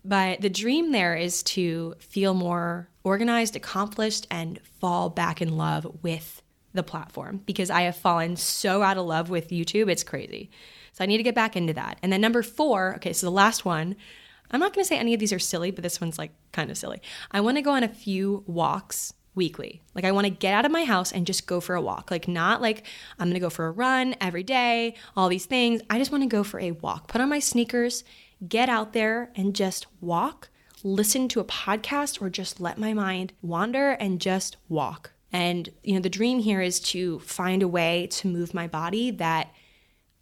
But 0.03 0.41
the 0.41 0.49
dream 0.49 0.91
there 0.91 1.15
is 1.15 1.43
to 1.43 1.95
feel 1.99 2.33
more 2.33 2.89
organized, 3.03 3.55
accomplished, 3.55 4.27
and 4.29 4.59
fall 4.79 5.09
back 5.09 5.41
in 5.41 5.57
love 5.57 5.99
with 6.03 6.41
the 6.73 6.83
platform 6.83 7.41
because 7.45 7.69
I 7.69 7.81
have 7.83 7.95
fallen 7.95 8.35
so 8.35 8.81
out 8.81 8.97
of 8.97 9.05
love 9.05 9.29
with 9.29 9.49
YouTube. 9.49 9.89
It's 9.89 10.03
crazy. 10.03 10.49
So 10.93 11.03
I 11.03 11.07
need 11.07 11.17
to 11.17 11.23
get 11.23 11.35
back 11.35 11.55
into 11.55 11.73
that. 11.73 11.97
And 12.01 12.11
then 12.11 12.21
number 12.21 12.43
four, 12.43 12.95
okay, 12.95 13.13
so 13.13 13.25
the 13.25 13.31
last 13.31 13.65
one, 13.65 13.95
I'm 14.51 14.59
not 14.59 14.73
to 14.73 14.83
say 14.83 14.97
any 14.97 15.13
of 15.13 15.19
these 15.19 15.33
are 15.33 15.39
silly, 15.39 15.71
but 15.71 15.83
this 15.83 16.01
one's 16.01 16.17
like 16.17 16.31
kind 16.51 16.69
of 16.69 16.77
silly. 16.77 17.01
I 17.31 17.41
want 17.41 17.57
to 17.57 17.61
go 17.61 17.71
on 17.71 17.83
a 17.83 17.87
few 17.87 18.43
walks 18.45 19.13
weekly. 19.33 19.81
Like 19.95 20.03
I 20.03 20.11
want 20.11 20.25
to 20.25 20.31
get 20.31 20.53
out 20.53 20.65
of 20.65 20.71
my 20.71 20.83
house 20.83 21.13
and 21.13 21.25
just 21.25 21.47
go 21.47 21.61
for 21.61 21.75
a 21.75 21.81
walk. 21.81 22.11
Like 22.11 22.27
not 22.27 22.61
like 22.61 22.85
I'm 23.17 23.31
to 23.31 23.39
go 23.39 23.49
for 23.49 23.67
a 23.67 23.71
run 23.71 24.15
every 24.19 24.43
day, 24.43 24.95
all 25.15 25.29
these 25.29 25.45
things. 25.45 25.81
I 25.89 25.97
just 25.97 26.11
want 26.11 26.23
to 26.23 26.27
go 26.27 26.43
for 26.43 26.59
a 26.59 26.71
walk. 26.71 27.07
Put 27.07 27.21
on 27.21 27.29
my 27.29 27.39
sneakers, 27.39 28.03
get 28.45 28.67
out 28.67 28.91
there 28.91 29.31
and 29.35 29.55
just 29.55 29.87
walk 30.01 30.49
listen 30.83 31.27
to 31.29 31.39
a 31.39 31.45
podcast 31.45 32.21
or 32.21 32.29
just 32.29 32.59
let 32.59 32.77
my 32.77 32.93
mind 32.93 33.33
wander 33.41 33.91
and 33.91 34.19
just 34.19 34.57
walk. 34.67 35.13
And, 35.31 35.69
you 35.83 35.93
know, 35.93 36.01
the 36.01 36.09
dream 36.09 36.39
here 36.39 36.61
is 36.61 36.79
to 36.81 37.19
find 37.19 37.63
a 37.63 37.67
way 37.67 38.07
to 38.11 38.27
move 38.27 38.53
my 38.53 38.67
body 38.67 39.11
that 39.11 39.53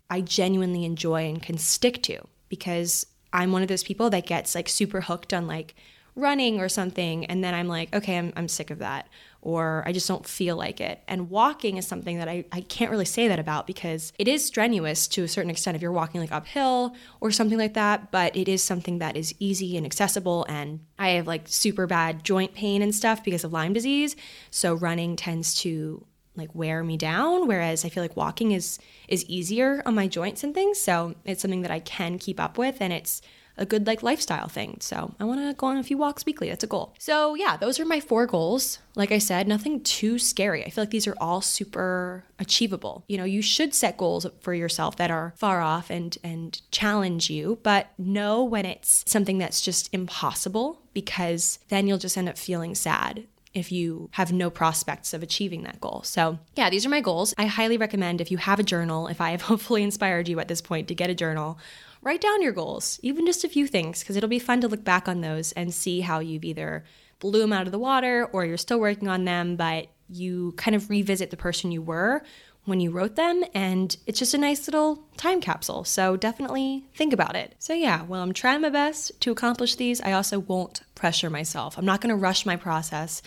I 0.09 0.21
genuinely 0.21 0.85
enjoy 0.85 1.27
and 1.27 1.41
can 1.41 1.57
stick 1.57 2.01
to 2.03 2.27
because 2.47 3.05
I'm 3.33 3.51
one 3.51 3.61
of 3.61 3.67
those 3.67 3.83
people 3.83 4.09
that 4.09 4.25
gets 4.25 4.55
like 4.55 4.69
super 4.69 5.01
hooked 5.01 5.33
on 5.33 5.47
like 5.47 5.75
running 6.15 6.59
or 6.59 6.69
something. 6.69 7.25
And 7.25 7.43
then 7.43 7.53
I'm 7.53 7.67
like, 7.67 7.93
okay, 7.95 8.17
I'm, 8.17 8.33
I'm 8.35 8.47
sick 8.47 8.69
of 8.69 8.79
that 8.79 9.07
or 9.41 9.83
I 9.85 9.93
just 9.93 10.07
don't 10.07 10.27
feel 10.27 10.55
like 10.57 10.81
it. 10.81 11.01
And 11.07 11.29
walking 11.29 11.77
is 11.77 11.87
something 11.87 12.17
that 12.17 12.27
I, 12.27 12.45
I 12.51 12.61
can't 12.61 12.91
really 12.91 13.05
say 13.05 13.27
that 13.27 13.39
about 13.39 13.67
because 13.67 14.11
it 14.19 14.27
is 14.27 14.45
strenuous 14.45 15.07
to 15.09 15.23
a 15.23 15.27
certain 15.27 15.49
extent 15.49 15.75
if 15.75 15.81
you're 15.81 15.91
walking 15.91 16.19
like 16.19 16.31
uphill 16.31 16.95
or 17.21 17.31
something 17.31 17.57
like 17.57 17.73
that, 17.75 18.11
but 18.11 18.35
it 18.35 18.47
is 18.49 18.61
something 18.61 18.99
that 18.99 19.15
is 19.15 19.33
easy 19.39 19.77
and 19.77 19.85
accessible. 19.85 20.45
And 20.49 20.81
I 20.97 21.09
have 21.11 21.27
like 21.27 21.47
super 21.47 21.87
bad 21.87 22.23
joint 22.23 22.53
pain 22.53 22.81
and 22.81 22.93
stuff 22.93 23.23
because 23.23 23.43
of 23.43 23.53
Lyme 23.53 23.73
disease. 23.73 24.15
So 24.51 24.73
running 24.73 25.15
tends 25.15 25.55
to 25.61 26.05
like 26.35 26.53
wear 26.55 26.83
me 26.83 26.95
down 26.95 27.47
whereas 27.47 27.83
i 27.83 27.89
feel 27.89 28.01
like 28.01 28.15
walking 28.15 28.53
is 28.53 28.79
is 29.09 29.25
easier 29.25 29.83
on 29.85 29.93
my 29.93 30.07
joints 30.07 30.43
and 30.43 30.53
things 30.53 30.79
so 30.79 31.13
it's 31.25 31.41
something 31.41 31.63
that 31.63 31.71
i 31.71 31.79
can 31.79 32.17
keep 32.17 32.39
up 32.39 32.57
with 32.57 32.77
and 32.79 32.93
it's 32.93 33.21
a 33.59 33.65
good 33.65 33.85
like 33.85 34.01
lifestyle 34.01 34.47
thing. 34.47 34.77
So 34.79 35.13
I 35.19 35.25
want 35.25 35.41
to 35.41 35.53
go 35.53 35.67
on 35.67 35.77
a 35.77 35.83
few 35.83 35.97
walks 35.97 36.25
weekly. 36.25 36.49
That's 36.49 36.63
a 36.63 36.67
goal. 36.67 36.95
So 36.97 37.35
yeah, 37.35 37.57
those 37.57 37.79
are 37.79 37.85
my 37.85 37.99
four 37.99 38.25
goals. 38.25 38.79
Like 38.95 39.11
I 39.11 39.19
said, 39.19 39.47
nothing 39.47 39.81
too 39.81 40.17
scary. 40.17 40.65
I 40.65 40.69
feel 40.69 40.83
like 40.83 40.91
these 40.91 41.07
are 41.07 41.15
all 41.19 41.41
super 41.41 42.23
achievable. 42.39 43.03
You 43.07 43.17
know, 43.17 43.25
you 43.25 43.41
should 43.41 43.75
set 43.75 43.97
goals 43.97 44.25
for 44.39 44.53
yourself 44.53 44.95
that 44.95 45.11
are 45.11 45.33
far 45.37 45.61
off 45.61 45.89
and 45.89 46.17
and 46.23 46.59
challenge 46.71 47.29
you, 47.29 47.59
but 47.61 47.91
know 47.97 48.43
when 48.43 48.65
it's 48.65 49.03
something 49.05 49.37
that's 49.37 49.61
just 49.61 49.93
impossible 49.93 50.81
because 50.93 51.59
then 51.67 51.85
you'll 51.85 51.97
just 51.97 52.17
end 52.17 52.29
up 52.29 52.37
feeling 52.37 52.73
sad 52.73 53.27
if 53.53 53.71
you 53.71 54.09
have 54.13 54.31
no 54.31 54.49
prospects 54.49 55.13
of 55.13 55.23
achieving 55.23 55.63
that 55.63 55.81
goal. 55.81 56.01
So, 56.03 56.37
yeah, 56.55 56.69
these 56.69 56.85
are 56.85 56.89
my 56.89 57.01
goals. 57.01 57.33
I 57.37 57.47
highly 57.47 57.77
recommend 57.77 58.21
if 58.21 58.31
you 58.31 58.37
have 58.37 58.59
a 58.59 58.63
journal, 58.63 59.07
if 59.07 59.19
I 59.19 59.31
have 59.31 59.41
hopefully 59.51 59.83
inspired 59.83 60.27
you 60.27 60.39
at 60.39 60.47
this 60.47 60.61
point 60.61 60.87
to 60.87 60.95
get 60.95 61.09
a 61.09 61.15
journal, 61.15 61.57
write 62.01 62.21
down 62.21 62.41
your 62.41 62.51
goals, 62.51 62.99
even 63.03 63.25
just 63.25 63.43
a 63.43 63.49
few 63.49 63.67
things, 63.67 63.99
because 63.99 64.15
it'll 64.15 64.29
be 64.29 64.39
fun 64.39 64.61
to 64.61 64.67
look 64.67 64.83
back 64.83 65.07
on 65.07 65.21
those 65.21 65.51
and 65.53 65.73
see 65.73 66.01
how 66.01 66.19
you've 66.19 66.45
either 66.45 66.83
blew 67.19 67.39
them 67.39 67.53
out 67.53 67.65
of 67.65 67.71
the 67.71 67.79
water 67.79 68.27
or 68.31 68.45
you're 68.45 68.57
still 68.57 68.79
working 68.79 69.07
on 69.07 69.25
them, 69.25 69.55
but 69.55 69.87
you 70.07 70.53
kind 70.57 70.75
of 70.75 70.89
revisit 70.89 71.29
the 71.29 71.37
person 71.37 71.71
you 71.71 71.81
were 71.81 72.23
when 72.65 72.79
you 72.79 72.91
wrote 72.91 73.15
them, 73.15 73.43
and 73.53 73.97
it's 74.05 74.19
just 74.19 74.33
a 74.33 74.37
nice 74.37 74.67
little 74.67 75.03
time 75.17 75.41
capsule. 75.41 75.83
So 75.83 76.15
definitely 76.15 76.85
think 76.93 77.13
about 77.13 77.35
it. 77.35 77.55
So, 77.57 77.73
yeah, 77.73 78.03
well, 78.03 78.21
I'm 78.21 78.33
trying 78.33 78.61
my 78.61 78.69
best 78.69 79.19
to 79.21 79.31
accomplish 79.31 79.75
these. 79.75 80.01
I 80.01 80.11
also 80.11 80.39
won't 80.39 80.81
pressure 80.93 81.29
myself. 81.29 81.77
I'm 81.77 81.85
not 81.85 82.01
going 82.01 82.09
to 82.09 82.15
rush 82.15 82.45
my 82.45 82.55
process, 82.55 83.21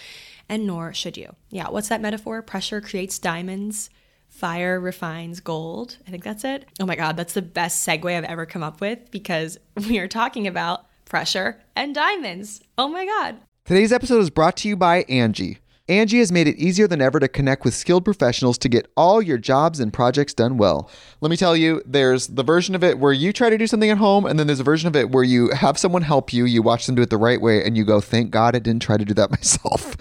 and 0.48 0.66
nor 0.66 0.94
should 0.94 1.16
you. 1.16 1.34
Yeah, 1.50 1.70
what's 1.70 1.88
that 1.88 2.00
metaphor? 2.00 2.40
Pressure 2.42 2.80
creates 2.80 3.18
diamonds. 3.18 3.90
Fire 4.32 4.80
refines 4.80 5.40
gold. 5.40 5.98
I 6.08 6.10
think 6.10 6.24
that's 6.24 6.42
it. 6.42 6.64
Oh 6.80 6.86
my 6.86 6.96
God, 6.96 7.18
that's 7.18 7.34
the 7.34 7.42
best 7.42 7.86
segue 7.86 8.16
I've 8.16 8.24
ever 8.24 8.46
come 8.46 8.62
up 8.62 8.80
with 8.80 9.10
because 9.10 9.58
we 9.88 9.98
are 9.98 10.08
talking 10.08 10.46
about 10.46 10.86
pressure 11.04 11.60
and 11.76 11.94
diamonds. 11.94 12.62
Oh 12.78 12.88
my 12.88 13.04
God. 13.04 13.36
Today's 13.66 13.92
episode 13.92 14.20
is 14.20 14.30
brought 14.30 14.56
to 14.56 14.68
you 14.68 14.76
by 14.76 15.04
Angi. 15.04 15.58
Angi 15.86 16.18
has 16.18 16.32
made 16.32 16.48
it 16.48 16.56
easier 16.56 16.88
than 16.88 17.02
ever 17.02 17.20
to 17.20 17.28
connect 17.28 17.62
with 17.62 17.74
skilled 17.74 18.06
professionals 18.06 18.56
to 18.58 18.70
get 18.70 18.90
all 18.96 19.20
your 19.20 19.36
jobs 19.36 19.78
and 19.78 19.92
projects 19.92 20.32
done 20.32 20.56
well. 20.56 20.90
Let 21.20 21.30
me 21.30 21.36
tell 21.36 21.54
you, 21.54 21.82
there's 21.84 22.28
the 22.28 22.42
version 22.42 22.74
of 22.74 22.82
it 22.82 22.98
where 22.98 23.12
you 23.12 23.34
try 23.34 23.50
to 23.50 23.58
do 23.58 23.66
something 23.66 23.90
at 23.90 23.98
home, 23.98 24.24
and 24.24 24.38
then 24.38 24.46
there's 24.46 24.60
a 24.60 24.64
version 24.64 24.88
of 24.88 24.96
it 24.96 25.10
where 25.10 25.24
you 25.24 25.50
have 25.50 25.76
someone 25.76 26.02
help 26.02 26.32
you, 26.32 26.46
you 26.46 26.62
watch 26.62 26.86
them 26.86 26.94
do 26.94 27.02
it 27.02 27.10
the 27.10 27.18
right 27.18 27.40
way, 27.40 27.62
and 27.62 27.76
you 27.76 27.84
go, 27.84 28.00
thank 28.00 28.30
God 28.30 28.56
I 28.56 28.60
didn't 28.60 28.82
try 28.82 28.96
to 28.96 29.04
do 29.04 29.14
that 29.14 29.30
myself. 29.30 29.96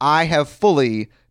I 0.00 0.24
have 0.24 0.48
fully 0.48 1.08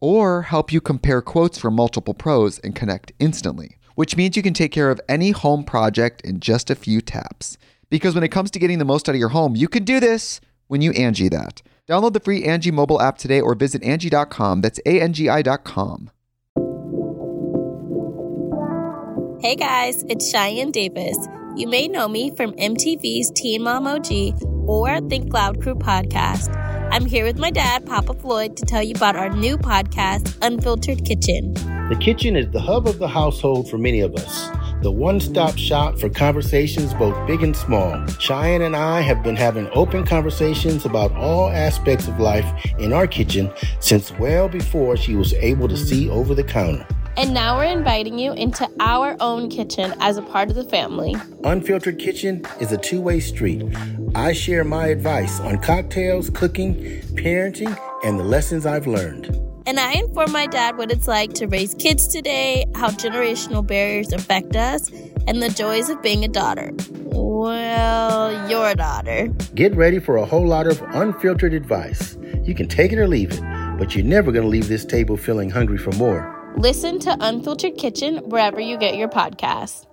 or 0.00 0.42
help 0.42 0.72
you 0.72 0.80
compare 0.80 1.22
quotes 1.22 1.58
from 1.58 1.74
multiple 1.74 2.14
pros 2.14 2.58
and 2.60 2.74
connect 2.74 3.12
instantly, 3.18 3.76
which 3.94 4.16
means 4.16 4.36
you 4.36 4.42
can 4.42 4.54
take 4.54 4.72
care 4.72 4.90
of 4.90 5.00
any 5.08 5.30
home 5.30 5.64
project 5.64 6.20
in 6.22 6.40
just 6.40 6.70
a 6.70 6.74
few 6.74 7.00
taps. 7.00 7.56
Because 7.90 8.14
when 8.14 8.24
it 8.24 8.28
comes 8.28 8.50
to 8.50 8.58
getting 8.58 8.78
the 8.78 8.84
most 8.84 9.08
out 9.08 9.14
of 9.14 9.18
your 9.18 9.30
home, 9.30 9.56
you 9.56 9.68
can 9.68 9.84
do 9.84 10.00
this 10.00 10.40
when 10.66 10.80
you 10.80 10.92
Angi 10.92 11.30
that. 11.30 11.62
Download 11.88 12.12
the 12.12 12.20
free 12.20 12.42
Angi 12.42 12.72
mobile 12.72 13.00
app 13.00 13.16
today 13.16 13.40
or 13.40 13.54
visit 13.54 13.82
Angi.com. 13.82 14.60
That's 14.60 14.80
A-N-G-I 14.84 15.42
dot 15.42 15.64
com. 15.64 16.10
Hey 19.40 19.54
guys, 19.54 20.02
it's 20.08 20.28
Cheyenne 20.30 20.72
Davis. 20.72 21.16
You 21.56 21.68
may 21.68 21.86
know 21.86 22.08
me 22.08 22.34
from 22.34 22.52
MTV's 22.54 23.30
Teen 23.30 23.62
Mom 23.62 23.86
OG 23.86 24.55
or 24.66 25.00
Think 25.08 25.32
Loud 25.32 25.62
Crew 25.62 25.74
podcast. 25.74 26.54
I'm 26.92 27.06
here 27.06 27.24
with 27.24 27.38
my 27.38 27.50
dad, 27.50 27.84
Papa 27.86 28.14
Floyd, 28.14 28.56
to 28.56 28.64
tell 28.64 28.82
you 28.82 28.94
about 28.94 29.16
our 29.16 29.28
new 29.28 29.58
podcast, 29.58 30.36
Unfiltered 30.42 31.04
Kitchen. 31.04 31.54
The 31.88 31.96
kitchen 32.00 32.36
is 32.36 32.50
the 32.50 32.60
hub 32.60 32.86
of 32.86 32.98
the 32.98 33.08
household 33.08 33.68
for 33.70 33.78
many 33.78 34.00
of 34.00 34.14
us. 34.14 34.50
the 34.82 34.90
one 34.92 35.18
stop 35.18 35.56
shop 35.56 35.98
for 35.98 36.08
conversations 36.10 36.92
both 36.94 37.16
big 37.26 37.42
and 37.42 37.56
small. 37.56 38.06
Cheyenne 38.18 38.62
and 38.62 38.76
I 38.76 39.00
have 39.00 39.22
been 39.22 39.34
having 39.34 39.68
open 39.72 40.04
conversations 40.04 40.84
about 40.84 41.12
all 41.12 41.48
aspects 41.48 42.06
of 42.08 42.20
life 42.20 42.46
in 42.78 42.92
our 42.92 43.06
kitchen 43.06 43.50
since 43.80 44.12
well 44.18 44.48
before 44.48 44.96
she 44.96 45.16
was 45.16 45.32
able 45.34 45.66
to 45.68 45.76
see 45.76 46.10
over 46.10 46.34
the 46.34 46.44
counter. 46.44 46.86
And 47.18 47.32
now 47.32 47.56
we're 47.56 47.64
inviting 47.64 48.18
you 48.18 48.34
into 48.34 48.68
our 48.78 49.16
own 49.20 49.48
kitchen 49.48 49.94
as 50.00 50.18
a 50.18 50.22
part 50.22 50.50
of 50.50 50.54
the 50.54 50.64
family. 50.64 51.16
Unfiltered 51.44 51.98
Kitchen 51.98 52.44
is 52.60 52.72
a 52.72 52.76
two 52.76 53.00
way 53.00 53.20
street. 53.20 53.64
I 54.14 54.34
share 54.34 54.64
my 54.64 54.88
advice 54.88 55.40
on 55.40 55.58
cocktails, 55.58 56.28
cooking, 56.28 56.74
parenting, 57.14 57.74
and 58.04 58.20
the 58.20 58.24
lessons 58.24 58.66
I've 58.66 58.86
learned. 58.86 59.34
And 59.64 59.80
I 59.80 59.92
inform 59.94 60.30
my 60.30 60.46
dad 60.46 60.76
what 60.76 60.92
it's 60.92 61.08
like 61.08 61.32
to 61.34 61.46
raise 61.46 61.74
kids 61.74 62.06
today, 62.06 62.66
how 62.74 62.90
generational 62.90 63.66
barriers 63.66 64.12
affect 64.12 64.54
us, 64.54 64.90
and 65.26 65.42
the 65.42 65.48
joys 65.48 65.88
of 65.88 66.02
being 66.02 66.22
a 66.22 66.28
daughter. 66.28 66.70
Well, 67.00 68.48
your 68.50 68.74
daughter. 68.74 69.28
Get 69.54 69.74
ready 69.74 70.00
for 70.00 70.18
a 70.18 70.26
whole 70.26 70.46
lot 70.46 70.66
of 70.66 70.82
unfiltered 70.88 71.54
advice. 71.54 72.18
You 72.42 72.54
can 72.54 72.68
take 72.68 72.92
it 72.92 72.98
or 72.98 73.08
leave 73.08 73.32
it, 73.32 73.40
but 73.78 73.96
you're 73.96 74.04
never 74.04 74.32
going 74.32 74.44
to 74.44 74.50
leave 74.50 74.68
this 74.68 74.84
table 74.84 75.16
feeling 75.16 75.48
hungry 75.48 75.78
for 75.78 75.92
more. 75.92 76.35
Listen 76.56 76.98
to 77.00 77.14
Unfiltered 77.20 77.76
Kitchen 77.76 78.30
wherever 78.30 78.58
you 78.58 78.78
get 78.78 78.96
your 78.96 79.08
podcasts. 79.08 79.84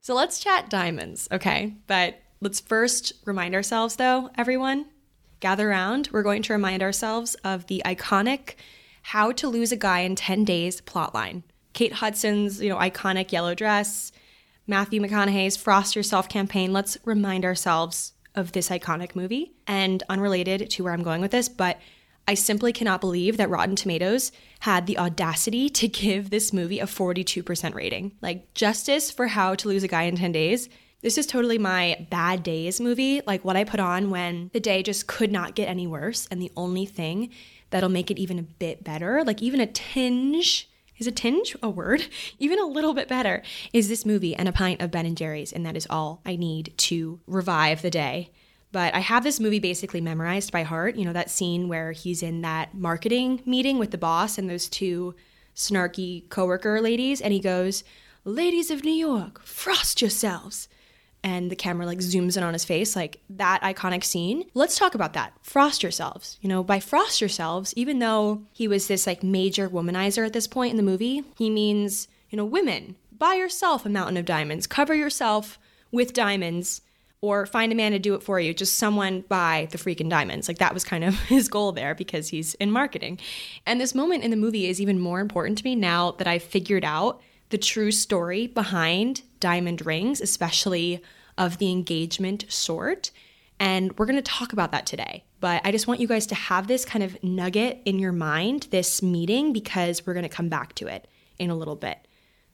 So 0.00 0.14
let's 0.14 0.40
chat 0.40 0.70
diamonds, 0.70 1.28
okay? 1.30 1.74
But 1.86 2.18
let's 2.40 2.60
first 2.60 3.12
remind 3.26 3.54
ourselves, 3.54 3.96
though, 3.96 4.30
everyone, 4.38 4.86
gather 5.40 5.68
around. 5.68 6.08
We're 6.12 6.22
going 6.22 6.40
to 6.44 6.54
remind 6.54 6.82
ourselves 6.82 7.34
of 7.44 7.66
the 7.66 7.82
iconic 7.84 8.54
How 9.02 9.32
to 9.32 9.48
Lose 9.48 9.70
a 9.70 9.76
Guy 9.76 10.00
in 10.00 10.16
10 10.16 10.44
Days 10.44 10.80
plotline. 10.80 11.42
Kate 11.74 11.92
Hudson's, 11.92 12.62
you 12.62 12.70
know, 12.70 12.78
iconic 12.78 13.32
yellow 13.32 13.54
dress, 13.54 14.12
Matthew 14.66 15.02
McConaughey's 15.02 15.58
Frost 15.58 15.94
Yourself 15.94 16.26
campaign. 16.30 16.72
Let's 16.72 16.96
remind 17.04 17.44
ourselves 17.44 18.14
of 18.34 18.52
this 18.52 18.70
iconic 18.70 19.14
movie. 19.14 19.52
And 19.66 20.02
unrelated 20.08 20.70
to 20.70 20.84
where 20.84 20.94
I'm 20.94 21.02
going 21.02 21.20
with 21.20 21.32
this, 21.32 21.50
but 21.50 21.78
I 22.28 22.34
simply 22.34 22.74
cannot 22.74 23.00
believe 23.00 23.38
that 23.38 23.48
Rotten 23.48 23.74
Tomatoes 23.74 24.32
had 24.60 24.86
the 24.86 24.98
audacity 24.98 25.70
to 25.70 25.88
give 26.02 26.28
this 26.28 26.52
movie 26.52 26.78
a 26.78 26.84
42% 26.84 27.74
rating. 27.74 28.12
Like, 28.20 28.52
justice 28.52 29.10
for 29.10 29.28
How 29.28 29.54
to 29.54 29.68
Lose 29.68 29.82
a 29.82 29.88
Guy 29.88 30.02
in 30.02 30.16
10 30.16 30.30
Days. 30.32 30.68
This 31.00 31.16
is 31.16 31.26
totally 31.26 31.56
my 31.58 32.06
bad 32.10 32.42
days 32.42 32.80
movie, 32.80 33.22
like 33.24 33.44
what 33.44 33.56
I 33.56 33.62
put 33.62 33.78
on 33.80 34.10
when 34.10 34.50
the 34.52 34.60
day 34.60 34.82
just 34.82 35.06
could 35.06 35.30
not 35.30 35.54
get 35.54 35.68
any 35.68 35.86
worse. 35.86 36.26
And 36.30 36.42
the 36.42 36.50
only 36.56 36.86
thing 36.86 37.30
that'll 37.70 37.88
make 37.88 38.10
it 38.10 38.18
even 38.18 38.38
a 38.38 38.42
bit 38.42 38.84
better, 38.84 39.22
like 39.24 39.40
even 39.40 39.60
a 39.60 39.66
tinge, 39.66 40.68
is 40.98 41.06
a 41.06 41.12
tinge 41.12 41.56
a 41.62 41.70
word? 41.70 42.08
Even 42.40 42.58
a 42.58 42.66
little 42.66 42.92
bit 42.92 43.06
better 43.06 43.44
is 43.72 43.88
this 43.88 44.04
movie 44.04 44.34
and 44.34 44.48
a 44.48 44.52
pint 44.52 44.82
of 44.82 44.90
Ben 44.90 45.06
and 45.06 45.16
Jerry's. 45.16 45.52
And 45.52 45.64
that 45.64 45.76
is 45.76 45.86
all 45.88 46.20
I 46.26 46.34
need 46.34 46.74
to 46.76 47.20
revive 47.28 47.82
the 47.82 47.90
day. 47.90 48.32
But 48.70 48.94
I 48.94 49.00
have 49.00 49.24
this 49.24 49.40
movie 49.40 49.60
basically 49.60 50.00
memorized 50.00 50.52
by 50.52 50.62
heart. 50.62 50.96
You 50.96 51.04
know, 51.04 51.12
that 51.12 51.30
scene 51.30 51.68
where 51.68 51.92
he's 51.92 52.22
in 52.22 52.42
that 52.42 52.74
marketing 52.74 53.42
meeting 53.46 53.78
with 53.78 53.90
the 53.90 53.98
boss 53.98 54.38
and 54.38 54.48
those 54.48 54.68
two 54.68 55.14
snarky 55.54 56.28
coworker 56.28 56.80
ladies, 56.80 57.20
and 57.20 57.32
he 57.32 57.40
goes, 57.40 57.82
Ladies 58.24 58.70
of 58.70 58.84
New 58.84 58.92
York, 58.92 59.42
frost 59.42 60.00
yourselves. 60.02 60.68
And 61.24 61.50
the 61.50 61.56
camera 61.56 61.84
like 61.84 61.98
zooms 61.98 62.36
in 62.36 62.44
on 62.44 62.52
his 62.52 62.64
face, 62.64 62.94
like 62.94 63.20
that 63.30 63.60
iconic 63.62 64.04
scene. 64.04 64.44
Let's 64.54 64.78
talk 64.78 64.94
about 64.94 65.14
that. 65.14 65.32
Frost 65.42 65.82
yourselves. 65.82 66.38
You 66.40 66.48
know, 66.48 66.62
by 66.62 66.78
frost 66.78 67.20
yourselves, 67.20 67.74
even 67.74 67.98
though 67.98 68.42
he 68.52 68.68
was 68.68 68.86
this 68.86 69.06
like 69.06 69.22
major 69.22 69.68
womanizer 69.68 70.24
at 70.24 70.32
this 70.32 70.46
point 70.46 70.70
in 70.70 70.76
the 70.76 70.82
movie, 70.82 71.24
he 71.36 71.50
means, 71.50 72.06
you 72.30 72.36
know, 72.36 72.44
women, 72.44 72.96
buy 73.16 73.34
yourself 73.34 73.84
a 73.84 73.88
mountain 73.88 74.16
of 74.16 74.26
diamonds, 74.26 74.66
cover 74.66 74.94
yourself 74.94 75.58
with 75.90 76.12
diamonds 76.12 76.82
or 77.20 77.46
find 77.46 77.72
a 77.72 77.74
man 77.74 77.92
to 77.92 77.98
do 77.98 78.14
it 78.14 78.22
for 78.22 78.38
you, 78.38 78.54
just 78.54 78.76
someone 78.76 79.24
buy 79.28 79.68
the 79.70 79.78
freaking 79.78 80.08
diamonds. 80.08 80.46
Like 80.46 80.58
that 80.58 80.74
was 80.74 80.84
kind 80.84 81.04
of 81.04 81.18
his 81.28 81.48
goal 81.48 81.72
there 81.72 81.94
because 81.94 82.28
he's 82.28 82.54
in 82.54 82.70
marketing. 82.70 83.18
And 83.66 83.80
this 83.80 83.94
moment 83.94 84.24
in 84.24 84.30
the 84.30 84.36
movie 84.36 84.66
is 84.66 84.80
even 84.80 85.00
more 85.00 85.20
important 85.20 85.58
to 85.58 85.64
me 85.64 85.74
now 85.74 86.12
that 86.12 86.26
I've 86.26 86.42
figured 86.42 86.84
out 86.84 87.20
the 87.50 87.58
true 87.58 87.90
story 87.90 88.46
behind 88.46 89.22
diamond 89.40 89.84
rings, 89.84 90.20
especially 90.20 91.02
of 91.36 91.58
the 91.58 91.70
engagement 91.70 92.44
sort. 92.48 93.10
And 93.60 93.96
we're 93.98 94.06
going 94.06 94.16
to 94.16 94.22
talk 94.22 94.52
about 94.52 94.70
that 94.72 94.86
today. 94.86 95.24
But 95.40 95.62
I 95.64 95.72
just 95.72 95.86
want 95.86 96.00
you 96.00 96.06
guys 96.06 96.26
to 96.28 96.34
have 96.34 96.66
this 96.66 96.84
kind 96.84 97.02
of 97.02 97.22
nugget 97.22 97.80
in 97.84 97.98
your 97.98 98.12
mind, 98.12 98.68
this 98.70 99.02
meeting, 99.02 99.52
because 99.52 100.06
we're 100.06 100.14
going 100.14 100.24
to 100.24 100.28
come 100.28 100.48
back 100.48 100.74
to 100.76 100.86
it 100.86 101.08
in 101.38 101.50
a 101.50 101.56
little 101.56 101.76
bit. 101.76 101.98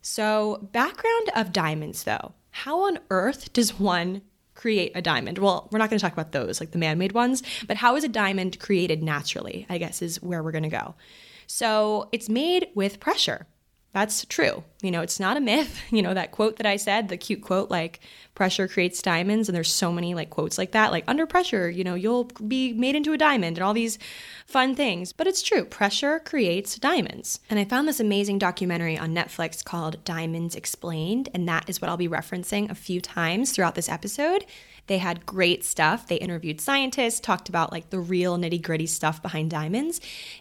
So, 0.03 0.69
background 0.73 1.31
of 1.35 1.53
diamonds 1.53 2.05
though. 2.05 2.35
How 2.51 2.83
on 2.83 2.99
earth 3.11 3.53
does 3.53 3.81
one 3.81 4.23
create 4.65 4.93
a 4.95 5.03
diamond? 5.03 5.37
Well, 5.37 5.69
we're 5.71 5.79
not 5.79 5.91
going 5.91 5.99
to 5.99 6.03
talk 6.03 6.15
about 6.15 6.33
those, 6.33 6.59
like 6.59 6.71
the 6.71 6.79
man 6.79 6.97
made 6.97 7.13
ones, 7.13 7.43
but 7.67 7.77
how 7.77 7.97
is 7.97 8.05
a 8.05 8.09
diamond 8.09 8.59
created 8.59 9.03
naturally? 9.03 9.67
I 9.69 9.77
guess 9.77 10.01
is 10.01 10.23
where 10.23 10.43
we're 10.43 10.53
going 10.53 10.63
to 10.63 10.71
go. 10.71 10.95
So 11.47 12.09
it's 12.13 12.31
made 12.31 12.69
with 12.75 12.99
pressure. 12.99 13.47
That's 13.95 14.25
true. 14.25 14.65
You 14.83 14.91
know, 14.91 15.03
it's 15.03 15.21
not 15.21 15.37
a 15.37 15.41
myth. 15.41 15.81
You 15.95 16.03
know, 16.03 16.15
that 16.15 16.33
quote 16.33 16.57
that 16.57 16.67
I 16.67 16.75
said, 16.75 17.09
the 17.09 17.17
cute 17.17 17.41
quote, 17.41 17.71
like, 17.71 18.01
pressure 18.35 18.67
creates 18.67 19.01
diamonds. 19.01 19.49
And 19.49 19.55
there's 19.55 19.73
so 19.73 19.93
many, 19.93 20.13
like, 20.13 20.29
quotes 20.29 20.59
like 20.59 20.73
that, 20.73 20.91
like, 20.91 21.05
under 21.07 21.25
pressure, 21.25 21.71
you 21.71 21.85
know, 21.85 21.95
you'll 21.95 22.25
be 22.25 22.73
made 22.73 22.97
into 22.97 23.13
a 23.13 23.19
diamond 23.19 23.57
and 23.57 23.65
all 23.65 23.75
these 23.75 23.97
fun 24.45 24.75
things. 24.75 25.13
But 25.13 25.29
it's 25.29 25.41
true. 25.41 25.65
Pressure 25.65 26.19
creates 26.19 26.77
diamonds. 26.81 27.39
And 27.49 27.61
I 27.61 27.65
found 27.65 27.87
this 27.87 28.01
amazing 28.01 28.41
documentary 28.41 28.99
on 28.99 29.15
Netflix 29.15 29.65
called 29.65 30.03
Diamonds 30.05 30.57
Explained. 30.57 31.29
And 31.33 31.47
that 31.47 31.69
is 31.69 31.81
what 31.81 31.89
I'll 31.89 31.97
be 31.97 32.09
referencing 32.09 32.69
a 32.69 32.75
few 32.75 33.01
times 33.01 33.53
throughout 33.53 33.77
this 33.77 33.89
episode. 33.89 34.45
They 34.89 34.99
had 34.99 35.27
great 35.27 35.65
stuff. 35.65 36.09
They 36.09 36.17
interviewed 36.17 36.61
scientists, 36.61 37.21
talked 37.21 37.49
about 37.49 37.71
like 37.71 37.91
the 37.91 38.01
real 38.01 38.37
nitty 38.37 38.63
gritty 38.63 38.87
stuff 38.87 39.23
behind 39.23 39.53
diamonds. 39.53 40.01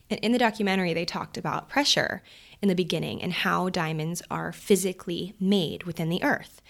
And 0.09 0.19
in 0.21 0.31
the 0.31 0.39
documentary, 0.39 0.95
they 0.95 1.05
talked 1.05 1.37
about 1.37 1.69
pressure 1.69 2.23
in 2.63 2.69
the 2.69 2.75
beginning 2.75 3.21
and 3.21 3.33
how 3.33 3.67
diamonds 3.67 4.23
are 4.31 4.53
physically 4.53 5.35
made 5.37 5.83
within 5.83 6.07
the 6.07 6.23
earth. 6.23 6.61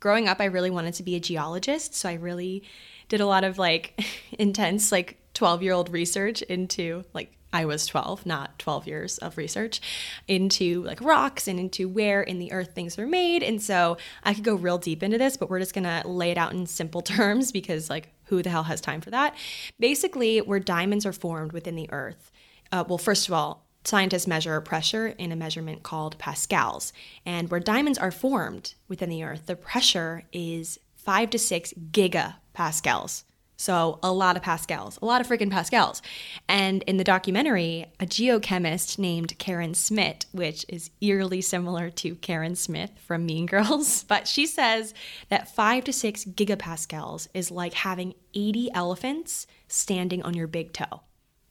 Growing 0.00 0.26
up, 0.26 0.40
I 0.40 0.46
really 0.46 0.70
wanted 0.70 0.94
to 0.94 1.02
be 1.02 1.14
a 1.14 1.20
geologist, 1.20 1.94
so 1.94 2.08
I 2.08 2.14
really 2.14 2.64
did 3.08 3.20
a 3.20 3.26
lot 3.26 3.44
of 3.44 3.58
like 3.58 4.02
intense, 4.38 4.90
like 4.90 5.18
12 5.34 5.62
year 5.62 5.74
old 5.74 5.90
research 5.90 6.40
into 6.42 7.04
like 7.12 7.36
I 7.52 7.66
was 7.66 7.84
12, 7.84 8.24
not 8.24 8.58
12 8.58 8.86
years 8.86 9.18
of 9.18 9.36
research 9.36 9.82
into 10.26 10.82
like 10.84 11.02
rocks 11.02 11.46
and 11.46 11.60
into 11.60 11.86
where 11.86 12.22
in 12.22 12.38
the 12.38 12.50
earth 12.50 12.74
things 12.74 12.96
were 12.96 13.06
made. 13.06 13.42
And 13.42 13.60
so 13.60 13.98
I 14.24 14.32
could 14.32 14.44
go 14.44 14.54
real 14.54 14.78
deep 14.78 15.02
into 15.02 15.18
this, 15.18 15.36
but 15.36 15.50
we're 15.50 15.58
just 15.58 15.74
to 15.74 16.02
lay 16.08 16.30
it 16.30 16.38
out 16.38 16.54
in 16.54 16.64
simple 16.64 17.02
terms 17.02 17.52
because 17.52 17.90
like 17.90 18.08
who 18.24 18.42
the 18.42 18.48
hell 18.48 18.62
has 18.62 18.80
time 18.80 19.02
for 19.02 19.10
that? 19.10 19.34
Basically, 19.78 20.38
where 20.38 20.60
diamonds 20.60 21.04
are 21.04 21.12
formed 21.12 21.52
within 21.52 21.76
the 21.76 21.90
earth. 21.92 22.32
Uh, 22.72 22.84
well, 22.88 22.96
first 22.96 23.28
of 23.28 23.34
all, 23.34 23.66
scientists 23.84 24.26
measure 24.26 24.60
pressure 24.60 25.08
in 25.08 25.32
a 25.32 25.36
measurement 25.36 25.82
called 25.82 26.18
pascals. 26.18 26.92
And 27.26 27.50
where 27.50 27.60
diamonds 27.60 27.98
are 27.98 28.10
formed 28.10 28.74
within 28.88 29.10
the 29.10 29.24
earth, 29.24 29.46
the 29.46 29.56
pressure 29.56 30.24
is 30.32 30.78
five 30.94 31.30
to 31.30 31.38
six 31.38 31.72
gigapascals. 31.90 33.24
So, 33.62 34.00
a 34.02 34.10
lot 34.10 34.36
of 34.36 34.42
pascals, 34.42 34.98
a 35.00 35.04
lot 35.04 35.20
of 35.20 35.28
freaking 35.28 35.50
pascals. 35.50 36.02
And 36.48 36.82
in 36.82 36.96
the 36.96 37.04
documentary, 37.04 37.86
a 38.00 38.06
geochemist 38.06 38.98
named 38.98 39.38
Karen 39.38 39.74
Smith, 39.74 40.24
which 40.32 40.66
is 40.68 40.90
eerily 41.00 41.40
similar 41.42 41.88
to 41.90 42.16
Karen 42.16 42.56
Smith 42.56 42.90
from 43.06 43.24
Mean 43.24 43.46
Girls, 43.46 44.02
but 44.08 44.26
she 44.26 44.46
says 44.46 44.94
that 45.28 45.54
five 45.54 45.84
to 45.84 45.92
six 45.92 46.24
gigapascals 46.24 47.28
is 47.34 47.52
like 47.52 47.74
having 47.74 48.14
80 48.34 48.72
elephants 48.74 49.46
standing 49.68 50.24
on 50.24 50.34
your 50.34 50.48
big 50.48 50.72
toe. 50.72 51.02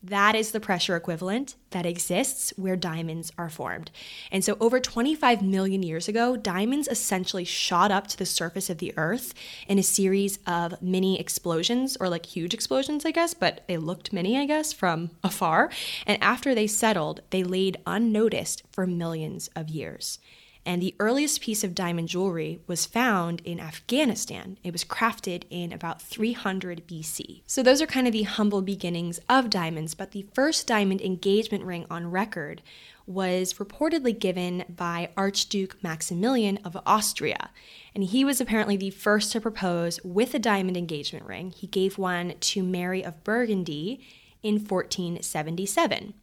That 0.03 0.35
is 0.35 0.51
the 0.51 0.59
pressure 0.59 0.95
equivalent 0.95 1.55
that 1.69 1.85
exists 1.85 2.51
where 2.57 2.75
diamonds 2.75 3.31
are 3.37 3.49
formed. 3.49 3.91
And 4.31 4.43
so, 4.43 4.57
over 4.59 4.79
25 4.79 5.43
million 5.43 5.83
years 5.83 6.07
ago, 6.07 6.35
diamonds 6.35 6.87
essentially 6.87 7.45
shot 7.45 7.91
up 7.91 8.07
to 8.07 8.17
the 8.17 8.25
surface 8.25 8.71
of 8.71 8.79
the 8.79 8.93
earth 8.97 9.35
in 9.67 9.77
a 9.77 9.83
series 9.83 10.39
of 10.47 10.81
mini 10.81 11.19
explosions, 11.19 11.97
or 11.99 12.09
like 12.09 12.25
huge 12.25 12.55
explosions, 12.55 13.05
I 13.05 13.11
guess, 13.11 13.35
but 13.35 13.63
they 13.67 13.77
looked 13.77 14.11
mini, 14.11 14.39
I 14.39 14.45
guess, 14.47 14.73
from 14.73 15.11
afar. 15.23 15.69
And 16.07 16.21
after 16.23 16.55
they 16.55 16.67
settled, 16.67 17.21
they 17.29 17.43
laid 17.43 17.77
unnoticed 17.85 18.63
for 18.71 18.87
millions 18.87 19.51
of 19.55 19.69
years. 19.69 20.17
And 20.65 20.82
the 20.82 20.95
earliest 21.00 21.41
piece 21.41 21.63
of 21.63 21.74
diamond 21.74 22.08
jewelry 22.08 22.60
was 22.67 22.86
found 22.86 23.41
in 23.41 23.60
Afghanistan. 23.60 24.58
It 24.63 24.71
was 24.71 24.84
crafted 24.84 25.43
in 25.50 25.74
about 25.74 26.02
300 26.02 26.88
BC. 26.88 27.41
So, 27.47 27.63
those 27.63 27.82
are 27.82 27.88
kind 27.88 28.06
of 28.08 28.13
the 28.13 28.24
humble 28.24 28.62
beginnings 28.62 29.19
of 29.28 29.50
diamonds, 29.50 29.95
but 29.95 30.12
the 30.12 30.28
first 30.34 30.67
diamond 30.67 31.02
engagement 31.02 31.63
ring 31.63 31.86
on 31.89 32.12
record 32.12 32.62
was 33.08 33.54
reportedly 33.54 34.17
given 34.17 34.63
by 34.69 35.10
Archduke 35.17 35.78
Maximilian 35.84 36.60
of 36.63 36.78
Austria. 36.86 37.50
And 37.95 38.04
he 38.04 38.24
was 38.24 38.39
apparently 38.39 38.78
the 38.78 38.91
first 38.91 39.32
to 39.32 39.41
propose 39.41 40.00
with 40.04 40.34
a 40.34 40.39
diamond 40.39 40.78
engagement 40.78 41.26
ring. 41.26 41.52
He 41.52 41.67
gave 41.67 41.97
one 41.97 42.36
to 42.39 42.63
Mary 42.63 43.04
of 43.04 43.24
Burgundy 43.24 44.06
in 44.43 44.56
1477. 44.56 46.13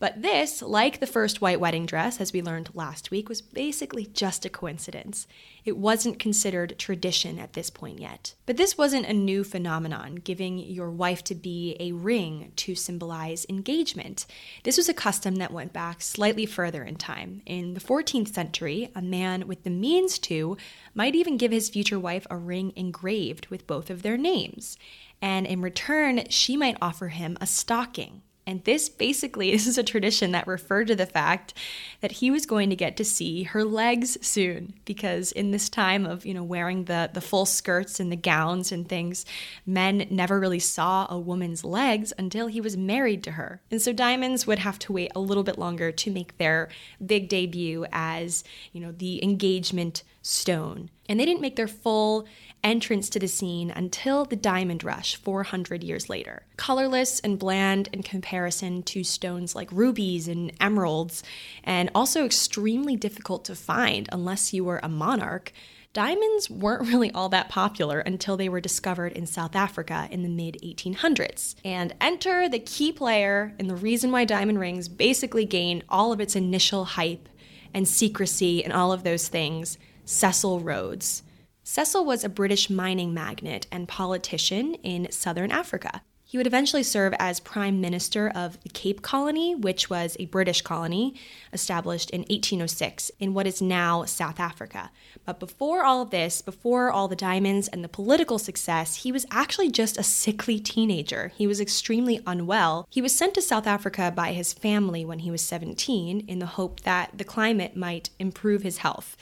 But 0.00 0.22
this, 0.22 0.62
like 0.62 1.00
the 1.00 1.08
first 1.08 1.40
white 1.40 1.58
wedding 1.58 1.84
dress, 1.84 2.20
as 2.20 2.32
we 2.32 2.40
learned 2.40 2.70
last 2.72 3.10
week, 3.10 3.28
was 3.28 3.42
basically 3.42 4.06
just 4.06 4.44
a 4.44 4.48
coincidence. 4.48 5.26
It 5.64 5.76
wasn't 5.76 6.20
considered 6.20 6.78
tradition 6.78 7.38
at 7.40 7.54
this 7.54 7.68
point 7.68 7.98
yet. 7.98 8.34
But 8.46 8.56
this 8.56 8.78
wasn't 8.78 9.06
a 9.06 9.12
new 9.12 9.42
phenomenon, 9.42 10.16
giving 10.16 10.58
your 10.58 10.90
wife 10.90 11.24
to 11.24 11.34
be 11.34 11.76
a 11.80 11.92
ring 11.92 12.52
to 12.56 12.76
symbolize 12.76 13.44
engagement. 13.48 14.26
This 14.62 14.76
was 14.76 14.88
a 14.88 14.94
custom 14.94 15.36
that 15.36 15.52
went 15.52 15.72
back 15.72 16.00
slightly 16.00 16.46
further 16.46 16.84
in 16.84 16.94
time. 16.94 17.42
In 17.44 17.74
the 17.74 17.80
14th 17.80 18.32
century, 18.32 18.92
a 18.94 19.02
man 19.02 19.48
with 19.48 19.64
the 19.64 19.70
means 19.70 20.20
to 20.20 20.56
might 20.94 21.16
even 21.16 21.36
give 21.36 21.50
his 21.50 21.68
future 21.68 21.98
wife 21.98 22.26
a 22.30 22.36
ring 22.36 22.72
engraved 22.76 23.48
with 23.48 23.66
both 23.66 23.90
of 23.90 24.02
their 24.02 24.16
names. 24.16 24.78
And 25.20 25.44
in 25.44 25.60
return, 25.60 26.28
she 26.28 26.56
might 26.56 26.78
offer 26.80 27.08
him 27.08 27.36
a 27.40 27.46
stocking. 27.46 28.22
And 28.48 28.64
this 28.64 28.88
basically 28.88 29.50
this 29.52 29.66
is 29.66 29.76
a 29.76 29.82
tradition 29.82 30.32
that 30.32 30.46
referred 30.46 30.86
to 30.86 30.96
the 30.96 31.04
fact 31.04 31.52
that 32.00 32.12
he 32.12 32.30
was 32.30 32.46
going 32.46 32.70
to 32.70 32.76
get 32.76 32.96
to 32.96 33.04
see 33.04 33.42
her 33.42 33.62
legs 33.62 34.16
soon 34.26 34.72
because 34.86 35.32
in 35.32 35.50
this 35.50 35.68
time 35.68 36.06
of, 36.06 36.24
you 36.24 36.32
know, 36.32 36.42
wearing 36.42 36.84
the 36.84 37.10
the 37.12 37.20
full 37.20 37.44
skirts 37.44 38.00
and 38.00 38.10
the 38.10 38.16
gowns 38.16 38.72
and 38.72 38.88
things, 38.88 39.26
men 39.66 40.06
never 40.10 40.40
really 40.40 40.58
saw 40.58 41.06
a 41.10 41.18
woman's 41.18 41.62
legs 41.62 42.14
until 42.16 42.46
he 42.46 42.60
was 42.60 42.74
married 42.74 43.22
to 43.24 43.32
her. 43.32 43.60
And 43.70 43.82
so 43.82 43.92
diamonds 43.92 44.46
would 44.46 44.60
have 44.60 44.78
to 44.80 44.94
wait 44.94 45.12
a 45.14 45.20
little 45.20 45.44
bit 45.44 45.58
longer 45.58 45.92
to 45.92 46.10
make 46.10 46.38
their 46.38 46.70
big 47.04 47.28
debut 47.28 47.84
as, 47.92 48.44
you 48.72 48.80
know, 48.80 48.92
the 48.92 49.22
engagement 49.22 50.02
stone. 50.22 50.88
And 51.06 51.20
they 51.20 51.26
didn't 51.26 51.42
make 51.42 51.56
their 51.56 51.68
full 51.68 52.26
entrance 52.62 53.08
to 53.10 53.18
the 53.18 53.28
scene 53.28 53.70
until 53.70 54.24
the 54.24 54.36
Diamond 54.36 54.84
Rush 54.84 55.16
400 55.16 55.82
years 55.82 56.08
later. 56.08 56.42
Colorless 56.56 57.20
and 57.20 57.38
bland 57.38 57.88
in 57.92 58.02
comparison 58.02 58.82
to 58.84 59.04
stones 59.04 59.54
like 59.54 59.70
rubies 59.72 60.28
and 60.28 60.52
emeralds, 60.60 61.22
and 61.64 61.90
also 61.94 62.24
extremely 62.24 62.96
difficult 62.96 63.44
to 63.46 63.54
find 63.54 64.08
unless 64.12 64.52
you 64.52 64.64
were 64.64 64.80
a 64.82 64.88
monarch. 64.88 65.52
Diamonds 65.92 66.50
weren't 66.50 66.88
really 66.92 67.10
all 67.10 67.28
that 67.30 67.48
popular 67.48 68.00
until 68.00 68.36
they 68.36 68.48
were 68.48 68.60
discovered 68.60 69.12
in 69.12 69.26
South 69.26 69.56
Africa 69.56 70.08
in 70.10 70.22
the 70.22 70.28
mid 70.28 70.58
1800s. 70.62 71.54
And 71.64 71.94
enter 72.00 72.48
the 72.48 72.58
key 72.58 72.92
player 72.92 73.54
and 73.58 73.68
the 73.68 73.76
reason 73.76 74.10
why 74.10 74.24
diamond 74.24 74.60
rings 74.60 74.88
basically 74.88 75.44
gained 75.44 75.84
all 75.88 76.12
of 76.12 76.20
its 76.20 76.36
initial 76.36 76.84
hype 76.84 77.28
and 77.74 77.86
secrecy 77.86 78.64
and 78.64 78.72
all 78.72 78.92
of 78.92 79.04
those 79.04 79.28
things 79.28 79.78
Cecil 80.04 80.60
Rhodes. 80.60 81.22
Cecil 81.70 82.02
was 82.02 82.24
a 82.24 82.30
British 82.30 82.70
mining 82.70 83.12
magnate 83.12 83.66
and 83.70 83.86
politician 83.86 84.72
in 84.76 85.12
southern 85.12 85.52
Africa. 85.52 86.00
He 86.24 86.38
would 86.38 86.46
eventually 86.46 86.82
serve 86.82 87.12
as 87.18 87.40
Prime 87.40 87.78
Minister 87.78 88.30
of 88.34 88.58
the 88.62 88.70
Cape 88.70 89.02
Colony, 89.02 89.54
which 89.54 89.90
was 89.90 90.16
a 90.18 90.26
British 90.26 90.62
colony 90.62 91.14
established 91.52 92.08
in 92.08 92.20
1806 92.22 93.10
in 93.18 93.34
what 93.34 93.46
is 93.46 93.60
now 93.60 94.04
South 94.04 94.40
Africa. 94.40 94.90
But 95.26 95.40
before 95.40 95.84
all 95.84 96.00
of 96.00 96.10
this, 96.10 96.40
before 96.40 96.90
all 96.90 97.06
the 97.06 97.16
diamonds 97.16 97.68
and 97.68 97.84
the 97.84 97.88
political 97.88 98.38
success, 98.38 98.96
he 98.96 99.12
was 99.12 99.26
actually 99.30 99.70
just 99.70 99.98
a 99.98 100.02
sickly 100.02 100.58
teenager. 100.60 101.32
He 101.36 101.46
was 101.46 101.60
extremely 101.60 102.20
unwell. 102.26 102.86
He 102.90 103.02
was 103.02 103.14
sent 103.14 103.34
to 103.34 103.42
South 103.42 103.66
Africa 103.66 104.10
by 104.14 104.32
his 104.32 104.54
family 104.54 105.04
when 105.04 105.18
he 105.20 105.30
was 105.30 105.42
17 105.42 106.20
in 106.28 106.38
the 106.38 106.46
hope 106.46 106.80
that 106.80 107.16
the 107.16 107.24
climate 107.24 107.76
might 107.76 108.08
improve 108.18 108.62
his 108.62 108.78
health. 108.78 109.18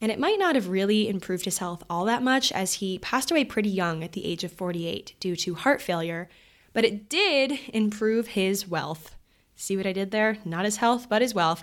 And 0.00 0.10
it 0.10 0.18
might 0.18 0.38
not 0.38 0.54
have 0.54 0.68
really 0.68 1.08
improved 1.08 1.44
his 1.44 1.58
health 1.58 1.82
all 1.90 2.04
that 2.06 2.22
much 2.22 2.52
as 2.52 2.74
he 2.74 2.98
passed 2.98 3.30
away 3.30 3.44
pretty 3.44 3.68
young 3.68 4.02
at 4.02 4.12
the 4.12 4.24
age 4.24 4.44
of 4.44 4.52
48 4.52 5.14
due 5.20 5.36
to 5.36 5.54
heart 5.54 5.82
failure 5.82 6.28
but 6.72 6.84
it 6.84 7.08
did 7.08 7.58
improve 7.72 8.28
his 8.28 8.68
wealth. 8.68 9.14
See 9.56 9.76
what 9.76 9.86
I 9.86 9.92
did 9.92 10.10
there? 10.10 10.38
Not 10.44 10.64
his 10.64 10.78
health, 10.78 11.08
but 11.08 11.20
his 11.20 11.34
wealth. 11.34 11.62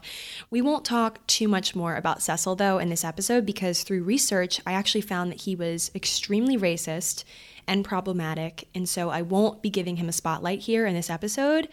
We 0.52 0.62
won't 0.62 0.86
talk 0.86 1.26
too 1.26 1.47
much 1.47 1.76
more 1.76 1.95
about 1.95 2.21
Cecil, 2.21 2.56
though, 2.56 2.78
in 2.78 2.89
this 2.89 3.04
episode 3.04 3.45
because 3.45 3.82
through 3.82 4.04
research, 4.04 4.62
I 4.67 4.73
actually 4.73 5.02
found 5.02 5.32
that 5.32 5.41
he 5.41 5.56
was 5.56 5.89
extremely 5.95 6.58
racist 6.58 7.23
and 7.67 7.84
problematic. 7.84 8.67
And 8.76 8.88
so 8.88 9.10
I 9.10 9.23
won't 9.23 9.63
be 9.63 9.71
giving 9.71 9.95
him 9.95 10.10
a 10.10 10.13
spotlight 10.13 10.60
here 10.60 10.86
in 10.86 10.93
this 10.93 11.10
episode. 11.10 11.69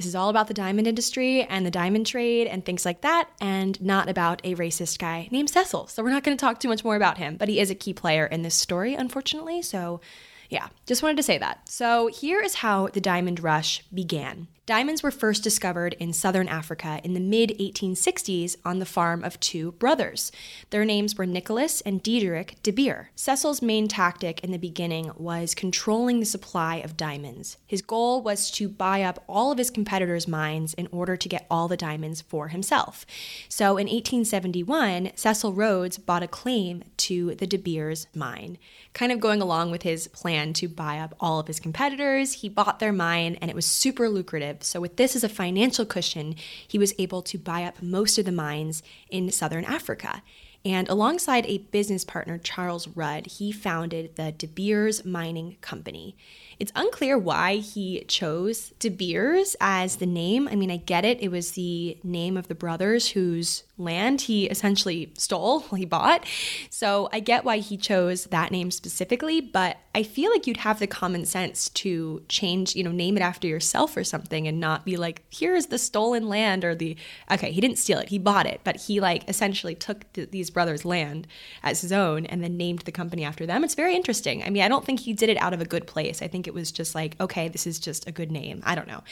This 0.00 0.06
is 0.06 0.14
all 0.14 0.30
about 0.30 0.48
the 0.48 0.54
diamond 0.54 0.86
industry 0.86 1.42
and 1.42 1.66
the 1.66 1.70
diamond 1.70 2.06
trade 2.06 2.46
and 2.46 2.64
things 2.64 2.86
like 2.86 3.02
that, 3.02 3.28
and 3.38 3.78
not 3.82 4.08
about 4.08 4.40
a 4.44 4.54
racist 4.54 4.98
guy 4.98 5.28
named 5.30 5.50
Cecil. 5.50 5.88
So 5.88 6.02
we're 6.02 6.08
not 6.08 6.24
going 6.24 6.34
to 6.34 6.40
talk 6.40 6.58
too 6.58 6.70
much 6.70 6.82
more 6.82 6.96
about 6.96 7.18
him, 7.18 7.36
but 7.36 7.50
he 7.50 7.60
is 7.60 7.70
a 7.70 7.74
key 7.74 7.92
player 7.92 8.24
in 8.24 8.40
this 8.40 8.54
story, 8.54 8.94
unfortunately. 8.94 9.60
So 9.60 10.00
yeah, 10.48 10.68
just 10.86 11.02
wanted 11.02 11.18
to 11.18 11.22
say 11.22 11.36
that. 11.36 11.68
So 11.68 12.06
here 12.06 12.40
is 12.40 12.54
how 12.54 12.86
the 12.88 13.00
diamond 13.02 13.40
rush 13.40 13.84
began. 13.92 14.48
Diamonds 14.70 15.02
were 15.02 15.10
first 15.10 15.42
discovered 15.42 15.96
in 15.98 16.12
southern 16.12 16.46
Africa 16.46 17.00
in 17.02 17.12
the 17.12 17.18
mid 17.18 17.50
1860s 17.58 18.54
on 18.64 18.78
the 18.78 18.86
farm 18.86 19.24
of 19.24 19.40
two 19.40 19.72
brothers. 19.72 20.30
Their 20.70 20.84
names 20.84 21.18
were 21.18 21.26
Nicholas 21.26 21.80
and 21.80 22.00
Diederik 22.00 22.54
de 22.62 22.70
Beer. 22.70 23.10
Cecil's 23.16 23.62
main 23.62 23.88
tactic 23.88 24.44
in 24.44 24.52
the 24.52 24.58
beginning 24.58 25.10
was 25.16 25.56
controlling 25.56 26.20
the 26.20 26.24
supply 26.24 26.76
of 26.76 26.96
diamonds. 26.96 27.56
His 27.66 27.82
goal 27.82 28.22
was 28.22 28.48
to 28.52 28.68
buy 28.68 29.02
up 29.02 29.24
all 29.28 29.50
of 29.50 29.58
his 29.58 29.70
competitors' 29.70 30.28
mines 30.28 30.72
in 30.74 30.86
order 30.92 31.16
to 31.16 31.28
get 31.28 31.48
all 31.50 31.66
the 31.66 31.76
diamonds 31.76 32.20
for 32.20 32.46
himself. 32.46 33.04
So 33.48 33.70
in 33.70 33.88
1871, 33.88 35.10
Cecil 35.16 35.52
Rhodes 35.52 35.98
bought 35.98 36.22
a 36.22 36.28
claim 36.28 36.84
to 36.98 37.34
the 37.34 37.46
De 37.48 37.56
Beers 37.56 38.06
mine. 38.14 38.56
Kind 38.92 39.10
of 39.10 39.18
going 39.18 39.42
along 39.42 39.72
with 39.72 39.82
his 39.82 40.06
plan 40.06 40.52
to 40.52 40.68
buy 40.68 41.00
up 41.00 41.16
all 41.18 41.40
of 41.40 41.48
his 41.48 41.58
competitors, 41.58 42.34
he 42.34 42.48
bought 42.48 42.78
their 42.78 42.92
mine 42.92 43.36
and 43.40 43.50
it 43.50 43.56
was 43.56 43.66
super 43.66 44.08
lucrative 44.08 44.59
so, 44.62 44.80
with 44.80 44.96
this 44.96 45.16
as 45.16 45.24
a 45.24 45.28
financial 45.28 45.84
cushion, 45.84 46.36
he 46.66 46.78
was 46.78 46.94
able 46.98 47.22
to 47.22 47.38
buy 47.38 47.64
up 47.64 47.82
most 47.82 48.18
of 48.18 48.24
the 48.24 48.32
mines 48.32 48.82
in 49.10 49.30
southern 49.30 49.64
Africa. 49.64 50.22
And 50.64 50.88
alongside 50.90 51.46
a 51.46 51.58
business 51.58 52.04
partner, 52.04 52.36
Charles 52.36 52.86
Rudd, 52.88 53.26
he 53.26 53.50
founded 53.50 54.16
the 54.16 54.32
De 54.32 54.46
Beers 54.46 55.04
Mining 55.06 55.56
Company. 55.62 56.16
It's 56.58 56.72
unclear 56.74 57.16
why 57.16 57.56
he 57.56 58.04
chose 58.04 58.74
De 58.78 58.90
Beers 58.90 59.56
as 59.58 59.96
the 59.96 60.06
name. 60.06 60.46
I 60.48 60.56
mean, 60.56 60.70
I 60.70 60.76
get 60.76 61.06
it. 61.06 61.22
It 61.22 61.30
was 61.30 61.52
the 61.52 61.96
name 62.04 62.36
of 62.36 62.48
the 62.48 62.54
brothers 62.54 63.10
whose 63.10 63.64
land 63.80 64.22
he 64.22 64.46
essentially 64.46 65.12
stole, 65.16 65.60
he 65.76 65.84
bought. 65.84 66.24
So 66.68 67.08
I 67.12 67.20
get 67.20 67.44
why 67.44 67.58
he 67.58 67.76
chose 67.76 68.24
that 68.26 68.50
name 68.50 68.70
specifically, 68.70 69.40
but 69.40 69.78
I 69.94 70.02
feel 70.02 70.30
like 70.30 70.46
you'd 70.46 70.58
have 70.58 70.78
the 70.78 70.86
common 70.86 71.24
sense 71.26 71.68
to 71.70 72.22
change, 72.28 72.76
you 72.76 72.84
know, 72.84 72.92
name 72.92 73.16
it 73.16 73.22
after 73.22 73.48
yourself 73.48 73.96
or 73.96 74.04
something 74.04 74.46
and 74.46 74.60
not 74.60 74.84
be 74.84 74.96
like, 74.96 75.22
here's 75.30 75.66
the 75.66 75.78
stolen 75.78 76.28
land 76.28 76.64
or 76.64 76.74
the, 76.74 76.96
okay, 77.30 77.50
he 77.50 77.60
didn't 77.60 77.78
steal 77.78 77.98
it, 77.98 78.08
he 78.08 78.18
bought 78.18 78.46
it, 78.46 78.60
but 78.62 78.76
he 78.76 79.00
like 79.00 79.28
essentially 79.28 79.74
took 79.74 80.10
th- 80.12 80.30
these 80.30 80.50
brothers' 80.50 80.84
land 80.84 81.26
as 81.62 81.80
his 81.80 81.92
own 81.92 82.26
and 82.26 82.42
then 82.42 82.56
named 82.56 82.80
the 82.80 82.92
company 82.92 83.24
after 83.24 83.46
them. 83.46 83.64
It's 83.64 83.74
very 83.74 83.96
interesting. 83.96 84.44
I 84.44 84.50
mean, 84.50 84.62
I 84.62 84.68
don't 84.68 84.84
think 84.84 85.00
he 85.00 85.12
did 85.12 85.28
it 85.28 85.36
out 85.38 85.52
of 85.52 85.60
a 85.60 85.64
good 85.64 85.86
place. 85.86 86.22
I 86.22 86.28
think 86.28 86.46
it 86.46 86.54
was 86.54 86.70
just 86.70 86.94
like, 86.94 87.16
okay, 87.20 87.48
this 87.48 87.66
is 87.66 87.78
just 87.78 88.06
a 88.06 88.12
good 88.12 88.30
name. 88.30 88.62
I 88.64 88.74
don't 88.74 88.88
know. 88.88 89.02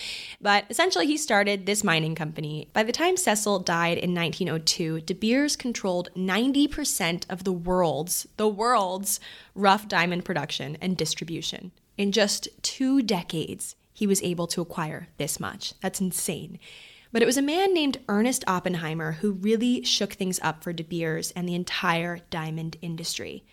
But 0.40 0.64
essentially, 0.70 1.06
he 1.06 1.16
started 1.16 1.66
this 1.66 1.82
mining 1.82 2.14
company. 2.14 2.68
By 2.72 2.82
the 2.82 2.92
time 2.92 3.16
Cecil 3.16 3.60
died 3.60 3.98
in 3.98 4.14
1902, 4.14 4.57
1902, 4.58 5.00
De 5.02 5.14
Beers 5.14 5.56
controlled 5.56 6.10
90% 6.16 7.24
of 7.30 7.44
the 7.44 7.52
world's, 7.52 8.26
the 8.36 8.48
world's 8.48 9.20
rough 9.54 9.86
diamond 9.88 10.24
production 10.24 10.76
and 10.80 10.96
distribution. 10.96 11.72
In 11.96 12.12
just 12.12 12.48
two 12.62 13.02
decades, 13.02 13.76
he 13.92 14.06
was 14.06 14.22
able 14.22 14.46
to 14.48 14.60
acquire 14.60 15.08
this 15.16 15.40
much. 15.40 15.74
That's 15.80 16.00
insane. 16.00 16.58
But 17.12 17.22
it 17.22 17.26
was 17.26 17.36
a 17.36 17.42
man 17.42 17.72
named 17.72 18.00
Ernest 18.08 18.44
Oppenheimer 18.46 19.12
who 19.12 19.32
really 19.32 19.82
shook 19.82 20.12
things 20.12 20.38
up 20.42 20.62
for 20.62 20.72
De 20.72 20.84
Beers 20.84 21.30
and 21.32 21.48
the 21.48 21.54
entire 21.54 22.20
diamond 22.30 22.76
industry. 22.82 23.44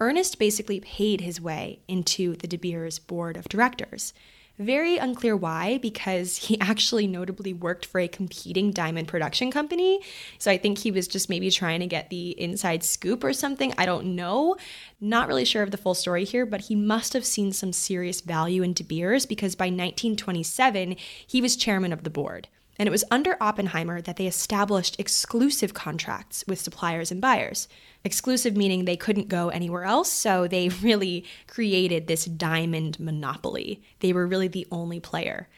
Ernest 0.00 0.38
basically 0.38 0.80
paid 0.80 1.20
his 1.20 1.40
way 1.40 1.80
into 1.88 2.34
the 2.36 2.48
De 2.48 2.56
Beers 2.56 2.98
board 2.98 3.36
of 3.36 3.48
directors. 3.48 4.12
Very 4.58 4.96
unclear 4.96 5.36
why, 5.36 5.78
because 5.78 6.36
he 6.36 6.58
actually 6.60 7.06
notably 7.06 7.52
worked 7.52 7.84
for 7.84 8.00
a 8.00 8.08
competing 8.08 8.70
diamond 8.70 9.08
production 9.08 9.50
company. 9.50 10.00
So 10.38 10.50
I 10.50 10.56
think 10.56 10.78
he 10.78 10.90
was 10.90 11.06
just 11.06 11.28
maybe 11.28 11.50
trying 11.50 11.80
to 11.80 11.86
get 11.86 12.08
the 12.08 12.30
inside 12.40 12.82
scoop 12.82 13.22
or 13.22 13.32
something. 13.32 13.74
I 13.76 13.84
don't 13.84 14.16
know. 14.16 14.56
Not 15.00 15.28
really 15.28 15.44
sure 15.44 15.62
of 15.62 15.70
the 15.70 15.76
full 15.76 15.94
story 15.94 16.24
here, 16.24 16.46
but 16.46 16.62
he 16.62 16.74
must 16.74 17.12
have 17.12 17.24
seen 17.24 17.52
some 17.52 17.72
serious 17.72 18.20
value 18.22 18.62
in 18.62 18.72
De 18.72 18.82
Beers 18.82 19.26
because 19.26 19.54
by 19.54 19.66
1927, 19.66 20.96
he 21.26 21.42
was 21.42 21.56
chairman 21.56 21.92
of 21.92 22.02
the 22.02 22.10
board. 22.10 22.48
And 22.78 22.86
it 22.86 22.92
was 22.92 23.04
under 23.10 23.36
Oppenheimer 23.40 24.00
that 24.02 24.16
they 24.16 24.26
established 24.26 25.00
exclusive 25.00 25.74
contracts 25.74 26.44
with 26.46 26.60
suppliers 26.60 27.10
and 27.10 27.20
buyers. 27.20 27.68
Exclusive 28.04 28.56
meaning 28.56 28.84
they 28.84 28.96
couldn't 28.96 29.28
go 29.28 29.48
anywhere 29.48 29.84
else, 29.84 30.12
so 30.12 30.46
they 30.46 30.68
really 30.82 31.24
created 31.46 32.06
this 32.06 32.24
diamond 32.26 33.00
monopoly. 33.00 33.82
They 34.00 34.12
were 34.12 34.26
really 34.26 34.48
the 34.48 34.66
only 34.70 35.00
player. 35.00 35.48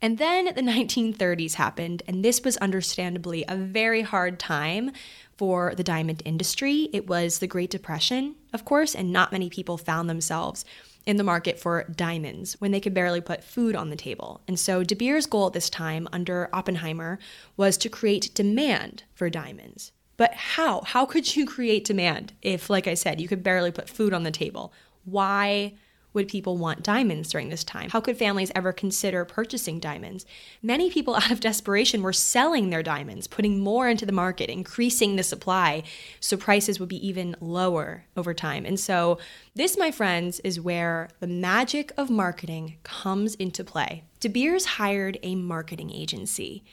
And 0.00 0.18
then 0.18 0.46
the 0.46 0.62
1930s 0.62 1.54
happened, 1.54 2.04
and 2.06 2.24
this 2.24 2.42
was 2.44 2.56
understandably 2.58 3.44
a 3.48 3.56
very 3.56 4.02
hard 4.02 4.38
time 4.38 4.92
for 5.36 5.74
the 5.74 5.82
diamond 5.82 6.22
industry. 6.24 6.88
It 6.92 7.08
was 7.08 7.40
the 7.40 7.48
Great 7.48 7.70
Depression, 7.70 8.36
of 8.52 8.64
course, 8.64 8.94
and 8.94 9.12
not 9.12 9.32
many 9.32 9.50
people 9.50 9.76
found 9.76 10.08
themselves 10.08 10.64
in 11.08 11.16
the 11.16 11.24
market 11.24 11.58
for 11.58 11.84
diamonds 11.96 12.54
when 12.60 12.70
they 12.70 12.80
could 12.80 12.92
barely 12.92 13.22
put 13.22 13.42
food 13.42 13.74
on 13.74 13.88
the 13.88 13.96
table. 13.96 14.42
And 14.46 14.60
so 14.60 14.84
De 14.84 14.94
Beers' 14.94 15.24
goal 15.24 15.46
at 15.46 15.54
this 15.54 15.70
time 15.70 16.06
under 16.12 16.50
Oppenheimer 16.52 17.18
was 17.56 17.78
to 17.78 17.88
create 17.88 18.34
demand 18.34 19.04
for 19.14 19.30
diamonds. 19.30 19.90
But 20.18 20.34
how? 20.34 20.82
How 20.82 21.06
could 21.06 21.34
you 21.34 21.46
create 21.46 21.86
demand 21.86 22.34
if, 22.42 22.68
like 22.68 22.86
I 22.86 22.92
said, 22.92 23.22
you 23.22 23.26
could 23.26 23.42
barely 23.42 23.70
put 23.70 23.88
food 23.88 24.12
on 24.12 24.24
the 24.24 24.30
table? 24.30 24.70
Why 25.06 25.72
would 26.18 26.26
people 26.26 26.56
want 26.56 26.82
diamonds 26.82 27.30
during 27.30 27.48
this 27.48 27.62
time? 27.62 27.90
How 27.90 28.00
could 28.00 28.16
families 28.16 28.50
ever 28.52 28.72
consider 28.72 29.24
purchasing 29.24 29.78
diamonds? 29.78 30.26
Many 30.60 30.90
people, 30.90 31.14
out 31.16 31.30
of 31.30 31.38
desperation, 31.38 32.02
were 32.02 32.12
selling 32.12 32.70
their 32.70 32.82
diamonds, 32.82 33.28
putting 33.28 33.60
more 33.60 33.88
into 33.88 34.04
the 34.04 34.10
market, 34.10 34.50
increasing 34.50 35.14
the 35.14 35.22
supply 35.22 35.84
so 36.18 36.36
prices 36.36 36.80
would 36.80 36.88
be 36.88 37.06
even 37.06 37.36
lower 37.40 38.06
over 38.16 38.34
time. 38.34 38.66
And 38.66 38.80
so, 38.80 39.18
this, 39.54 39.78
my 39.78 39.92
friends, 39.92 40.40
is 40.40 40.60
where 40.60 41.08
the 41.20 41.28
magic 41.28 41.92
of 41.96 42.10
marketing 42.10 42.78
comes 42.82 43.36
into 43.36 43.62
play. 43.62 44.02
De 44.18 44.28
Beers 44.28 44.64
hired 44.64 45.18
a 45.22 45.36
marketing 45.36 45.92
agency. 45.92 46.64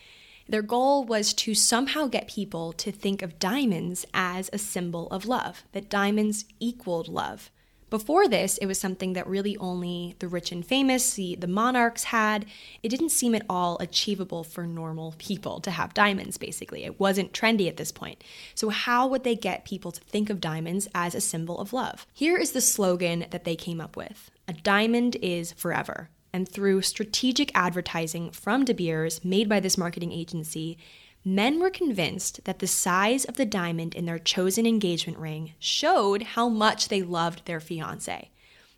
Their 0.49 0.63
goal 0.63 1.03
was 1.03 1.35
to 1.35 1.53
somehow 1.53 2.07
get 2.07 2.27
people 2.27 2.73
to 2.73 2.91
think 2.91 3.21
of 3.21 3.37
diamonds 3.37 4.07
as 4.11 4.49
a 4.51 4.57
symbol 4.57 5.07
of 5.09 5.27
love, 5.27 5.65
that 5.73 5.87
diamonds 5.87 6.45
equaled 6.59 7.07
love. 7.07 7.51
Before 7.89 8.27
this, 8.27 8.57
it 8.57 8.65
was 8.65 8.79
something 8.79 9.13
that 9.13 9.27
really 9.27 9.55
only 9.57 10.15
the 10.19 10.27
rich 10.27 10.51
and 10.51 10.65
famous, 10.65 11.13
the, 11.13 11.35
the 11.35 11.47
monarchs 11.47 12.05
had. 12.05 12.45
It 12.81 12.89
didn't 12.89 13.09
seem 13.09 13.35
at 13.35 13.45
all 13.47 13.77
achievable 13.79 14.43
for 14.43 14.65
normal 14.65 15.13
people 15.17 15.59
to 15.61 15.71
have 15.71 15.93
diamonds, 15.93 16.37
basically. 16.37 16.83
It 16.83 16.99
wasn't 16.99 17.31
trendy 17.31 17.67
at 17.67 17.77
this 17.77 17.91
point. 17.91 18.23
So, 18.55 18.69
how 18.69 19.07
would 19.07 19.23
they 19.23 19.35
get 19.35 19.65
people 19.65 19.91
to 19.91 20.01
think 20.01 20.29
of 20.31 20.41
diamonds 20.41 20.87
as 20.95 21.13
a 21.13 21.21
symbol 21.21 21.59
of 21.59 21.73
love? 21.73 22.07
Here 22.11 22.37
is 22.37 22.53
the 22.53 22.61
slogan 22.61 23.27
that 23.29 23.43
they 23.43 23.55
came 23.55 23.79
up 23.79 23.95
with 23.95 24.31
A 24.47 24.53
diamond 24.53 25.15
is 25.21 25.51
forever. 25.51 26.09
And 26.33 26.49
through 26.49 26.81
strategic 26.81 27.49
advertising 27.55 28.31
from 28.31 28.65
De 28.65 28.73
Beers 28.73 29.23
made 29.23 29.47
by 29.47 29.61
this 29.61 29.77
marketing 29.77 30.11
agency, 30.11 30.77
men 31.25 31.59
were 31.59 31.71
convinced 31.71 32.43
that 32.45 32.59
the 32.59 32.67
size 32.67 33.25
of 33.25 33.35
the 33.35 33.45
diamond 33.45 33.95
in 33.95 34.05
their 34.05 34.19
chosen 34.19 34.67
engagement 34.67 35.17
ring 35.17 35.53
showed 35.57 36.21
how 36.21 36.47
much 36.47 36.87
they 36.87 37.01
loved 37.01 37.45
their 37.45 37.59
fiance. 37.59 38.29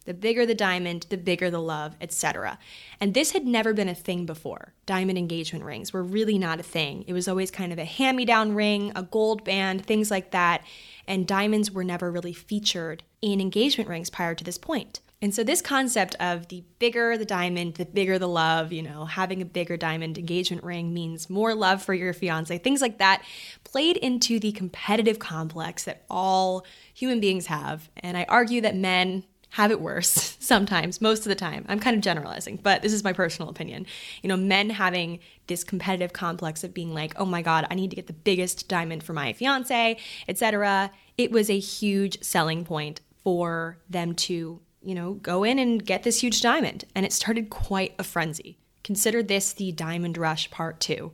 The 0.05 0.13
bigger 0.13 0.45
the 0.45 0.55
diamond, 0.55 1.05
the 1.09 1.17
bigger 1.17 1.51
the 1.51 1.61
love, 1.61 1.97
etc. 1.99 2.57
And 3.01 3.13
this 3.13 3.31
had 3.31 3.45
never 3.45 3.73
been 3.73 3.89
a 3.89 3.93
thing 3.93 4.25
before. 4.25 4.73
Diamond 4.85 5.17
engagement 5.17 5.65
rings 5.65 5.91
were 5.91 6.01
really 6.01 6.37
not 6.37 6.61
a 6.61 6.63
thing. 6.63 7.03
It 7.07 7.13
was 7.13 7.27
always 7.27 7.51
kind 7.51 7.73
of 7.73 7.79
a 7.79 7.83
hand 7.83 8.15
me 8.15 8.23
down 8.23 8.55
ring, 8.55 8.93
a 8.95 9.03
gold 9.03 9.43
band, 9.43 9.85
things 9.85 10.09
like 10.09 10.31
that. 10.31 10.63
And 11.05 11.27
diamonds 11.27 11.71
were 11.71 11.83
never 11.83 12.09
really 12.09 12.31
featured 12.31 13.03
in 13.21 13.41
engagement 13.41 13.89
rings 13.89 14.09
prior 14.09 14.33
to 14.33 14.45
this 14.45 14.57
point. 14.57 15.01
And 15.19 15.33
so, 15.33 15.43
this 15.43 15.61
concept 15.61 16.15
of 16.19 16.47
the 16.49 16.63
bigger 16.77 17.17
the 17.17 17.25
diamond, 17.25 17.75
the 17.75 17.85
bigger 17.85 18.19
the 18.19 18.27
love, 18.27 18.71
you 18.71 18.83
know, 18.83 19.05
having 19.05 19.41
a 19.41 19.45
bigger 19.45 19.75
diamond 19.75 20.17
engagement 20.17 20.63
ring 20.63 20.93
means 20.93 21.27
more 21.27 21.55
love 21.55 21.81
for 21.81 21.95
your 21.95 22.13
fiance, 22.13 22.55
things 22.59 22.81
like 22.81 22.99
that, 22.99 23.23
played 23.63 23.97
into 23.97 24.39
the 24.39 24.51
competitive 24.51 25.17
complex 25.17 25.85
that 25.85 26.03
all 26.07 26.65
human 26.93 27.19
beings 27.19 27.47
have. 27.47 27.89
And 27.97 28.15
I 28.15 28.25
argue 28.29 28.61
that 28.61 28.75
men 28.75 29.23
have 29.51 29.71
it 29.71 29.81
worse 29.81 30.37
sometimes, 30.39 31.01
most 31.01 31.19
of 31.19 31.29
the 31.29 31.35
time. 31.35 31.65
I'm 31.67 31.79
kind 31.79 31.95
of 31.95 32.03
generalizing, 32.03 32.57
but 32.57 32.83
this 32.83 32.93
is 32.93 33.03
my 33.03 33.13
personal 33.13 33.49
opinion. 33.49 33.87
You 34.21 34.29
know, 34.29 34.37
men 34.37 34.69
having 34.69 35.19
this 35.47 35.63
competitive 35.63 36.13
complex 36.13 36.63
of 36.63 36.75
being 36.75 36.93
like, 36.93 37.13
oh 37.17 37.25
my 37.25 37.41
God, 37.41 37.65
I 37.71 37.75
need 37.75 37.89
to 37.89 37.95
get 37.95 38.05
the 38.05 38.13
biggest 38.13 38.67
diamond 38.67 39.01
for 39.01 39.13
my 39.13 39.33
fiance, 39.33 39.97
etc. 40.27 40.91
It 41.17 41.31
was 41.31 41.49
a 41.49 41.57
huge 41.57 42.21
selling 42.23 42.65
point 42.65 43.01
for 43.23 43.79
them 43.89 44.13
to 44.13 44.61
you 44.87 44.95
know, 44.95 45.15
go 45.15 45.43
in 45.43 45.59
and 45.59 45.85
get 45.85 46.03
this 46.03 46.21
huge 46.21 46.39
diamond. 46.39 46.85
And 46.95 47.05
it 47.05 47.11
started 47.11 47.49
quite 47.49 47.93
a 47.99 48.03
frenzy. 48.03 48.57
Consider 48.85 49.21
this 49.21 49.51
the 49.51 49.73
Diamond 49.73 50.17
Rush 50.17 50.49
Part 50.49 50.79
2. 50.79 51.11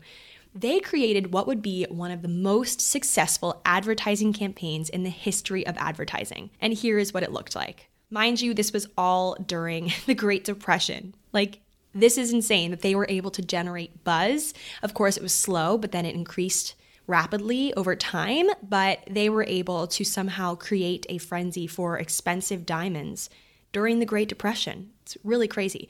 They 0.53 0.79
created 0.79 1.33
what 1.33 1.47
would 1.47 1.63
be 1.63 1.87
one 1.89 2.11
of 2.11 2.21
the 2.21 2.27
most 2.27 2.81
successful 2.81 3.61
advertising 3.65 4.31
campaigns 4.31 4.89
in 4.89 5.01
the 5.01 5.09
history 5.09 5.65
of 5.65 5.75
advertising. 5.79 6.51
And 6.61 6.71
here 6.71 6.99
is 6.99 7.15
what 7.15 7.23
it 7.23 7.31
looked 7.31 7.55
like. 7.55 7.89
Mind 8.11 8.41
you, 8.41 8.53
this 8.53 8.71
was 8.71 8.87
all 8.95 9.35
during 9.43 9.91
the 10.05 10.13
Great 10.13 10.43
Depression. 10.43 11.15
Like, 11.31 11.59
this 11.95 12.15
is 12.15 12.31
insane 12.31 12.69
that 12.69 12.81
they 12.81 12.93
were 12.93 13.07
able 13.09 13.31
to 13.31 13.41
generate 13.41 14.03
buzz. 14.03 14.53
Of 14.83 14.93
course, 14.93 15.17
it 15.17 15.23
was 15.23 15.33
slow, 15.33 15.79
but 15.79 15.91
then 15.91 16.05
it 16.05 16.13
increased 16.13 16.75
rapidly 17.07 17.73
over 17.73 17.95
time, 17.95 18.49
but 18.61 18.99
they 19.09 19.29
were 19.29 19.45
able 19.47 19.87
to 19.87 20.03
somehow 20.03 20.53
create 20.53 21.07
a 21.09 21.17
frenzy 21.17 21.65
for 21.65 21.97
expensive 21.97 22.67
diamonds 22.67 23.31
during 23.73 23.99
the 23.99 24.05
Great 24.05 24.29
Depression. 24.29 24.91
It's 25.01 25.17
really 25.23 25.49
crazy. 25.49 25.89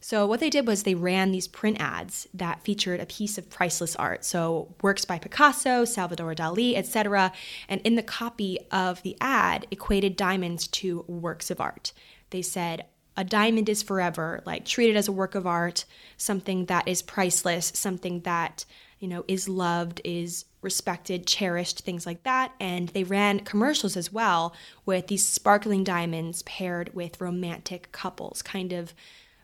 So, 0.00 0.26
what 0.26 0.40
they 0.40 0.50
did 0.50 0.66
was 0.66 0.82
they 0.82 0.94
ran 0.94 1.32
these 1.32 1.48
print 1.48 1.78
ads 1.80 2.28
that 2.34 2.62
featured 2.62 3.00
a 3.00 3.06
piece 3.06 3.38
of 3.38 3.48
priceless 3.48 3.96
art. 3.96 4.22
So, 4.24 4.74
works 4.82 5.04
by 5.06 5.18
Picasso, 5.18 5.84
Salvador 5.86 6.34
Dali, 6.34 6.76
etc. 6.76 7.32
And 7.70 7.80
in 7.82 7.94
the 7.94 8.02
copy 8.02 8.58
of 8.70 9.02
the 9.02 9.16
ad, 9.20 9.66
equated 9.70 10.14
diamonds 10.14 10.66
to 10.68 11.04
works 11.08 11.50
of 11.50 11.60
art. 11.60 11.92
They 12.30 12.42
said, 12.42 12.84
a 13.16 13.24
diamond 13.24 13.68
is 13.68 13.82
forever, 13.82 14.42
like 14.44 14.64
treat 14.64 14.90
it 14.90 14.96
as 14.96 15.08
a 15.08 15.12
work 15.12 15.34
of 15.34 15.46
art, 15.46 15.84
something 16.16 16.66
that 16.66 16.88
is 16.88 17.00
priceless, 17.00 17.72
something 17.74 18.20
that, 18.20 18.64
you 19.04 19.10
know, 19.10 19.22
is 19.28 19.50
loved, 19.50 20.00
is 20.02 20.46
respected, 20.62 21.26
cherished, 21.26 21.80
things 21.80 22.06
like 22.06 22.22
that. 22.22 22.52
And 22.58 22.88
they 22.88 23.04
ran 23.04 23.40
commercials 23.40 23.98
as 23.98 24.10
well 24.10 24.54
with 24.86 25.08
these 25.08 25.28
sparkling 25.28 25.84
diamonds 25.84 26.40
paired 26.44 26.94
with 26.94 27.20
romantic 27.20 27.92
couples, 27.92 28.40
kind 28.40 28.72
of, 28.72 28.94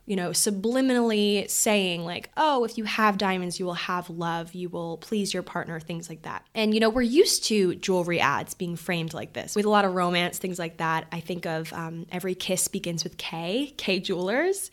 you 0.07 0.17
know, 0.17 0.31
subliminally 0.31 1.47
saying, 1.51 2.07
like, 2.07 2.31
oh, 2.39 2.65
if 2.65 2.79
you 2.79 2.85
have 2.85 3.19
diamonds, 3.19 3.61
you 3.61 3.67
will 3.67 3.75
have 3.75 4.09
love, 4.09 4.55
you 4.55 4.71
will 4.71 4.97
please 4.97 5.35
your 5.35 5.43
partner, 5.43 5.79
things 5.79 6.09
like 6.09 6.23
that. 6.23 6.47
And, 6.55 6.73
you 6.73 6.81
know, 6.81 6.89
we're 6.89 7.03
used 7.03 7.45
to 7.45 7.75
jewelry 7.75 8.19
ads 8.19 8.55
being 8.55 8.77
framed 8.77 9.13
like 9.13 9.35
this 9.35 9.55
with 9.55 9.67
a 9.67 9.71
lot 9.71 9.85
of 9.85 9.95
romance, 9.95 10.39
things 10.39 10.59
like 10.59 10.79
that. 10.79 11.07
I 11.13 11.21
think 11.21 11.45
of 11.45 11.71
um, 11.75 12.07
Every 12.11 12.35
Kiss 12.35 12.67
Begins 12.67 13.05
with 13.05 13.19
Kay, 13.19 13.75
Kay 13.77 14.01
Jewelers. 14.01 14.71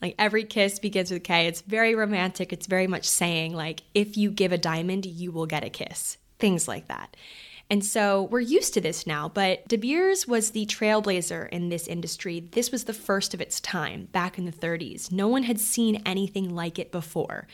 Like 0.00 0.14
every 0.18 0.44
kiss 0.44 0.78
begins 0.78 1.10
with 1.10 1.24
Kay. 1.24 1.46
It's 1.46 1.60
very 1.60 1.94
romantic. 1.94 2.52
It's 2.52 2.66
very 2.66 2.86
much 2.86 3.08
saying, 3.08 3.54
like, 3.54 3.82
if 3.94 4.16
you 4.16 4.30
give 4.30 4.52
a 4.52 4.58
diamond, 4.58 5.06
you 5.06 5.30
will 5.32 5.46
get 5.46 5.64
a 5.64 5.70
kiss. 5.70 6.16
Things 6.38 6.66
like 6.66 6.88
that. 6.88 7.16
And 7.70 7.84
so 7.84 8.24
we're 8.24 8.40
used 8.40 8.74
to 8.74 8.80
this 8.80 9.06
now, 9.06 9.28
but 9.28 9.66
De 9.68 9.76
Beers 9.76 10.26
was 10.26 10.50
the 10.50 10.66
trailblazer 10.66 11.48
in 11.50 11.68
this 11.68 11.86
industry. 11.86 12.40
This 12.50 12.72
was 12.72 12.84
the 12.84 12.92
first 12.92 13.32
of 13.32 13.40
its 13.40 13.60
time 13.60 14.08
back 14.10 14.38
in 14.38 14.44
the 14.44 14.50
30s. 14.50 15.12
No 15.12 15.28
one 15.28 15.44
had 15.44 15.60
seen 15.60 16.02
anything 16.04 16.52
like 16.52 16.80
it 16.80 16.90
before. 16.90 17.46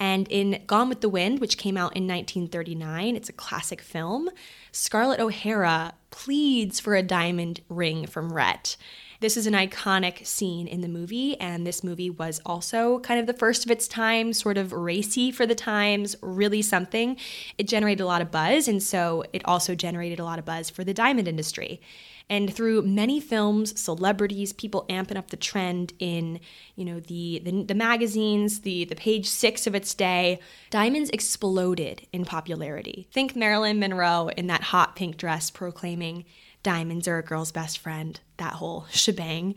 And 0.00 0.26
in 0.28 0.62
Gone 0.66 0.88
with 0.88 1.02
the 1.02 1.08
Wind, 1.08 1.40
which 1.40 1.58
came 1.58 1.76
out 1.76 1.96
in 1.96 2.06
1939, 2.06 3.14
it's 3.14 3.28
a 3.28 3.32
classic 3.34 3.82
film, 3.82 4.30
Scarlett 4.72 5.20
O'Hara 5.20 5.92
pleads 6.10 6.80
for 6.80 6.94
a 6.94 7.02
diamond 7.02 7.60
ring 7.68 8.06
from 8.06 8.32
Rhett. 8.32 8.76
This 9.20 9.36
is 9.36 9.48
an 9.48 9.54
iconic 9.54 10.24
scene 10.24 10.68
in 10.68 10.80
the 10.80 10.86
movie, 10.86 11.38
and 11.40 11.66
this 11.66 11.82
movie 11.82 12.08
was 12.08 12.40
also 12.46 13.00
kind 13.00 13.18
of 13.18 13.26
the 13.26 13.32
first 13.32 13.64
of 13.64 13.70
its 13.70 13.88
time, 13.88 14.32
sort 14.32 14.56
of 14.56 14.72
racy 14.72 15.32
for 15.32 15.44
the 15.44 15.56
times, 15.56 16.14
really 16.22 16.62
something. 16.62 17.16
It 17.58 17.66
generated 17.66 18.02
a 18.02 18.06
lot 18.06 18.22
of 18.22 18.30
buzz, 18.30 18.68
and 18.68 18.80
so 18.80 19.24
it 19.32 19.42
also 19.44 19.74
generated 19.74 20.20
a 20.20 20.24
lot 20.24 20.38
of 20.38 20.44
buzz 20.44 20.70
for 20.70 20.84
the 20.84 20.94
diamond 20.94 21.26
industry. 21.26 21.80
And 22.30 22.54
through 22.54 22.82
many 22.82 23.18
films, 23.18 23.80
celebrities, 23.80 24.52
people 24.52 24.86
amping 24.88 25.16
up 25.16 25.30
the 25.30 25.36
trend 25.36 25.94
in, 25.98 26.38
you 26.76 26.84
know, 26.84 27.00
the, 27.00 27.40
the, 27.44 27.64
the 27.64 27.74
magazines, 27.74 28.60
the, 28.60 28.84
the 28.84 28.94
page 28.94 29.26
six 29.26 29.66
of 29.66 29.74
its 29.74 29.94
day, 29.94 30.38
diamonds 30.70 31.10
exploded 31.10 32.06
in 32.12 32.24
popularity. 32.24 33.08
Think 33.10 33.34
Marilyn 33.34 33.80
Monroe 33.80 34.28
in 34.36 34.46
that 34.46 34.62
hot 34.62 34.94
pink 34.94 35.16
dress 35.16 35.50
proclaiming, 35.50 36.24
diamonds 36.68 37.08
are 37.08 37.16
a 37.16 37.22
girl's 37.22 37.50
best 37.50 37.78
friend, 37.78 38.20
that 38.36 38.52
whole 38.52 38.84
shebang. 38.90 39.54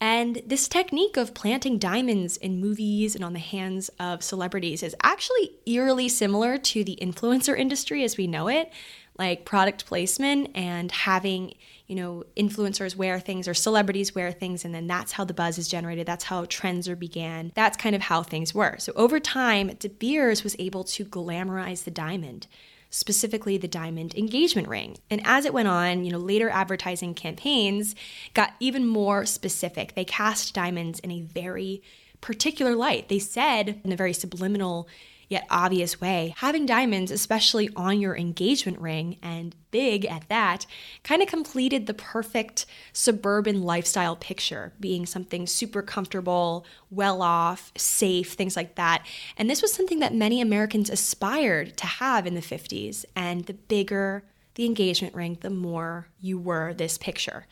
And 0.00 0.42
this 0.44 0.66
technique 0.66 1.16
of 1.16 1.32
planting 1.32 1.78
diamonds 1.78 2.36
in 2.36 2.60
movies 2.60 3.14
and 3.14 3.22
on 3.22 3.34
the 3.34 3.38
hands 3.38 3.88
of 4.00 4.24
celebrities 4.24 4.82
is 4.82 4.96
actually 5.00 5.52
eerily 5.64 6.08
similar 6.08 6.58
to 6.58 6.82
the 6.82 6.98
influencer 7.00 7.56
industry 7.56 8.02
as 8.02 8.16
we 8.16 8.26
know 8.26 8.48
it, 8.48 8.72
like 9.16 9.44
product 9.44 9.86
placement 9.86 10.50
and 10.56 10.90
having, 10.90 11.54
you 11.86 11.94
know, 11.94 12.24
influencers 12.36 12.96
wear 12.96 13.20
things 13.20 13.46
or 13.46 13.54
celebrities 13.54 14.12
wear 14.12 14.32
things, 14.32 14.64
and 14.64 14.74
then 14.74 14.88
that's 14.88 15.12
how 15.12 15.24
the 15.24 15.34
buzz 15.34 15.56
is 15.56 15.68
generated. 15.68 16.04
That's 16.04 16.24
how 16.24 16.46
trends 16.46 16.88
are 16.88 16.96
began. 16.96 17.52
That's 17.54 17.76
kind 17.76 17.94
of 17.94 18.02
how 18.02 18.24
things 18.24 18.52
were. 18.52 18.74
So 18.78 18.92
over 18.96 19.20
time, 19.20 19.68
De 19.78 19.88
Beers 19.88 20.42
was 20.42 20.56
able 20.58 20.82
to 20.82 21.04
glamorize 21.04 21.84
the 21.84 21.92
diamond 21.92 22.48
specifically 22.90 23.56
the 23.56 23.68
diamond 23.68 24.14
engagement 24.14 24.68
ring. 24.68 24.98
And 25.08 25.20
as 25.24 25.44
it 25.44 25.54
went 25.54 25.68
on, 25.68 26.04
you 26.04 26.12
know, 26.12 26.18
later 26.18 26.50
advertising 26.50 27.14
campaigns 27.14 27.94
got 28.34 28.52
even 28.60 28.86
more 28.86 29.24
specific. 29.24 29.94
They 29.94 30.04
cast 30.04 30.54
diamonds 30.54 30.98
in 31.00 31.10
a 31.10 31.20
very 31.20 31.82
particular 32.20 32.74
light. 32.74 33.08
They 33.08 33.18
said 33.18 33.80
in 33.84 33.92
a 33.92 33.96
very 33.96 34.12
subliminal 34.12 34.88
yet 35.30 35.46
obvious 35.48 36.00
way, 36.00 36.34
having 36.38 36.66
diamonds, 36.66 37.12
especially 37.12 37.70
on 37.76 38.00
your 38.00 38.16
engagement 38.16 38.76
ring 38.80 39.16
and 39.22 39.54
big 39.70 40.04
at 40.04 40.28
that, 40.28 40.66
kind 41.04 41.22
of 41.22 41.28
completed 41.28 41.86
the 41.86 41.94
perfect 41.94 42.66
suburban 42.92 43.62
lifestyle 43.62 44.16
picture, 44.16 44.72
being 44.80 45.06
something 45.06 45.46
super 45.46 45.82
comfortable, 45.82 46.66
well 46.90 47.22
off, 47.22 47.70
safe, 47.76 48.32
things 48.32 48.56
like 48.56 48.74
that. 48.74 49.06
And 49.38 49.48
this 49.48 49.62
was 49.62 49.72
something 49.72 50.00
that 50.00 50.12
many 50.12 50.40
Americans 50.40 50.90
aspired 50.90 51.76
to 51.76 51.86
have 51.86 52.26
in 52.26 52.34
the 52.34 52.40
50s. 52.40 53.04
And 53.14 53.44
the 53.44 53.54
bigger, 53.54 54.24
the 54.56 54.66
engagement 54.66 55.14
ring, 55.14 55.38
the 55.42 55.48
more 55.48 56.08
you 56.20 56.40
were 56.40 56.74
this 56.74 56.98
picture. 56.98 57.46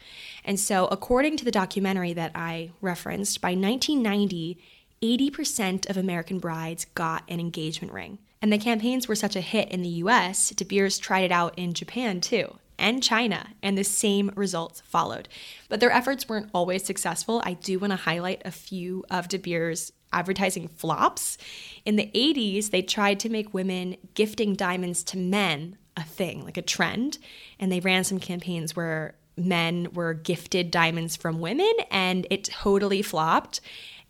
And 0.44 0.58
so, 0.58 0.86
according 0.86 1.36
to 1.36 1.44
the 1.44 1.52
documentary 1.52 2.12
that 2.14 2.32
I 2.34 2.72
referenced, 2.80 3.40
by 3.40 3.50
1990, 3.50 4.58
80% 5.02 5.88
of 5.88 5.96
American 5.96 6.38
brides 6.38 6.84
got 6.94 7.24
an 7.28 7.40
engagement 7.40 7.92
ring. 7.92 8.18
And 8.40 8.52
the 8.52 8.58
campaigns 8.58 9.08
were 9.08 9.14
such 9.14 9.36
a 9.36 9.40
hit 9.40 9.70
in 9.70 9.82
the 9.82 9.88
US, 9.88 10.50
De 10.50 10.64
Beers 10.64 10.98
tried 10.98 11.24
it 11.24 11.32
out 11.32 11.58
in 11.58 11.72
Japan 11.72 12.20
too, 12.20 12.58
and 12.78 13.02
China, 13.02 13.48
and 13.62 13.76
the 13.76 13.84
same 13.84 14.30
results 14.36 14.80
followed. 14.82 15.28
But 15.68 15.80
their 15.80 15.90
efforts 15.90 16.28
weren't 16.28 16.50
always 16.54 16.84
successful. 16.84 17.42
I 17.44 17.54
do 17.54 17.78
want 17.78 17.92
to 17.92 17.96
highlight 17.96 18.42
a 18.44 18.52
few 18.52 19.04
of 19.10 19.28
De 19.28 19.38
Beers' 19.38 19.92
advertising 20.12 20.68
flops. 20.68 21.36
In 21.84 21.96
the 21.96 22.10
80s, 22.14 22.70
they 22.70 22.82
tried 22.82 23.20
to 23.20 23.28
make 23.28 23.52
women 23.52 23.96
gifting 24.14 24.54
diamonds 24.54 25.02
to 25.04 25.18
men 25.18 25.76
a 25.96 26.02
thing, 26.02 26.44
like 26.44 26.56
a 26.56 26.62
trend, 26.62 27.18
and 27.58 27.72
they 27.72 27.80
ran 27.80 28.04
some 28.04 28.20
campaigns 28.20 28.76
where 28.76 29.16
men 29.36 29.88
were 29.92 30.14
gifted 30.14 30.70
diamonds 30.70 31.16
from 31.16 31.40
women, 31.40 31.72
and 31.90 32.26
it 32.30 32.44
totally 32.44 33.02
flopped. 33.02 33.60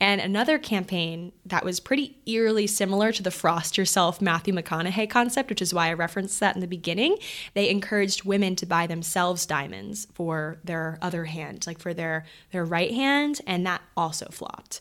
And 0.01 0.21
another 0.21 0.59
campaign 0.59 1.33
that 1.45 1.65
was 1.65 1.81
pretty 1.81 2.19
eerily 2.25 2.69
similar 2.69 3.11
to 3.11 3.23
the 3.23 3.33
Frost 3.33 3.77
Yourself 3.77 4.21
Matthew 4.21 4.55
McConaughey 4.55 5.11
concept, 5.11 5.51
which 5.51 5.63
is 5.63 5.75
why 5.75 5.89
I 5.89 5.93
referenced 5.95 6.39
that 6.41 6.55
in 6.55 6.61
the 6.61 6.69
beginning. 6.69 7.19
They 7.55 7.69
encouraged 7.69 8.25
women 8.25 8.55
to 8.57 8.67
buy 8.67 8.87
themselves 8.87 9.45
diamonds 9.45 10.07
for 10.15 10.61
their 10.63 10.99
other 11.03 11.25
hand, 11.25 11.67
like 11.67 11.81
for 11.81 11.93
their, 11.93 12.25
their 12.53 12.65
right 12.65 12.93
hand, 12.93 13.41
and 13.47 13.67
that 13.67 13.83
also 13.97 14.29
flopped. 14.31 14.81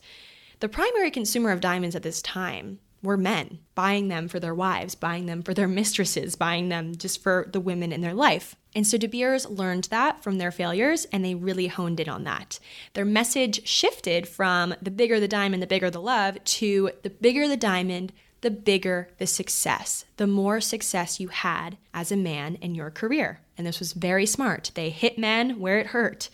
The 0.59 0.69
primary 0.69 1.11
consumer 1.11 1.51
of 1.51 1.61
diamonds 1.61 1.95
at 1.95 2.03
this 2.03 2.21
time 2.21 2.79
were 3.03 3.17
men, 3.17 3.59
buying 3.75 4.07
them 4.07 4.27
for 4.27 4.39
their 4.39 4.55
wives, 4.55 4.95
buying 4.95 5.25
them 5.25 5.43
for 5.43 5.53
their 5.53 5.67
mistresses, 5.67 6.35
buying 6.35 6.69
them 6.69 6.95
just 6.95 7.21
for 7.21 7.47
the 7.51 7.59
women 7.59 7.91
in 7.91 8.01
their 8.01 8.13
life. 8.13 8.55
And 8.75 8.85
so 8.85 8.97
De 8.97 9.07
Beers 9.07 9.47
learned 9.47 9.85
that 9.85 10.23
from 10.23 10.37
their 10.37 10.51
failures 10.51 11.05
and 11.11 11.23
they 11.23 11.35
really 11.35 11.67
honed 11.67 11.99
in 11.99 12.09
on 12.09 12.23
that. 12.25 12.59
Their 12.93 13.05
message 13.05 13.67
shifted 13.67 14.27
from 14.27 14.75
the 14.81 14.91
bigger 14.91 15.19
the 15.19 15.27
diamond, 15.27 15.63
the 15.63 15.67
bigger 15.67 15.89
the 15.89 16.01
love 16.01 16.43
to 16.43 16.91
the 17.03 17.09
bigger 17.09 17.47
the 17.47 17.57
diamond, 17.57 18.13
the 18.41 18.51
bigger 18.51 19.09
the 19.17 19.27
success, 19.27 20.05
the 20.17 20.27
more 20.27 20.61
success 20.61 21.19
you 21.19 21.29
had 21.29 21.77
as 21.93 22.11
a 22.11 22.17
man 22.17 22.55
in 22.55 22.75
your 22.75 22.91
career. 22.91 23.41
And 23.57 23.65
this 23.65 23.79
was 23.79 23.93
very 23.93 24.25
smart. 24.25 24.71
They 24.75 24.89
hit 24.89 25.17
men 25.17 25.59
where 25.59 25.79
it 25.79 25.87
hurt. 25.87 26.29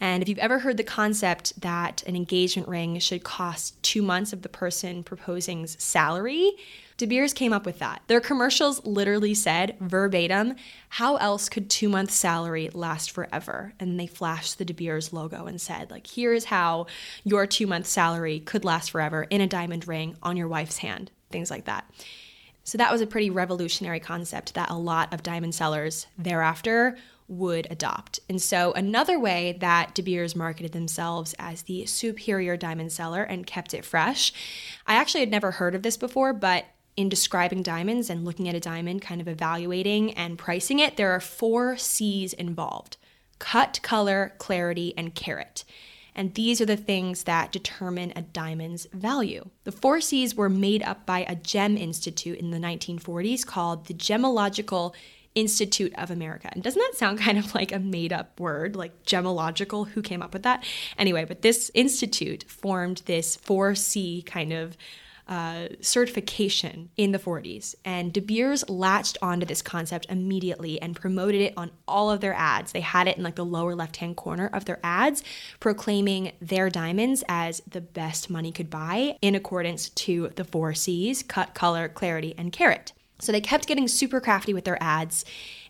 And 0.00 0.22
if 0.22 0.28
you've 0.28 0.38
ever 0.38 0.60
heard 0.60 0.76
the 0.76 0.84
concept 0.84 1.60
that 1.60 2.02
an 2.06 2.14
engagement 2.14 2.68
ring 2.68 2.98
should 3.00 3.24
cost 3.24 3.82
two 3.82 4.02
months 4.02 4.32
of 4.32 4.42
the 4.42 4.48
person 4.48 5.02
proposing's 5.02 5.82
salary, 5.82 6.52
De 6.98 7.06
Beers 7.06 7.32
came 7.32 7.52
up 7.52 7.64
with 7.64 7.78
that. 7.78 8.02
Their 8.08 8.20
commercials 8.20 8.84
literally 8.84 9.34
said 9.34 9.76
verbatim, 9.80 10.56
how 10.88 11.16
else 11.16 11.48
could 11.48 11.70
two 11.70 11.88
months' 11.88 12.14
salary 12.14 12.70
last 12.72 13.10
forever? 13.10 13.72
And 13.78 13.98
they 13.98 14.06
flashed 14.06 14.58
the 14.58 14.64
De 14.64 14.74
Beers 14.74 15.12
logo 15.12 15.46
and 15.46 15.60
said, 15.60 15.90
like, 15.90 16.06
here 16.06 16.32
is 16.32 16.46
how 16.46 16.86
your 17.24 17.46
two 17.46 17.66
months' 17.66 17.90
salary 17.90 18.40
could 18.40 18.64
last 18.64 18.90
forever 18.90 19.26
in 19.30 19.40
a 19.40 19.46
diamond 19.46 19.86
ring 19.86 20.16
on 20.22 20.36
your 20.36 20.48
wife's 20.48 20.78
hand, 20.78 21.10
things 21.30 21.50
like 21.50 21.66
that. 21.66 21.88
So 22.64 22.78
that 22.78 22.92
was 22.92 23.00
a 23.00 23.06
pretty 23.06 23.30
revolutionary 23.30 24.00
concept 24.00 24.54
that 24.54 24.68
a 24.68 24.74
lot 24.74 25.14
of 25.14 25.22
diamond 25.22 25.54
sellers 25.54 26.06
thereafter 26.18 26.98
would 27.28 27.66
adopt. 27.70 28.20
And 28.28 28.40
so, 28.40 28.72
another 28.72 29.18
way 29.20 29.56
that 29.60 29.94
De 29.94 30.02
Beers 30.02 30.34
marketed 30.34 30.72
themselves 30.72 31.34
as 31.38 31.62
the 31.62 31.86
superior 31.86 32.56
diamond 32.56 32.90
seller 32.90 33.22
and 33.22 33.46
kept 33.46 33.74
it 33.74 33.84
fresh, 33.84 34.32
I 34.86 34.94
actually 34.94 35.20
had 35.20 35.30
never 35.30 35.52
heard 35.52 35.74
of 35.74 35.82
this 35.82 35.96
before, 35.96 36.32
but 36.32 36.64
in 36.96 37.08
describing 37.08 37.62
diamonds 37.62 38.10
and 38.10 38.24
looking 38.24 38.48
at 38.48 38.56
a 38.56 38.60
diamond, 38.60 39.02
kind 39.02 39.20
of 39.20 39.28
evaluating 39.28 40.12
and 40.14 40.36
pricing 40.36 40.80
it, 40.80 40.96
there 40.96 41.12
are 41.12 41.20
four 41.20 41.76
C's 41.76 42.32
involved 42.32 42.96
cut, 43.38 43.78
color, 43.82 44.34
clarity, 44.38 44.92
and 44.96 45.14
carat. 45.14 45.64
And 46.12 46.34
these 46.34 46.60
are 46.60 46.66
the 46.66 46.76
things 46.76 47.22
that 47.24 47.52
determine 47.52 48.12
a 48.16 48.22
diamond's 48.22 48.88
value. 48.92 49.50
The 49.62 49.70
four 49.70 50.00
C's 50.00 50.34
were 50.34 50.48
made 50.48 50.82
up 50.82 51.06
by 51.06 51.20
a 51.20 51.36
gem 51.36 51.76
institute 51.76 52.40
in 52.40 52.50
the 52.50 52.58
1940s 52.58 53.46
called 53.46 53.86
the 53.86 53.94
Gemological 53.94 54.94
Institute 55.34 55.94
of 55.96 56.10
America. 56.10 56.48
And 56.52 56.62
doesn't 56.62 56.80
that 56.80 56.98
sound 56.98 57.18
kind 57.20 57.38
of 57.38 57.54
like 57.54 57.72
a 57.72 57.78
made 57.78 58.12
up 58.12 58.38
word, 58.40 58.76
like 58.76 59.04
gemological? 59.04 59.88
Who 59.88 60.02
came 60.02 60.22
up 60.22 60.32
with 60.32 60.42
that? 60.42 60.64
Anyway, 60.96 61.24
but 61.24 61.42
this 61.42 61.70
institute 61.74 62.44
formed 62.48 63.02
this 63.06 63.36
4C 63.36 64.24
kind 64.26 64.52
of 64.52 64.76
uh, 65.28 65.68
certification 65.80 66.88
in 66.96 67.12
the 67.12 67.18
40s. 67.18 67.74
And 67.84 68.12
De 68.12 68.20
Beers 68.20 68.66
latched 68.68 69.18
onto 69.20 69.44
this 69.44 69.60
concept 69.60 70.06
immediately 70.08 70.80
and 70.80 70.96
promoted 70.96 71.42
it 71.42 71.54
on 71.56 71.70
all 71.86 72.10
of 72.10 72.20
their 72.20 72.32
ads. 72.32 72.72
They 72.72 72.80
had 72.80 73.06
it 73.08 73.18
in 73.18 73.22
like 73.22 73.34
the 73.34 73.44
lower 73.44 73.74
left 73.74 73.98
hand 73.98 74.16
corner 74.16 74.48
of 74.52 74.64
their 74.64 74.80
ads, 74.82 75.22
proclaiming 75.60 76.32
their 76.40 76.70
diamonds 76.70 77.22
as 77.28 77.60
the 77.68 77.82
best 77.82 78.30
money 78.30 78.50
could 78.50 78.70
buy 78.70 79.18
in 79.20 79.34
accordance 79.34 79.90
to 79.90 80.30
the 80.36 80.44
four 80.44 80.72
C's 80.72 81.22
cut, 81.22 81.54
color, 81.54 81.88
clarity, 81.88 82.34
and 82.38 82.50
carat. 82.50 82.92
So 83.20 83.32
they 83.32 83.40
kept 83.40 83.66
getting 83.66 83.88
super 83.88 84.20
crafty 84.20 84.54
with 84.54 84.64
their 84.64 84.82
ads 84.82 85.24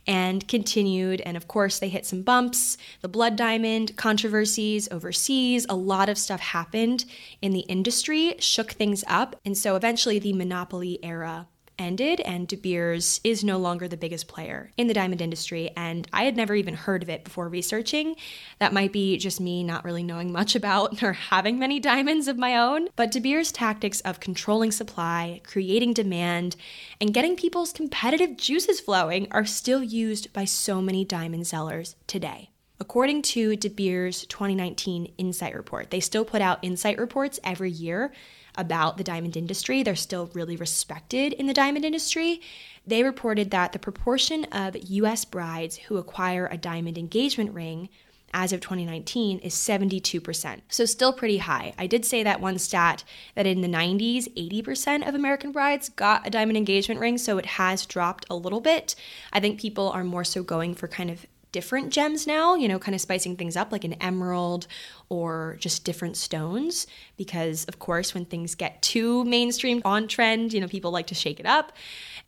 and 0.06 0.46
continued. 0.48 1.20
And 1.22 1.36
of 1.36 1.48
course, 1.48 1.78
they 1.78 1.88
hit 1.88 2.06
some 2.06 2.22
bumps, 2.22 2.78
the 3.02 3.08
blood 3.08 3.36
diamond 3.36 3.96
controversies 3.96 4.88
overseas. 4.90 5.66
A 5.68 5.76
lot 5.76 6.08
of 6.08 6.18
stuff 6.18 6.40
happened 6.40 7.04
in 7.42 7.52
the 7.52 7.60
industry, 7.60 8.34
shook 8.38 8.72
things 8.72 9.04
up. 9.06 9.36
And 9.44 9.56
so 9.56 9.76
eventually, 9.76 10.18
the 10.18 10.32
monopoly 10.32 10.98
era 11.02 11.46
ended 11.78 12.20
and 12.20 12.48
De 12.48 12.56
Beers 12.56 13.20
is 13.24 13.44
no 13.44 13.58
longer 13.58 13.88
the 13.88 13.96
biggest 13.96 14.28
player 14.28 14.70
in 14.76 14.86
the 14.86 14.94
diamond 14.94 15.20
industry. 15.20 15.70
And 15.76 16.06
I 16.12 16.24
had 16.24 16.36
never 16.36 16.54
even 16.54 16.74
heard 16.74 17.02
of 17.02 17.08
it 17.08 17.24
before 17.24 17.48
researching. 17.48 18.16
That 18.58 18.72
might 18.72 18.92
be 18.92 19.16
just 19.16 19.40
me 19.40 19.62
not 19.62 19.84
really 19.84 20.02
knowing 20.02 20.32
much 20.32 20.54
about 20.54 21.02
or 21.02 21.12
having 21.12 21.58
many 21.58 21.80
diamonds 21.80 22.28
of 22.28 22.38
my 22.38 22.56
own. 22.56 22.88
But 22.96 23.10
De 23.10 23.20
Beers' 23.20 23.52
tactics 23.52 24.00
of 24.00 24.20
controlling 24.20 24.72
supply, 24.72 25.40
creating 25.44 25.94
demand, 25.94 26.56
and 27.00 27.14
getting 27.14 27.36
people's 27.36 27.72
competitive 27.72 28.36
juices 28.36 28.80
flowing 28.80 29.28
are 29.30 29.46
still 29.46 29.82
used 29.82 30.32
by 30.32 30.44
so 30.44 30.82
many 30.82 31.04
diamond 31.04 31.46
sellers 31.46 31.96
today. 32.06 32.50
According 32.80 33.22
to 33.22 33.56
De 33.56 33.68
Beers' 33.68 34.24
2019 34.26 35.12
Insight 35.18 35.56
Report, 35.56 35.90
they 35.90 35.98
still 35.98 36.24
put 36.24 36.40
out 36.40 36.60
insight 36.62 36.98
reports 36.98 37.40
every 37.42 37.72
year 37.72 38.12
about 38.58 38.98
the 38.98 39.04
diamond 39.04 39.36
industry. 39.36 39.82
They're 39.82 39.96
still 39.96 40.30
really 40.34 40.56
respected 40.56 41.32
in 41.32 41.46
the 41.46 41.54
diamond 41.54 41.86
industry. 41.86 42.42
They 42.86 43.02
reported 43.02 43.50
that 43.52 43.72
the 43.72 43.78
proportion 43.78 44.44
of 44.46 44.76
US 44.76 45.24
brides 45.24 45.76
who 45.76 45.96
acquire 45.96 46.46
a 46.46 46.58
diamond 46.58 46.98
engagement 46.98 47.54
ring 47.54 47.88
as 48.34 48.52
of 48.52 48.60
2019 48.60 49.38
is 49.38 49.54
72%. 49.54 50.60
So 50.68 50.84
still 50.84 51.12
pretty 51.12 51.38
high. 51.38 51.72
I 51.78 51.86
did 51.86 52.04
say 52.04 52.22
that 52.22 52.40
one 52.40 52.58
stat 52.58 53.04
that 53.34 53.46
in 53.46 53.62
the 53.62 53.68
90s, 53.68 54.28
80% 54.34 55.08
of 55.08 55.14
American 55.14 55.52
brides 55.52 55.88
got 55.88 56.26
a 56.26 56.30
diamond 56.30 56.58
engagement 56.58 57.00
ring, 57.00 57.16
so 57.16 57.38
it 57.38 57.46
has 57.46 57.86
dropped 57.86 58.26
a 58.28 58.36
little 58.36 58.60
bit. 58.60 58.94
I 59.32 59.40
think 59.40 59.58
people 59.58 59.88
are 59.90 60.04
more 60.04 60.24
so 60.24 60.42
going 60.42 60.74
for 60.74 60.88
kind 60.88 61.10
of 61.10 61.26
different 61.52 61.92
gems 61.92 62.26
now, 62.26 62.54
you 62.54 62.68
know, 62.68 62.78
kind 62.78 62.94
of 62.94 63.00
spicing 63.00 63.36
things 63.36 63.56
up 63.56 63.72
like 63.72 63.84
an 63.84 63.94
emerald 63.94 64.66
or 65.08 65.56
just 65.60 65.84
different 65.84 66.16
stones. 66.16 66.86
Because, 67.16 67.64
of 67.64 67.78
course, 67.78 68.14
when 68.14 68.24
things 68.24 68.54
get 68.54 68.82
too 68.82 69.24
mainstream 69.24 69.82
on 69.84 70.08
trend, 70.08 70.52
you 70.52 70.60
know, 70.60 70.68
people 70.68 70.90
like 70.90 71.06
to 71.08 71.14
shake 71.14 71.40
it 71.40 71.46
up. 71.46 71.72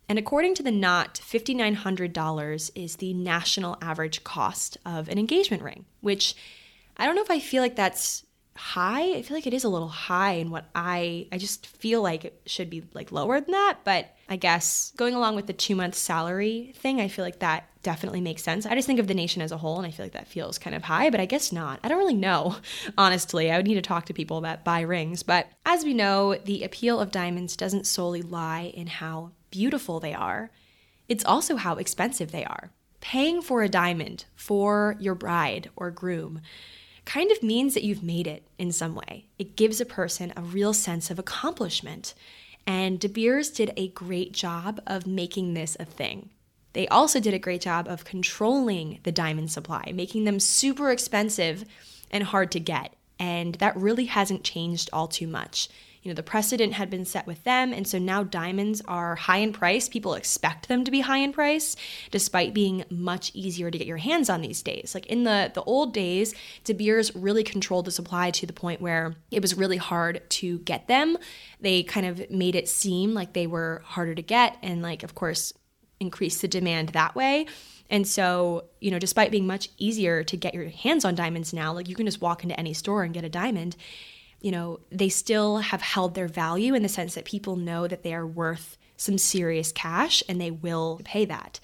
And 0.09 0.19
according 0.19 0.55
to 0.55 0.63
the 0.63 0.71
Knot, 0.71 1.21
$5,900 1.23 2.71
is 2.75 2.95
the 2.97 3.13
national 3.13 3.77
average 3.81 4.23
cost 4.23 4.77
of 4.85 5.07
an 5.07 5.17
engagement 5.17 5.63
ring, 5.63 5.85
which 6.01 6.35
I 6.97 7.05
don't 7.05 7.15
know 7.15 7.21
if 7.21 7.31
I 7.31 7.39
feel 7.39 7.61
like 7.63 7.75
that's 7.75 8.25
high. 8.57 9.13
I 9.15 9.21
feel 9.21 9.37
like 9.37 9.47
it 9.47 9.53
is 9.53 9.63
a 9.63 9.69
little 9.69 9.87
high 9.87 10.33
in 10.33 10.49
what 10.51 10.65
I 10.75 11.27
I 11.31 11.37
just 11.37 11.65
feel 11.65 12.01
like 12.01 12.25
it 12.25 12.41
should 12.45 12.69
be 12.69 12.83
like 12.93 13.11
lower 13.11 13.39
than 13.39 13.51
that, 13.51 13.79
but 13.85 14.13
I 14.27 14.35
guess 14.35 14.91
going 14.97 15.15
along 15.15 15.35
with 15.35 15.47
the 15.47 15.53
2 15.53 15.73
month 15.73 15.95
salary 15.95 16.73
thing, 16.75 16.99
I 16.99 17.07
feel 17.07 17.23
like 17.23 17.39
that 17.39 17.69
definitely 17.83 18.21
makes 18.21 18.43
sense. 18.43 18.65
I 18.65 18.75
just 18.75 18.87
think 18.87 18.99
of 18.99 19.07
the 19.07 19.13
nation 19.13 19.41
as 19.41 19.51
a 19.51 19.57
whole 19.57 19.77
and 19.77 19.87
I 19.87 19.91
feel 19.91 20.05
like 20.05 20.13
that 20.13 20.27
feels 20.27 20.57
kind 20.57 20.75
of 20.75 20.83
high, 20.83 21.09
but 21.09 21.19
I 21.19 21.25
guess 21.25 21.51
not. 21.51 21.79
I 21.83 21.89
don't 21.89 21.97
really 21.97 22.13
know, 22.13 22.57
honestly. 22.97 23.51
I 23.51 23.57
would 23.57 23.67
need 23.67 23.75
to 23.75 23.81
talk 23.81 24.05
to 24.05 24.13
people 24.13 24.41
that 24.41 24.63
buy 24.63 24.81
rings, 24.81 25.23
but 25.23 25.47
as 25.65 25.83
we 25.83 25.93
know, 25.93 26.35
the 26.35 26.63
appeal 26.63 26.99
of 26.99 27.11
diamonds 27.11 27.55
doesn't 27.55 27.87
solely 27.87 28.21
lie 28.21 28.71
in 28.73 28.87
how 28.87 29.31
beautiful 29.49 29.99
they 29.99 30.13
are. 30.13 30.51
It's 31.07 31.25
also 31.25 31.57
how 31.57 31.75
expensive 31.75 32.31
they 32.31 32.45
are. 32.45 32.71
Paying 33.01 33.41
for 33.41 33.63
a 33.63 33.69
diamond 33.69 34.25
for 34.35 34.95
your 34.99 35.15
bride 35.15 35.69
or 35.75 35.89
groom 35.91 36.41
kind 37.05 37.31
of 37.31 37.41
means 37.41 37.73
that 37.73 37.83
you've 37.83 38.03
made 38.03 38.27
it 38.27 38.43
in 38.57 38.71
some 38.71 38.95
way. 38.95 39.25
It 39.39 39.55
gives 39.55 39.81
a 39.81 39.85
person 39.85 40.31
a 40.35 40.41
real 40.41 40.73
sense 40.73 41.09
of 41.09 41.17
accomplishment. 41.17 42.13
And 42.67 42.99
De 42.99 43.09
Beers 43.09 43.49
did 43.49 43.73
a 43.75 43.89
great 43.89 44.33
job 44.33 44.79
of 44.85 45.07
making 45.07 45.53
this 45.53 45.75
a 45.79 45.85
thing. 45.85 46.29
They 46.73 46.87
also 46.87 47.19
did 47.19 47.33
a 47.33 47.39
great 47.39 47.61
job 47.61 47.87
of 47.87 48.05
controlling 48.05 48.99
the 49.03 49.11
diamond 49.11 49.51
supply, 49.51 49.91
making 49.93 50.25
them 50.25 50.39
super 50.39 50.91
expensive 50.91 51.65
and 52.09 52.23
hard 52.23 52.51
to 52.51 52.59
get. 52.59 52.95
And 53.19 53.55
that 53.55 53.77
really 53.77 54.05
hasn't 54.05 54.43
changed 54.43 54.89
all 54.91 55.07
too 55.07 55.27
much. 55.27 55.69
You 56.01 56.09
know, 56.09 56.15
the 56.15 56.23
precedent 56.23 56.73
had 56.73 56.89
been 56.89 57.05
set 57.05 57.27
with 57.27 57.43
them, 57.43 57.73
and 57.73 57.87
so 57.87 57.99
now 57.99 58.23
diamonds 58.23 58.81
are 58.87 59.15
high 59.15 59.37
in 59.37 59.53
price. 59.53 59.87
People 59.87 60.15
expect 60.15 60.67
them 60.67 60.83
to 60.83 60.89
be 60.89 61.01
high 61.01 61.19
in 61.19 61.31
price, 61.31 61.75
despite 62.09 62.55
being 62.55 62.83
much 62.89 63.29
easier 63.35 63.69
to 63.69 63.77
get 63.77 63.85
your 63.85 63.97
hands 63.97 64.27
on 64.27 64.41
these 64.41 64.63
days. 64.63 64.95
Like 64.95 65.05
in 65.05 65.25
the 65.25 65.51
the 65.53 65.61
old 65.61 65.93
days, 65.93 66.33
De 66.63 66.73
Beers 66.73 67.15
really 67.15 67.43
controlled 67.43 67.85
the 67.85 67.91
supply 67.91 68.31
to 68.31 68.47
the 68.47 68.53
point 68.53 68.81
where 68.81 69.15
it 69.29 69.43
was 69.43 69.55
really 69.55 69.77
hard 69.77 70.27
to 70.31 70.57
get 70.59 70.87
them. 70.87 71.17
They 71.59 71.83
kind 71.83 72.07
of 72.07 72.31
made 72.31 72.55
it 72.55 72.67
seem 72.67 73.13
like 73.13 73.33
they 73.33 73.45
were 73.45 73.83
harder 73.85 74.15
to 74.15 74.23
get, 74.23 74.57
and 74.63 74.81
like 74.81 75.03
of 75.03 75.13
course 75.13 75.53
increase 76.01 76.41
the 76.41 76.47
demand 76.47 76.89
that 76.89 77.15
way. 77.15 77.45
And 77.89 78.07
so, 78.07 78.65
you 78.79 78.91
know, 78.91 78.99
despite 78.99 79.31
being 79.31 79.47
much 79.47 79.69
easier 79.77 80.23
to 80.23 80.37
get 80.37 80.53
your 80.53 80.69
hands 80.69 81.05
on 81.05 81.15
diamonds 81.15 81.53
now, 81.53 81.73
like 81.73 81.87
you 81.87 81.95
can 81.95 82.05
just 82.05 82.21
walk 82.21 82.43
into 82.43 82.59
any 82.59 82.73
store 82.73 83.03
and 83.03 83.13
get 83.13 83.23
a 83.23 83.29
diamond, 83.29 83.75
you 84.41 84.51
know, 84.51 84.79
they 84.91 85.09
still 85.09 85.57
have 85.57 85.81
held 85.81 86.15
their 86.15 86.27
value 86.27 86.73
in 86.73 86.83
the 86.83 86.89
sense 86.89 87.13
that 87.15 87.25
people 87.25 87.55
know 87.55 87.87
that 87.87 88.03
they 88.03 88.13
are 88.13 88.25
worth 88.25 88.77
some 88.97 89.17
serious 89.17 89.71
cash 89.71 90.23
and 90.27 90.39
they 90.39 90.51
will 90.51 91.01
pay 91.03 91.25
that. 91.25 91.59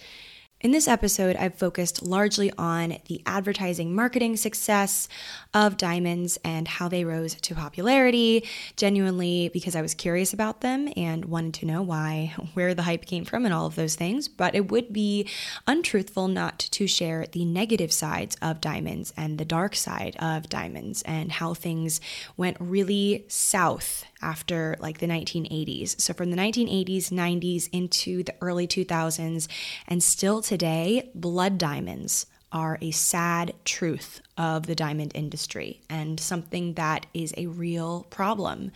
In 0.60 0.72
this 0.72 0.88
episode, 0.88 1.36
I've 1.36 1.53
focused 1.53 2.01
largely 2.01 2.51
on 2.58 2.97
the 3.05 3.22
advertising 3.28 3.93
marketing 3.93 4.38
success 4.38 5.08
of 5.53 5.78
diamonds 5.78 6.39
and 6.43 6.68
how 6.68 6.88
they 6.88 7.05
rose 7.05 7.36
to 7.36 7.53
popularity, 7.53 8.43
genuinely 8.76 9.51
because 9.53 9.76
I 9.76 9.84
was 9.84 9.93
curious 9.93 10.34
about 10.34 10.62
them 10.62 10.91
and 10.97 11.26
wanted 11.26 11.53
to 11.55 11.68
know 11.68 11.84
why, 11.84 12.34
where 12.55 12.74
the 12.74 12.82
hype 12.82 13.05
came 13.05 13.24
from, 13.24 13.45
and 13.45 13.53
all 13.53 13.68
of 13.68 13.76
those 13.76 13.93
things. 13.93 14.28
But 14.28 14.55
it 14.55 14.72
would 14.72 14.91
be 14.91 15.30
untruthful 15.68 16.28
not 16.28 16.58
to 16.58 16.88
share 16.88 17.28
the 17.32 17.45
negative 17.45 17.93
sides 17.93 18.36
of 18.41 18.60
diamonds 18.60 19.14
and 19.16 19.38
the 19.38 19.45
dark 19.45 19.76
side 19.76 20.16
of 20.18 20.49
diamonds 20.49 21.03
and 21.03 21.34
how 21.34 21.53
things 21.53 22.01
went 22.36 22.58
really 22.60 23.26
south 23.28 24.05
after 24.22 24.76
like 24.80 24.99
the 24.99 25.07
1980s. 25.07 25.99
So 25.99 26.13
from 26.13 26.32
the 26.32 26.38
1980s, 26.38 27.09
90s 27.11 27.70
into 27.72 28.24
the 28.24 28.36
early 28.41 28.68
2000s, 28.68 29.47
and 29.88 30.03
still 30.03 30.41
today, 30.41 31.09
blood 31.13 31.57
diamonds 31.57 32.26
are 32.51 32.78
a 32.82 32.91
sad 32.91 33.53
truth 33.65 34.22
of 34.38 34.68
the 34.68 34.76
diamond 34.76 35.11
industry 35.15 35.82
and 35.89 36.20
something 36.20 36.74
that 36.76 37.05
is 37.13 37.34
a 37.38 37.47
real 37.47 38.05
problem. 38.09 38.72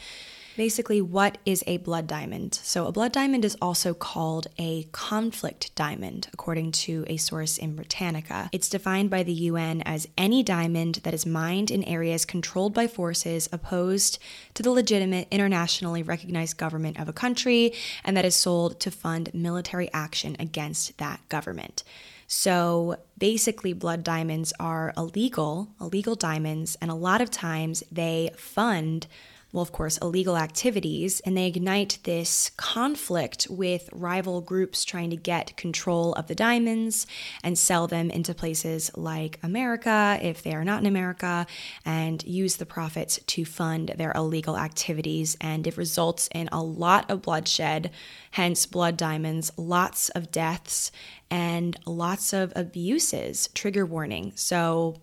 Basically, 0.58 1.02
what 1.02 1.38
is 1.46 1.64
a 1.66 1.78
blood 1.78 2.08
diamond? 2.08 2.56
So, 2.56 2.86
a 2.86 2.92
blood 2.92 3.14
diamond 3.14 3.46
is 3.46 3.58
also 3.62 3.94
called 3.94 4.48
a 4.58 4.84
conflict 4.92 5.74
diamond, 5.76 6.28
according 6.34 6.74
to 6.74 7.06
a 7.08 7.18
source 7.18 7.58
in 7.58 7.76
Britannica. 7.76 8.50
It's 8.52 8.70
defined 8.70 9.10
by 9.10 9.24
the 9.24 9.34
UN 9.34 9.82
as 9.84 10.08
any 10.18 10.44
diamond 10.44 10.96
that 11.04 11.14
is 11.14 11.26
mined 11.26 11.72
in 11.72 11.84
areas 11.86 12.26
controlled 12.26 12.74
by 12.74 12.88
forces 12.88 13.48
opposed 13.52 14.20
to 14.54 14.64
the 14.64 14.72
legitimate 14.72 15.28
internationally 15.32 16.04
recognized 16.04 16.58
government 16.58 17.00
of 17.00 17.08
a 17.08 17.14
country 17.14 17.74
and 18.04 18.18
that 18.18 18.26
is 18.26 18.36
sold 18.36 18.80
to 18.82 18.92
fund 18.92 19.34
military 19.34 19.90
action 19.94 20.36
against 20.38 20.98
that 20.98 21.22
government. 21.30 21.84
So 22.28 22.98
basically, 23.18 23.74
blood 23.74 24.04
diamonds 24.04 24.54
are 24.60 24.94
illegal, 24.96 25.70
illegal 25.82 26.16
diamonds, 26.16 26.78
and 26.82 26.90
a 26.90 26.96
lot 26.96 27.20
of 27.20 27.30
times 27.30 27.84
they 27.92 28.32
fund 28.38 29.08
well, 29.52 29.62
of 29.62 29.72
course, 29.72 29.98
illegal 29.98 30.38
activities, 30.38 31.20
and 31.22 31.36
they 31.36 31.48
ignite 31.48 32.00
this 32.04 32.52
conflict 32.56 33.48
with 33.50 33.90
rival 33.92 34.40
groups 34.40 34.86
trying 34.86 35.10
to 35.10 35.18
get 35.18 35.58
control 35.58 36.14
of 36.14 36.28
the 36.28 36.36
diamonds 36.36 37.06
and 37.44 37.58
sell 37.58 37.86
them 37.86 38.10
into 38.10 38.34
places 38.34 38.92
like 38.96 39.40
America, 39.44 40.18
if 40.22 40.42
they 40.42 40.54
are 40.54 40.64
not 40.64 40.82
in 40.82 40.86
America, 40.86 41.46
and 41.86 42.24
use 42.24 42.56
the 42.56 42.66
profits 42.66 43.20
to 43.28 43.44
fund 43.44 43.94
their 43.98 44.14
illegal 44.16 44.58
activities. 44.58 45.36
And 45.42 45.68
it 45.68 45.76
results 45.76 46.30
in 46.34 46.48
a 46.52 46.64
lot 46.64 47.12
of 47.12 47.22
bloodshed, 47.22 47.92
hence 48.32 48.66
blood 48.66 48.96
diamonds, 48.96 49.52
lots 49.58 50.10
of 50.10 50.32
deaths, 50.32 50.92
and 51.30 51.78
lots 51.86 52.32
of 52.32 52.54
abuses. 52.56 53.50
Trigger 53.54 53.86
warning. 53.86 54.32
So, 54.36 55.02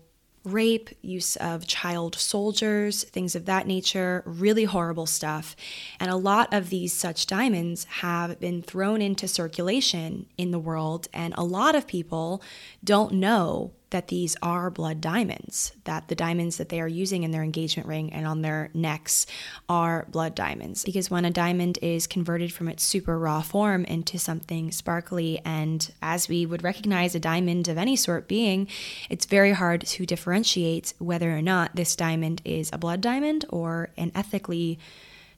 rape, 0.53 0.89
use 1.01 1.35
of 1.37 1.67
child 1.67 2.15
soldiers, 2.15 3.03
things 3.05 3.35
of 3.35 3.45
that 3.45 3.67
nature, 3.67 4.23
really 4.25 4.65
horrible 4.65 5.05
stuff. 5.05 5.55
And 5.99 6.09
a 6.09 6.15
lot 6.15 6.53
of 6.53 6.69
these 6.69 6.93
such 6.93 7.27
diamonds 7.27 7.85
have 7.85 8.39
been 8.39 8.61
thrown 8.61 9.01
into 9.01 9.27
circulation 9.27 10.25
in 10.37 10.51
the 10.51 10.59
world, 10.59 11.07
and 11.13 11.33
a 11.37 11.43
lot 11.43 11.75
of 11.75 11.87
people 11.87 12.41
don't 12.83 13.13
know 13.13 13.71
that 13.89 14.07
these 14.07 14.35
are 14.41 14.69
blood 14.69 15.01
diamonds, 15.01 15.73
that 15.85 16.07
the 16.07 16.15
diamonds 16.15 16.57
that 16.57 16.69
they 16.69 16.79
are 16.79 16.87
using 16.87 17.23
in 17.23 17.31
their 17.31 17.43
engagement 17.43 17.87
ring 17.87 18.13
and 18.13 18.25
on 18.27 18.41
their 18.41 18.69
necks 18.73 19.25
are 19.67 20.05
blood 20.09 20.35
diamonds. 20.35 20.83
Because 20.83 21.09
when 21.09 21.25
a 21.25 21.31
diamond 21.31 21.79
is 21.81 22.07
converted 22.07 22.53
from 22.53 22.67
its 22.67 22.83
super 22.83 23.17
raw 23.17 23.41
form 23.41 23.85
into 23.85 24.19
something 24.19 24.71
sparkly, 24.71 25.41
and 25.43 25.91
as 26.01 26.27
we 26.27 26.45
would 26.45 26.63
recognize 26.63 27.15
a 27.15 27.19
diamond 27.19 27.67
of 27.67 27.77
any 27.77 27.95
sort 27.95 28.27
being, 28.27 28.67
it's 29.09 29.25
very 29.25 29.51
hard 29.51 29.81
to 29.81 30.05
differentiate 30.05 30.93
whether 30.99 31.35
or 31.35 31.41
not 31.41 31.75
this 31.75 31.95
diamond 31.95 32.41
is 32.45 32.69
a 32.71 32.77
blood 32.77 33.01
diamond 33.01 33.45
or 33.49 33.89
an 33.97 34.11
ethically 34.15 34.79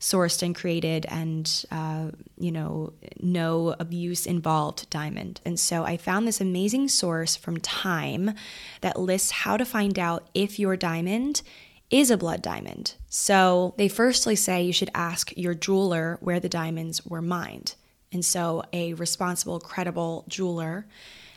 sourced 0.02 0.42
and 0.42 0.56
created 0.56 1.06
and 1.08 1.64
uh, 1.72 2.10
you 2.38 2.52
know 2.52 2.92
no 3.22 3.76
abuse 3.80 4.26
involved 4.26 4.90
diamond. 4.90 5.40
And 5.46 5.58
so 5.60 5.84
i 5.84 5.96
found 5.96 6.28
this 6.28 6.42
amazing 6.42 6.90
source 6.90 7.36
from 7.36 7.58
time 7.58 8.34
that 8.82 9.00
lists 9.00 9.32
how 9.32 9.56
to 9.56 9.64
find 9.64 9.98
out 9.98 10.28
if 10.34 10.60
your 10.60 10.76
diamond 10.76 11.44
is 11.92 12.10
a 12.10 12.18
blood 12.18 12.42
diamond. 12.42 12.96
So 13.10 13.76
they 13.78 13.88
firstly 13.88 14.36
say 14.36 14.64
you 14.64 14.74
should 14.74 14.90
ask 14.96 15.32
your 15.38 15.54
jeweler 15.54 16.18
where 16.22 16.40
the 16.40 16.50
diamonds 16.50 17.06
were 17.06 17.22
mined. 17.22 17.76
And 18.12 18.26
so 18.26 18.64
a 18.74 18.94
responsible 18.96 19.60
credible 19.60 20.26
jeweler 20.28 20.88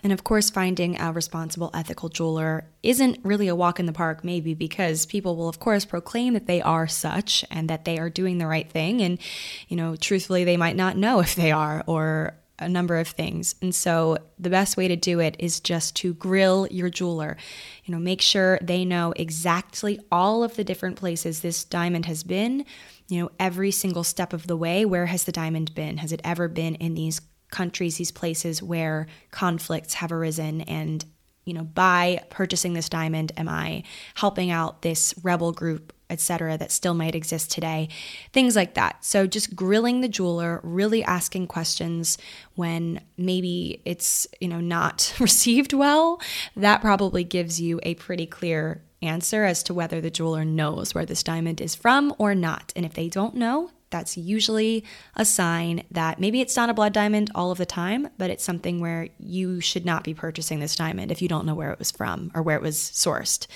and 0.04 0.12
of 0.12 0.22
course, 0.22 0.50
finding 0.50 1.00
a 1.00 1.12
responsible, 1.12 1.70
ethical 1.72 2.10
jeweler 2.10 2.66
isn't 2.82 3.18
really 3.24 3.48
a 3.48 3.54
walk 3.54 3.80
in 3.80 3.86
the 3.86 3.92
park, 3.92 4.22
maybe 4.22 4.52
because 4.52 5.06
people 5.06 5.34
will, 5.34 5.48
of 5.48 5.58
course, 5.58 5.86
proclaim 5.86 6.34
that 6.34 6.46
they 6.46 6.60
are 6.60 6.86
such 6.86 7.42
and 7.50 7.70
that 7.70 7.86
they 7.86 7.98
are 7.98 8.10
doing 8.10 8.36
the 8.36 8.46
right 8.46 8.70
thing. 8.70 9.00
And, 9.00 9.18
you 9.66 9.78
know, 9.78 9.96
truthfully, 9.96 10.44
they 10.44 10.58
might 10.58 10.76
not 10.76 10.98
know 10.98 11.20
if 11.20 11.34
they 11.34 11.50
are 11.50 11.82
or 11.86 12.36
a 12.58 12.68
number 12.68 12.98
of 12.98 13.08
things. 13.08 13.54
And 13.62 13.74
so 13.74 14.18
the 14.38 14.50
best 14.50 14.76
way 14.76 14.88
to 14.88 14.94
do 14.94 15.20
it 15.20 15.36
is 15.38 15.58
just 15.58 15.96
to 15.96 16.12
grill 16.12 16.68
your 16.70 16.90
jeweler. 16.90 17.38
You 17.84 17.92
know, 17.92 17.98
make 17.98 18.20
sure 18.20 18.58
they 18.60 18.84
know 18.84 19.14
exactly 19.16 19.98
all 20.12 20.44
of 20.44 20.54
the 20.56 20.64
different 20.64 20.96
places 20.96 21.40
this 21.40 21.64
diamond 21.64 22.04
has 22.04 22.22
been, 22.22 22.66
you 23.08 23.22
know, 23.22 23.30
every 23.40 23.70
single 23.70 24.04
step 24.04 24.34
of 24.34 24.46
the 24.48 24.56
way. 24.56 24.84
Where 24.84 25.06
has 25.06 25.24
the 25.24 25.32
diamond 25.32 25.74
been? 25.74 25.96
Has 25.96 26.12
it 26.12 26.20
ever 26.24 26.46
been 26.46 26.74
in 26.74 26.94
these 26.94 27.22
countries, 27.54 27.96
these 27.96 28.10
places 28.10 28.62
where 28.62 29.06
conflicts 29.30 29.94
have 29.94 30.12
arisen 30.12 30.60
and 30.62 31.04
you 31.44 31.52
know, 31.52 31.64
by 31.64 32.22
purchasing 32.30 32.72
this 32.72 32.88
diamond, 32.88 33.32
am 33.36 33.48
I 33.48 33.82
helping 34.14 34.50
out 34.50 34.82
this 34.82 35.14
rebel 35.22 35.52
group, 35.52 35.92
etc., 36.08 36.56
that 36.56 36.72
still 36.72 36.94
might 36.94 37.14
exist 37.14 37.50
today? 37.50 37.88
Things 38.32 38.56
like 38.56 38.74
that. 38.74 39.04
So, 39.04 39.26
just 39.26 39.54
grilling 39.54 40.00
the 40.00 40.08
jeweler, 40.08 40.60
really 40.62 41.04
asking 41.04 41.48
questions 41.48 42.16
when 42.54 43.00
maybe 43.18 43.82
it's, 43.84 44.26
you 44.40 44.48
know, 44.48 44.60
not 44.60 45.14
received 45.20 45.72
well, 45.72 46.20
that 46.56 46.80
probably 46.80 47.24
gives 47.24 47.60
you 47.60 47.78
a 47.82 47.94
pretty 47.94 48.26
clear 48.26 48.82
answer 49.02 49.44
as 49.44 49.62
to 49.64 49.74
whether 49.74 50.00
the 50.00 50.10
jeweler 50.10 50.46
knows 50.46 50.94
where 50.94 51.04
this 51.04 51.22
diamond 51.22 51.60
is 51.60 51.74
from 51.74 52.14
or 52.16 52.34
not. 52.34 52.72
And 52.74 52.86
if 52.86 52.94
they 52.94 53.10
don't 53.10 53.34
know, 53.34 53.70
that's 53.94 54.16
usually 54.16 54.82
a 55.14 55.24
sign 55.24 55.84
that 55.92 56.18
maybe 56.18 56.40
it's 56.40 56.56
not 56.56 56.68
a 56.68 56.74
blood 56.74 56.92
diamond 56.92 57.30
all 57.32 57.52
of 57.52 57.58
the 57.58 57.64
time, 57.64 58.08
but 58.18 58.28
it's 58.28 58.42
something 58.42 58.80
where 58.80 59.08
you 59.20 59.60
should 59.60 59.86
not 59.86 60.02
be 60.02 60.12
purchasing 60.12 60.58
this 60.58 60.74
diamond 60.74 61.12
if 61.12 61.22
you 61.22 61.28
don't 61.28 61.46
know 61.46 61.54
where 61.54 61.70
it 61.70 61.78
was 61.78 61.92
from 61.92 62.32
or 62.34 62.42
where 62.42 62.56
it 62.56 62.62
was 62.62 62.76
sourced. 62.76 63.46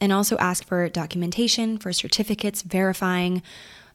And 0.00 0.10
also 0.10 0.38
ask 0.38 0.64
for 0.64 0.88
documentation, 0.88 1.76
for 1.76 1.92
certificates 1.92 2.62
verifying 2.62 3.42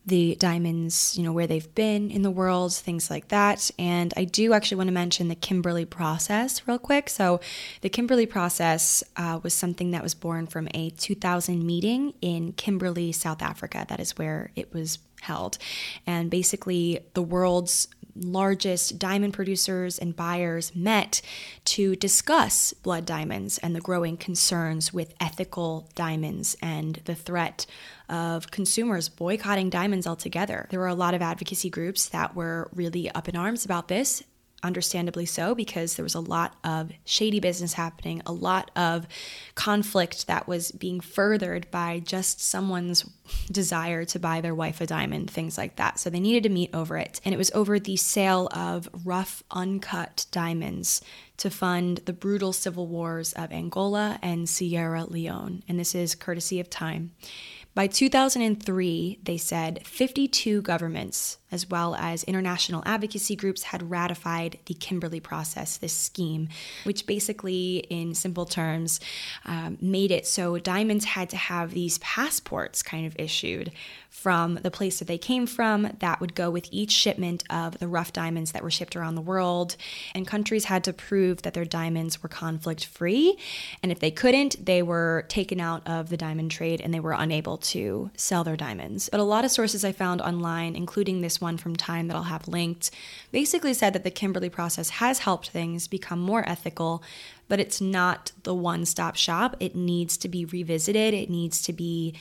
the 0.05 0.35
diamonds, 0.35 1.17
you 1.17 1.23
know, 1.23 1.33
where 1.33 1.47
they've 1.47 1.73
been 1.73 2.11
in 2.11 2.21
the 2.21 2.31
world, 2.31 2.73
things 2.73 3.09
like 3.09 3.29
that. 3.29 3.71
And 3.79 4.13
I 4.15 4.25
do 4.25 4.53
actually 4.53 4.77
want 4.77 4.89
to 4.89 4.93
mention 4.93 5.27
the 5.27 5.35
Kimberley 5.35 5.85
process 5.85 6.67
real 6.67 6.79
quick. 6.79 7.09
So, 7.09 7.39
the 7.81 7.89
Kimberley 7.89 8.25
process 8.27 9.03
uh, 9.17 9.39
was 9.41 9.53
something 9.53 9.91
that 9.91 10.03
was 10.03 10.13
born 10.13 10.45
from 10.45 10.67
a 10.73 10.91
2000 10.91 11.65
meeting 11.65 12.13
in 12.21 12.53
Kimberley, 12.53 13.11
South 13.11 13.41
Africa. 13.41 13.85
That 13.89 13.99
is 13.99 14.17
where 14.17 14.51
it 14.55 14.71
was 14.73 14.99
held. 15.21 15.57
And 16.05 16.29
basically, 16.29 16.99
the 17.13 17.21
world's 17.21 17.87
largest 18.15 18.99
diamond 18.99 19.33
producers 19.33 19.97
and 19.97 20.15
buyers 20.15 20.75
met 20.75 21.21
to 21.63 21.95
discuss 21.95 22.73
blood 22.73 23.05
diamonds 23.05 23.57
and 23.59 23.75
the 23.75 23.81
growing 23.81 24.17
concerns 24.17 24.93
with 24.93 25.13
ethical 25.19 25.89
diamonds 25.95 26.55
and 26.61 26.95
the 27.05 27.15
threat 27.15 27.65
of 28.09 28.51
consumers 28.51 29.07
boycotting 29.09 29.69
diamonds 29.69 30.07
altogether. 30.07 30.67
There 30.69 30.79
were 30.79 30.87
a 30.87 30.95
lot 30.95 31.13
of 31.13 31.21
advocacy 31.21 31.69
groups 31.69 32.09
that 32.09 32.35
were 32.35 32.69
really 32.73 33.09
up 33.11 33.29
in 33.29 33.35
arms 33.35 33.65
about 33.65 33.87
this 33.87 34.23
understandably 34.63 35.25
so, 35.25 35.55
because 35.55 35.95
there 35.95 36.03
was 36.03 36.15
a 36.15 36.19
lot 36.19 36.55
of 36.63 36.91
shady 37.05 37.39
business 37.39 37.73
happening, 37.73 38.21
a 38.25 38.31
lot 38.31 38.71
of 38.75 39.07
conflict 39.55 40.27
that 40.27 40.47
was 40.47 40.71
being 40.71 40.99
furthered 40.99 41.69
by 41.71 41.99
just 41.99 42.41
someone's 42.41 43.05
desire 43.51 44.05
to 44.05 44.19
buy 44.19 44.41
their 44.41 44.55
wife 44.55 44.81
a 44.81 44.85
diamond, 44.85 45.29
things 45.29 45.57
like 45.57 45.75
that. 45.77 45.99
So 45.99 46.09
they 46.09 46.19
needed 46.19 46.43
to 46.43 46.49
meet 46.49 46.73
over 46.73 46.97
it. 46.97 47.21
And 47.25 47.33
it 47.33 47.37
was 47.37 47.51
over 47.51 47.79
the 47.79 47.95
sale 47.95 48.47
of 48.51 48.89
rough, 49.05 49.43
uncut 49.51 50.25
diamonds 50.31 51.01
to 51.37 51.49
fund 51.49 52.01
the 52.05 52.13
brutal 52.13 52.53
civil 52.53 52.87
wars 52.87 53.33
of 53.33 53.51
Angola 53.51 54.19
and 54.21 54.47
Sierra 54.47 55.05
Leone. 55.05 55.63
And 55.67 55.79
this 55.79 55.95
is 55.95 56.15
courtesy 56.15 56.59
of 56.59 56.69
Time. 56.69 57.11
By 57.75 57.87
2003, 57.87 59.19
they 59.23 59.37
said 59.37 59.85
52 59.85 60.61
governments, 60.61 61.37
as 61.51 61.69
well 61.69 61.95
as 61.95 62.23
international 62.23 62.83
advocacy 62.85 63.35
groups, 63.35 63.63
had 63.63 63.89
ratified 63.89 64.59
the 64.65 64.73
Kimberley 64.73 65.19
process, 65.19 65.77
this 65.77 65.93
scheme, 65.93 66.49
which 66.83 67.05
basically, 67.05 67.77
in 67.89 68.13
simple 68.13 68.45
terms, 68.45 68.99
um, 69.45 69.77
made 69.81 70.11
it 70.11 70.27
so 70.27 70.57
diamonds 70.57 71.05
had 71.05 71.29
to 71.29 71.37
have 71.37 71.71
these 71.71 71.97
passports 71.99 72.83
kind 72.83 73.05
of 73.05 73.15
issued 73.17 73.71
from 74.09 74.55
the 74.55 74.71
place 74.71 74.99
that 74.99 75.07
they 75.07 75.17
came 75.17 75.45
from 75.45 75.89
that 75.99 76.19
would 76.19 76.33
go 76.33 76.49
with 76.49 76.67
each 76.71 76.91
shipment 76.91 77.43
of 77.49 77.77
the 77.79 77.87
rough 77.87 78.11
diamonds 78.11 78.51
that 78.51 78.63
were 78.63 78.71
shipped 78.71 78.95
around 78.95 79.15
the 79.15 79.21
world. 79.21 79.75
And 80.15 80.27
countries 80.27 80.65
had 80.65 80.83
to 80.85 80.93
prove 80.93 81.43
that 81.43 81.53
their 81.53 81.65
diamonds 81.65 82.21
were 82.21 82.29
conflict 82.29 82.85
free. 82.85 83.37
And 83.83 83.91
if 83.91 83.99
they 83.99 84.11
couldn't, 84.11 84.65
they 84.65 84.81
were 84.81 85.25
taken 85.29 85.59
out 85.59 85.87
of 85.87 86.09
the 86.09 86.17
diamond 86.17 86.51
trade 86.51 86.81
and 86.81 86.93
they 86.93 86.99
were 86.99 87.13
unable 87.13 87.57
to 87.57 88.09
sell 88.17 88.43
their 88.43 88.57
diamonds. 88.57 89.09
But 89.09 89.19
a 89.19 89.23
lot 89.23 89.45
of 89.45 89.51
sources 89.51 89.85
I 89.85 89.91
found 89.91 90.21
online, 90.21 90.75
including 90.75 91.21
this 91.21 91.38
one 91.41 91.57
from 91.57 91.75
Time 91.75 92.07
that 92.07 92.15
I'll 92.15 92.23
have 92.23 92.47
linked, 92.47 92.91
basically 93.31 93.73
said 93.73 93.93
that 93.93 94.03
the 94.03 94.11
Kimberley 94.11 94.49
process 94.49 94.89
has 94.89 95.19
helped 95.19 95.49
things 95.49 95.87
become 95.87 96.19
more 96.19 96.47
ethical 96.47 97.03
but 97.49 97.59
it's 97.59 97.81
not 97.81 98.31
the 98.43 98.53
one 98.53 98.85
stop 98.85 99.17
shop. 99.17 99.57
It 99.59 99.75
needs 99.75 100.15
to 100.17 100.29
be 100.29 100.45
revisited. 100.45 101.13
It 101.13 101.29
needs 101.29 101.61
to 101.63 101.73
be 101.73 102.15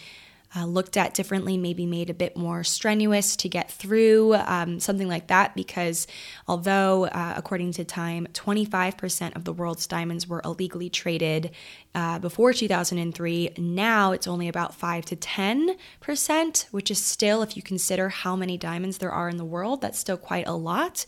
uh, 0.56 0.64
looked 0.64 0.96
at 0.96 1.12
differently, 1.12 1.58
maybe 1.58 1.84
made 1.84 2.08
a 2.08 2.14
bit 2.14 2.34
more 2.34 2.64
strenuous 2.64 3.36
to 3.36 3.50
get 3.50 3.70
through, 3.70 4.34
um, 4.34 4.80
something 4.80 5.06
like 5.06 5.26
that. 5.26 5.54
Because 5.54 6.06
although, 6.48 7.04
uh, 7.04 7.34
according 7.36 7.72
to 7.72 7.84
Time, 7.84 8.26
25% 8.32 9.36
of 9.36 9.44
the 9.44 9.52
world's 9.52 9.86
diamonds 9.86 10.26
were 10.26 10.40
illegally 10.44 10.88
traded 10.88 11.50
uh, 11.99 12.16
before 12.16 12.53
2003, 12.53 13.55
now 13.59 14.12
it's 14.12 14.28
only 14.28 14.46
about 14.46 14.72
5 14.72 15.05
to 15.07 15.16
10%, 15.16 16.66
which 16.70 16.92
is 16.92 17.05
still, 17.05 17.42
if 17.42 17.57
you 17.57 17.62
consider 17.62 18.09
how 18.09 18.36
many 18.36 18.57
diamonds 18.57 18.99
there 18.99 19.11
are 19.11 19.28
in 19.28 19.36
the 19.36 19.44
world, 19.44 19.80
that's 19.80 19.99
still 19.99 20.16
quite 20.16 20.46
a 20.46 20.53
lot. 20.53 21.05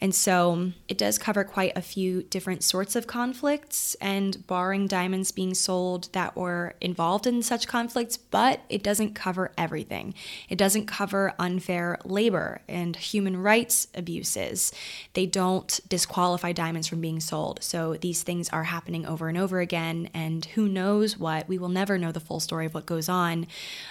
And 0.00 0.12
so 0.12 0.72
it 0.88 0.98
does 0.98 1.16
cover 1.16 1.44
quite 1.44 1.76
a 1.76 1.80
few 1.80 2.24
different 2.24 2.64
sorts 2.64 2.96
of 2.96 3.06
conflicts, 3.06 3.94
and 4.00 4.44
barring 4.48 4.88
diamonds 4.88 5.30
being 5.30 5.54
sold 5.54 6.08
that 6.12 6.34
were 6.36 6.74
involved 6.80 7.28
in 7.28 7.40
such 7.42 7.68
conflicts, 7.68 8.16
but 8.16 8.62
it 8.68 8.82
doesn't 8.82 9.14
cover 9.14 9.52
everything. 9.56 10.12
It 10.48 10.58
doesn't 10.58 10.86
cover 10.86 11.34
unfair 11.38 11.98
labor 12.04 12.62
and 12.66 12.96
human 12.96 13.36
rights 13.36 13.86
abuses. 13.94 14.72
They 15.12 15.26
don't 15.26 15.78
disqualify 15.88 16.50
diamonds 16.50 16.88
from 16.88 17.00
being 17.00 17.20
sold. 17.20 17.62
So 17.62 17.94
these 17.94 18.24
things 18.24 18.48
are 18.48 18.64
happening 18.64 19.06
over 19.06 19.28
and 19.28 19.38
over 19.38 19.60
again. 19.60 20.10
And 20.12 20.31
who 20.40 20.68
knows 20.68 21.18
what? 21.18 21.48
We 21.48 21.58
will 21.58 21.68
never 21.68 21.98
know 21.98 22.12
the 22.12 22.20
full 22.20 22.40
story 22.40 22.66
of 22.66 22.74
what 22.74 22.86
goes 22.86 23.08
on 23.08 23.46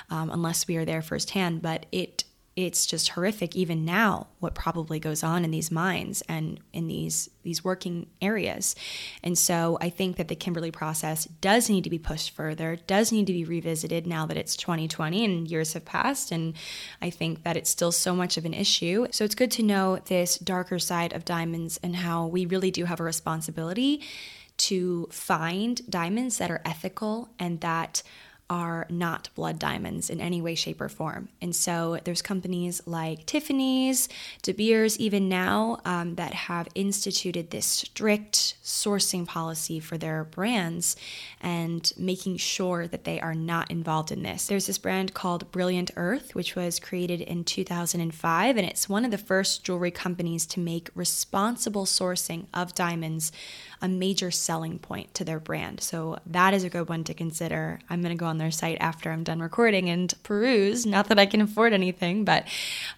um, 0.10 0.30
unless 0.30 0.68
we 0.68 0.78
are 0.78 0.86
there 0.86 1.02
firsthand. 1.02 1.62
But 1.62 1.86
it 1.92 2.24
it's 2.56 2.86
just 2.86 3.10
horrific 3.10 3.56
even 3.56 3.86
now 3.86 4.28
what 4.40 4.54
probably 4.54 5.00
goes 5.00 5.24
on 5.24 5.46
in 5.46 5.52
these 5.52 5.72
mines 5.72 6.22
and 6.28 6.60
in 6.74 6.88
these 6.88 7.30
these 7.44 7.64
working 7.64 8.08
areas 8.22 8.76
and 9.24 9.38
so 9.38 9.78
i 9.80 9.90
think 9.90 10.18
that 10.18 10.28
the 10.28 10.36
kimberley 10.36 10.70
process 10.70 11.26
does 11.40 11.70
need 11.70 11.84
to 11.84 11.90
be 11.90 11.98
pushed 11.98 12.32
further 12.32 12.76
does 12.88 13.12
need 13.12 13.26
to 13.26 13.32
be 13.32 13.46
revisited 13.46 14.06
now 14.06 14.26
that 14.26 14.36
it's 14.36 14.58
2020 14.58 15.24
and 15.24 15.50
years 15.50 15.74
have 15.74 15.86
passed 15.86 16.32
and 16.32 16.54
i 17.02 17.10
think 17.10 17.42
that 17.44 17.56
it's 17.56 17.70
still 17.70 17.92
so 17.92 18.14
much 18.14 18.36
of 18.36 18.44
an 18.44 18.54
issue 18.54 19.08
so 19.12 19.24
it's 19.24 19.36
good 19.36 19.52
to 19.52 19.64
know 19.64 19.98
this 20.08 20.38
darker 20.38 20.78
side 20.78 21.14
of 21.14 21.24
diamonds 21.24 21.80
and 21.82 21.96
how 21.96 22.28
we 22.28 22.46
really 22.46 22.72
do 22.72 22.84
have 22.84 23.00
a 23.00 23.04
responsibility 23.04 24.02
to 24.62 25.08
find 25.12 25.90
diamonds 25.90 26.38
that 26.38 26.52
are 26.52 26.62
ethical 26.66 27.30
and 27.40 27.62
that 27.62 28.04
are 28.52 28.86
not 28.90 29.30
blood 29.34 29.58
diamonds 29.58 30.10
in 30.10 30.20
any 30.20 30.42
way, 30.42 30.54
shape, 30.54 30.82
or 30.82 30.90
form. 30.90 31.30
And 31.42 31.56
so 31.56 31.98
there's 32.04 32.22
companies 32.22 32.82
like 32.86 33.26
Tiffany's, 33.26 34.10
De 34.42 34.52
Beers, 34.52 35.00
even 35.00 35.30
now, 35.30 35.80
um, 35.86 36.16
that 36.16 36.34
have 36.34 36.68
instituted 36.76 37.50
this 37.50 37.66
strict 37.66 38.58
sourcing 38.62 39.26
policy 39.26 39.80
for 39.80 39.98
their 39.98 40.26
brands 40.26 40.98
and 41.40 41.94
making 41.98 42.38
sure 42.38 42.88
that 42.88 43.06
they 43.06 43.22
are 43.22 43.34
not 43.34 43.72
involved 43.72 44.12
in 44.12 44.22
this. 44.22 44.48
There's 44.48 44.68
this 44.68 44.78
brand 44.78 45.14
called 45.14 45.50
Brilliant 45.54 45.92
Earth, 45.96 46.36
which 46.36 46.54
was 46.54 46.78
created 46.78 47.22
in 47.22 47.46
2005, 47.46 48.58
and 48.58 48.68
it's 48.68 48.90
one 48.90 49.06
of 49.06 49.12
the 49.12 49.18
first 49.18 49.64
jewelry 49.64 49.92
companies 49.92 50.46
to 50.48 50.60
make 50.60 50.90
responsible 50.94 51.86
sourcing 51.86 52.48
of 52.54 52.76
diamonds 52.76 53.32
a 53.82 53.88
major 53.88 54.32
selling 54.32 54.80
point 54.80 55.14
to 55.16 55.24
their 55.24 55.40
brand. 55.40 55.82
So 55.82 56.18
that 56.28 56.54
is 56.54 56.64
a 56.64 56.70
good 56.70 56.90
one 56.90 57.04
to 57.06 57.14
consider. 57.14 57.80
I'm 57.90 58.02
going 58.02 58.16
to 58.16 58.20
go 58.20 58.28
on 58.28 58.38
their 58.38 58.52
site 58.52 58.78
after 58.80 59.12
I'm 59.12 59.24
done 59.24 59.40
recording 59.40 59.90
and 59.90 60.14
peruse. 60.24 60.86
Not 60.86 61.08
that 61.08 61.20
I 61.20 61.26
can 61.26 61.42
afford 61.42 61.74
anything, 61.74 62.24
but 62.26 62.48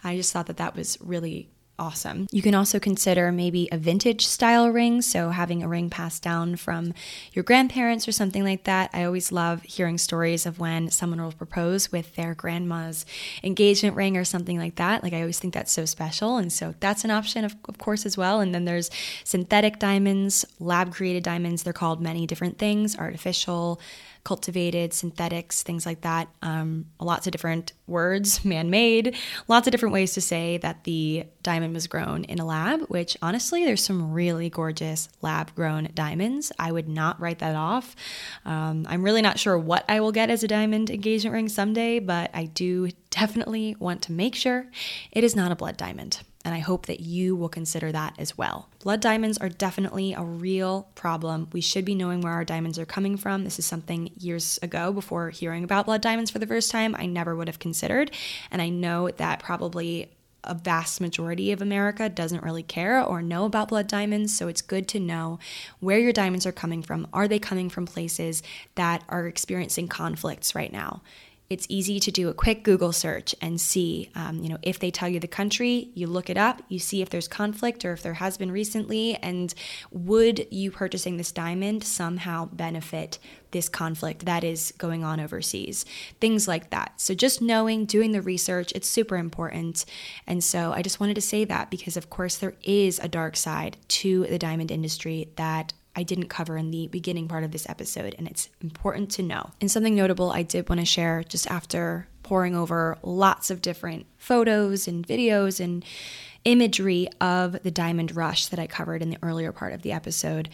I 0.03 0.17
just 0.17 0.33
thought 0.33 0.47
that 0.47 0.57
that 0.57 0.75
was 0.75 0.97
really 1.01 1.49
awesome. 1.79 2.27
You 2.31 2.41
can 2.41 2.55
also 2.55 2.79
consider 2.79 3.31
maybe 3.31 3.67
a 3.71 3.77
vintage 3.77 4.25
style 4.25 4.69
ring, 4.69 5.01
so 5.01 5.29
having 5.29 5.63
a 5.63 5.67
ring 5.67 5.89
passed 5.89 6.21
down 6.21 6.55
from 6.55 6.93
your 7.33 7.43
grandparents 7.43 8.07
or 8.07 8.11
something 8.11 8.43
like 8.43 8.65
that. 8.65 8.89
I 8.93 9.03
always 9.03 9.31
love 9.31 9.63
hearing 9.63 9.97
stories 9.97 10.45
of 10.45 10.59
when 10.59 10.89
someone 10.91 11.21
will 11.21 11.31
propose 11.31 11.91
with 11.91 12.15
their 12.15 12.35
grandma's 12.35 13.05
engagement 13.43 13.95
ring 13.95 14.17
or 14.17 14.23
something 14.23 14.57
like 14.57 14.75
that. 14.75 15.03
Like 15.03 15.13
I 15.13 15.21
always 15.21 15.39
think 15.39 15.53
that's 15.53 15.71
so 15.71 15.85
special, 15.85 16.37
and 16.37 16.53
so 16.53 16.75
that's 16.79 17.03
an 17.03 17.11
option 17.11 17.43
of, 17.43 17.55
of 17.67 17.77
course 17.77 18.05
as 18.05 18.17
well. 18.17 18.39
And 18.39 18.53
then 18.53 18.65
there's 18.65 18.91
synthetic 19.23 19.79
diamonds, 19.79 20.45
lab 20.59 20.93
created 20.93 21.23
diamonds. 21.23 21.63
They're 21.63 21.73
called 21.73 22.01
many 22.01 22.27
different 22.27 22.57
things, 22.57 22.97
artificial 22.97 23.79
cultivated, 24.23 24.93
synthetics, 24.93 25.63
things 25.63 25.85
like 25.85 26.01
that. 26.01 26.29
Um, 26.41 26.85
lots 26.99 27.27
of 27.27 27.31
different 27.31 27.73
words, 27.87 28.45
man 28.53 28.69
made, 28.69 29.15
lots 29.47 29.67
of 29.67 29.71
different 29.71 29.93
ways 29.93 30.13
to 30.13 30.21
say 30.21 30.57
that 30.59 30.85
the 30.85 31.25
diamond 31.41 31.73
was 31.73 31.87
grown 31.87 32.23
in 32.25 32.39
a 32.39 32.45
lab, 32.45 32.81
which 32.87 33.17
honestly, 33.21 33.65
there's 33.65 33.83
some 33.83 34.13
really 34.13 34.49
gorgeous 34.49 35.09
lab 35.21 35.53
grown 35.55 35.89
diamonds. 35.93 36.51
I 36.57 36.71
would 36.71 36.87
not 36.87 37.19
write 37.19 37.39
that 37.39 37.55
off. 37.55 37.95
Um, 38.45 38.85
I'm 38.89 39.03
really 39.03 39.21
not 39.21 39.39
sure 39.39 39.57
what 39.57 39.83
I 39.89 39.99
will 39.99 40.11
get 40.11 40.29
as 40.29 40.43
a 40.43 40.47
diamond 40.47 40.89
engagement 40.89 41.33
ring 41.33 41.49
someday, 41.49 41.99
but 41.99 42.31
I 42.33 42.45
do 42.45 42.89
definitely 43.09 43.75
want 43.79 44.01
to 44.03 44.11
make 44.11 44.35
sure 44.35 44.67
it 45.11 45.23
is 45.23 45.35
not 45.35 45.51
a 45.51 45.55
blood 45.55 45.77
diamond 45.77 46.21
and 46.45 46.53
I 46.53 46.59
hope 46.59 46.87
that 46.87 46.99
you 46.99 47.35
will 47.35 47.49
consider 47.49 47.91
that 47.91 48.15
as 48.17 48.37
well. 48.37 48.69
Blood 48.79 48.99
diamonds 48.99 49.37
are 49.37 49.49
definitely 49.49 50.13
a 50.13 50.23
real 50.23 50.87
problem. 50.95 51.47
We 51.53 51.61
should 51.61 51.85
be 51.85 51.95
knowing 51.95 52.21
where 52.21 52.33
our 52.33 52.43
diamonds 52.43 52.77
are 52.77 52.85
coming 52.85 53.17
from. 53.17 53.43
This 53.43 53.59
is 53.59 53.65
something 53.65 54.11
years 54.17 54.59
ago, 54.61 54.91
before 54.91 55.29
hearing 55.29 55.63
about 55.63 55.85
blood 55.85 56.01
diamonds 56.01 56.31
for 56.31 56.39
the 56.39 56.47
first 56.47 56.69
time, 56.71 56.95
I 56.97 57.05
never 57.05 57.35
would 57.35 57.47
have 57.47 57.59
considered. 57.59 58.11
And 58.51 58.61
I 58.61 58.69
know 58.69 59.09
that 59.09 59.39
probably 59.39 60.09
a 60.43 60.53
vast 60.53 60.99
majority 60.99 61.53
of 61.53 61.61
America 61.61 62.09
doesn't 62.09 62.43
really 62.43 62.63
care 62.63 63.01
or 63.01 63.21
know 63.21 63.45
about 63.45 63.69
blood 63.69 63.87
diamonds. 63.87 64.35
So 64.35 64.49
it's 64.49 64.61
good 64.61 64.87
to 64.89 64.99
know 64.99 65.39
where 65.79 65.99
your 65.99 66.11
diamonds 66.11 66.45
are 66.45 66.51
coming 66.51 66.81
from. 66.81 67.07
Are 67.13 67.27
they 67.27 67.39
coming 67.39 67.69
from 67.69 67.85
places 67.85 68.43
that 68.75 69.03
are 69.07 69.25
experiencing 69.27 69.87
conflicts 69.87 70.53
right 70.53 70.73
now? 70.73 71.01
It's 71.53 71.67
easy 71.69 71.99
to 71.99 72.11
do 72.11 72.29
a 72.29 72.33
quick 72.33 72.63
Google 72.63 72.91
search 72.91 73.35
and 73.39 73.61
see, 73.61 74.09
um, 74.15 74.39
you 74.39 74.49
know, 74.49 74.57
if 74.63 74.79
they 74.79 74.89
tell 74.89 75.07
you 75.07 75.19
the 75.19 75.27
country, 75.27 75.91
you 75.93 76.07
look 76.07 76.27
it 76.31 76.35
up, 76.35 76.63
you 76.67 76.79
see 76.79 77.03
if 77.03 77.11
there's 77.11 77.27
conflict 77.27 77.85
or 77.85 77.93
if 77.93 78.01
there 78.01 78.15
has 78.15 78.37
been 78.37 78.51
recently, 78.51 79.15
and 79.17 79.53
would 79.91 80.47
you 80.49 80.71
purchasing 80.71 81.17
this 81.17 81.31
diamond 81.31 81.83
somehow 81.83 82.45
benefit 82.45 83.19
this 83.51 83.69
conflict 83.69 84.25
that 84.25 84.43
is 84.43 84.73
going 84.79 85.03
on 85.03 85.19
overseas? 85.19 85.85
Things 86.19 86.47
like 86.47 86.71
that. 86.71 86.93
So 86.99 87.13
just 87.13 87.39
knowing, 87.39 87.85
doing 87.85 88.13
the 88.13 88.21
research, 88.23 88.71
it's 88.73 88.89
super 88.89 89.15
important. 89.15 89.85
And 90.25 90.43
so 90.43 90.73
I 90.73 90.81
just 90.81 90.99
wanted 90.99 91.13
to 91.13 91.21
say 91.21 91.45
that 91.45 91.69
because, 91.69 91.95
of 91.95 92.09
course, 92.09 92.35
there 92.37 92.55
is 92.63 92.97
a 92.97 93.07
dark 93.07 93.37
side 93.37 93.77
to 93.89 94.25
the 94.25 94.39
diamond 94.39 94.71
industry 94.71 95.29
that 95.35 95.73
I 95.95 96.03
didn't 96.03 96.27
cover 96.27 96.57
in 96.57 96.71
the 96.71 96.87
beginning 96.87 97.27
part 97.27 97.43
of 97.43 97.51
this 97.51 97.69
episode, 97.69 98.15
and 98.17 98.27
it's 98.27 98.49
important 98.61 99.11
to 99.11 99.23
know. 99.23 99.51
And 99.61 99.69
something 99.69 99.95
notable 99.95 100.31
I 100.31 100.43
did 100.43 100.67
want 100.67 100.79
to 100.79 100.85
share 100.85 101.23
just 101.23 101.49
after 101.49 102.07
poring 102.23 102.55
over 102.55 102.97
lots 103.03 103.51
of 103.51 103.61
different 103.61 104.05
photos 104.17 104.87
and 104.87 105.05
videos 105.07 105.59
and 105.59 105.85
imagery 106.45 107.07
of 107.21 107.61
the 107.63 107.71
diamond 107.71 108.15
rush 108.15 108.47
that 108.47 108.59
I 108.59 108.67
covered 108.67 109.01
in 109.01 109.09
the 109.09 109.19
earlier 109.21 109.51
part 109.51 109.73
of 109.73 109.81
the 109.81 109.91
episode. 109.91 110.49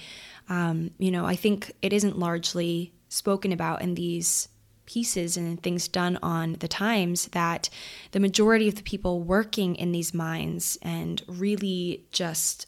Um, 0.50 0.92
you 0.98 1.12
know, 1.12 1.26
I 1.26 1.36
think 1.36 1.72
it 1.82 1.94
isn't 1.94 2.20
largely 2.20 2.92
spoken 3.08 3.52
about 3.52 3.82
in 3.82 3.96
these 3.96 4.50
pieces 4.86 5.38
and 5.38 5.62
things 5.62 5.88
done 5.88 6.18
on 6.24 6.54
the 6.60 6.68
times 6.68 7.28
that 7.28 7.70
the 8.12 8.20
majority 8.20 8.68
of 8.68 8.76
the 8.76 8.84
people 8.84 9.22
working 9.22 9.76
in 9.76 9.92
these 9.92 10.14
mines 10.14 10.78
and 10.82 11.22
really 11.28 12.04
just 12.12 12.66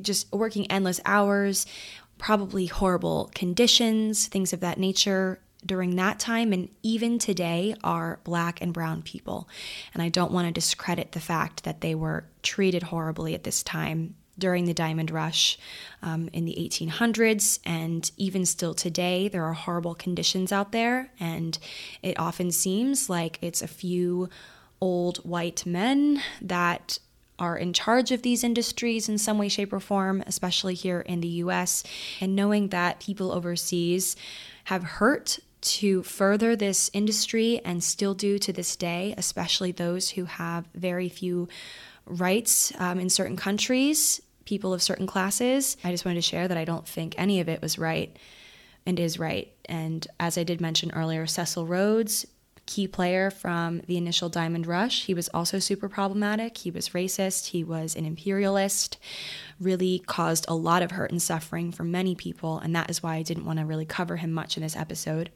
just 0.00 0.32
working 0.32 0.68
endless 0.70 1.00
hours 1.04 1.66
probably 2.20 2.66
horrible 2.66 3.30
conditions 3.34 4.26
things 4.26 4.52
of 4.52 4.60
that 4.60 4.78
nature 4.78 5.40
during 5.64 5.96
that 5.96 6.18
time 6.18 6.52
and 6.52 6.68
even 6.82 7.18
today 7.18 7.74
are 7.82 8.20
black 8.24 8.60
and 8.62 8.72
brown 8.72 9.02
people 9.02 9.48
and 9.92 10.02
i 10.02 10.08
don't 10.08 10.32
want 10.32 10.46
to 10.46 10.52
discredit 10.52 11.12
the 11.12 11.20
fact 11.20 11.64
that 11.64 11.80
they 11.80 11.94
were 11.94 12.24
treated 12.42 12.84
horribly 12.84 13.34
at 13.34 13.44
this 13.44 13.62
time 13.62 14.14
during 14.40 14.64
the 14.64 14.74
diamond 14.74 15.12
rush 15.12 15.56
um, 16.02 16.28
in 16.32 16.46
the 16.46 16.56
1800s. 16.58 17.60
And 17.64 18.10
even 18.16 18.44
still 18.44 18.74
today, 18.74 19.28
there 19.28 19.44
are 19.44 19.52
horrible 19.52 19.94
conditions 19.94 20.50
out 20.50 20.72
there. 20.72 21.12
And 21.20 21.56
it 22.02 22.18
often 22.18 22.50
seems 22.50 23.08
like 23.08 23.38
it's 23.40 23.62
a 23.62 23.68
few 23.68 24.28
old 24.80 25.18
white 25.18 25.64
men 25.66 26.22
that 26.40 26.98
are 27.40 27.56
in 27.56 27.72
charge 27.72 28.12
of 28.12 28.22
these 28.22 28.44
industries 28.44 29.08
in 29.08 29.18
some 29.18 29.38
way, 29.38 29.48
shape, 29.48 29.72
or 29.72 29.80
form, 29.80 30.22
especially 30.26 30.74
here 30.74 31.00
in 31.00 31.20
the 31.20 31.28
US. 31.28 31.82
And 32.20 32.36
knowing 32.36 32.68
that 32.68 33.00
people 33.00 33.32
overseas 33.32 34.14
have 34.64 34.84
hurt 34.84 35.40
to 35.62 36.02
further 36.04 36.54
this 36.54 36.90
industry 36.92 37.60
and 37.64 37.82
still 37.82 38.14
do 38.14 38.38
to 38.38 38.52
this 38.52 38.76
day, 38.76 39.14
especially 39.18 39.72
those 39.72 40.10
who 40.10 40.26
have 40.26 40.68
very 40.74 41.08
few 41.08 41.48
rights 42.06 42.72
um, 42.78 43.00
in 43.00 43.10
certain 43.10 43.36
countries 43.36 44.22
people 44.50 44.74
of 44.74 44.82
certain 44.82 45.06
classes. 45.06 45.76
I 45.84 45.92
just 45.92 46.04
wanted 46.04 46.16
to 46.16 46.28
share 46.28 46.48
that 46.48 46.56
I 46.56 46.64
don't 46.64 46.86
think 46.86 47.14
any 47.16 47.38
of 47.38 47.48
it 47.48 47.62
was 47.62 47.78
right 47.78 48.16
and 48.84 48.98
is 48.98 49.16
right. 49.16 49.52
And 49.66 50.04
as 50.18 50.36
I 50.36 50.42
did 50.42 50.60
mention 50.60 50.90
earlier, 50.90 51.24
Cecil 51.24 51.66
Rhodes, 51.66 52.26
key 52.70 52.86
player 52.86 53.30
from 53.30 53.80
the 53.88 53.96
initial 53.96 54.28
Diamond 54.28 54.64
Rush, 54.66 55.06
he 55.06 55.14
was 55.14 55.28
also 55.34 55.58
super 55.58 55.88
problematic. 55.88 56.58
He 56.58 56.70
was 56.70 56.90
racist, 56.90 57.48
he 57.48 57.64
was 57.64 57.96
an 57.96 58.06
imperialist, 58.06 58.96
really 59.58 59.98
caused 60.06 60.46
a 60.48 60.54
lot 60.54 60.82
of 60.82 60.92
hurt 60.92 61.10
and 61.10 61.20
suffering 61.20 61.72
for 61.72 61.82
many 61.82 62.14
people. 62.14 62.60
And 62.60 62.74
that 62.76 62.88
is 62.88 63.02
why 63.02 63.16
I 63.16 63.22
didn't 63.22 63.44
want 63.44 63.58
to 63.58 63.64
really 63.64 63.84
cover 63.84 64.16
him 64.16 64.30
much 64.32 64.56
in 64.56 64.62
this 64.62 64.76
episode. 64.76 65.30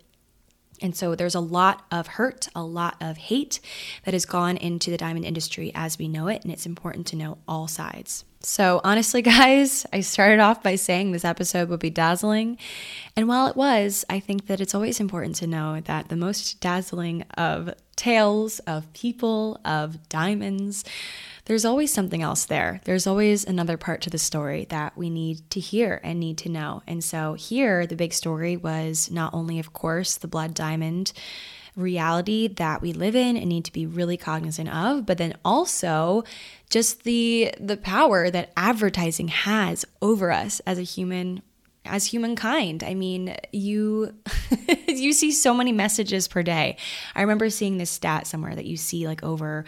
And 0.80 0.97
so 0.97 1.14
there's 1.14 1.35
a 1.35 1.41
lot 1.41 1.85
of 1.91 2.07
hurt, 2.07 2.49
a 2.55 2.62
lot 2.62 2.97
of 3.01 3.16
hate 3.16 3.59
that 4.05 4.14
has 4.14 4.26
gone 4.26 4.57
into 4.57 4.91
the 4.91 4.97
diamond 4.97 5.24
industry 5.24 5.72
as 5.74 5.99
we 5.99 6.09
know 6.09 6.28
it, 6.28 6.45
and 6.45 6.53
it's 6.53 6.66
important 6.66 7.07
to 7.09 7.16
know 7.16 7.39
all 7.49 7.66
sides. 7.66 8.24
So, 8.45 8.80
honestly, 8.84 9.22
guys, 9.22 9.86
I 9.92 10.01
started 10.01 10.38
off 10.38 10.62
by 10.62 10.76
saying 10.76 11.12
this 11.12 11.24
episode 11.24 11.68
would 11.68 11.80
be 11.80 11.90
dazzling. 11.90 12.59
And 13.16 13.26
while 13.26 13.47
it 13.47 13.57
was, 13.57 14.05
I 14.11 14.20
think 14.20 14.47
that 14.47 14.61
it's 14.61 14.74
always 14.74 15.01
important 15.01 15.36
to 15.36 15.47
know 15.47 15.80
that 15.80 16.09
the 16.09 16.16
most 16.16 16.61
dazzling 16.61 17.22
of 17.36 17.72
tales, 17.97 18.59
of 18.61 18.92
people, 18.92 19.61
of 19.64 20.09
diamonds, 20.09 20.84
there's 21.47 21.64
always 21.64 21.92
something 21.92 22.22
else 22.22 22.45
there. 22.45 22.80
There's 22.84 23.07
always 23.07 23.45
another 23.45 23.76
part 23.76 24.03
to 24.03 24.11
the 24.11 24.18
story 24.18 24.66
that 24.70 24.97
we 24.97 25.11
need 25.11 25.49
to 25.51 25.61
hear 25.61 26.01
and 26.03 26.20
need 26.20 26.38
to 26.38 26.49
know. 26.49 26.82
And 26.86 27.03
so, 27.03 27.34
here, 27.34 27.86
the 27.86 27.97
big 27.97 28.12
story 28.12 28.57
was 28.57 29.11
not 29.11 29.32
only, 29.32 29.59
of 29.59 29.72
course, 29.72 30.16
the 30.16 30.28
blood 30.28 30.55
diamond 30.55 31.12
reality 31.76 32.47
that 32.47 32.80
we 32.80 32.92
live 32.92 33.16
in 33.16 33.36
and 33.36 33.49
need 33.49 33.64
to 33.64 33.72
be 33.72 33.84
really 33.84 34.16
cognizant 34.16 34.72
of 34.72 35.05
but 35.05 35.18
then 35.18 35.34
also 35.45 36.22
just 36.75 37.05
the 37.05 37.55
the 37.61 37.77
power 37.77 38.31
that 38.31 38.51
advertising 38.57 39.29
has 39.29 39.85
over 40.03 40.33
us 40.33 40.59
as 40.66 40.77
a 40.77 40.83
human 40.83 41.41
as 41.85 42.07
humankind. 42.07 42.83
I 42.83 42.95
mean, 42.95 43.37
you 43.53 44.12
you 44.89 45.12
see 45.12 45.31
so 45.31 45.55
many 45.55 45.70
messages 45.70 46.27
per 46.27 46.43
day. 46.43 46.77
I 47.14 47.20
remember 47.20 47.49
seeing 47.49 47.79
this 47.79 47.91
stat 47.91 48.27
somewhere 48.27 48.57
that 48.57 48.64
you 48.64 48.77
see 48.77 49.07
like 49.07 49.22
over 49.22 49.64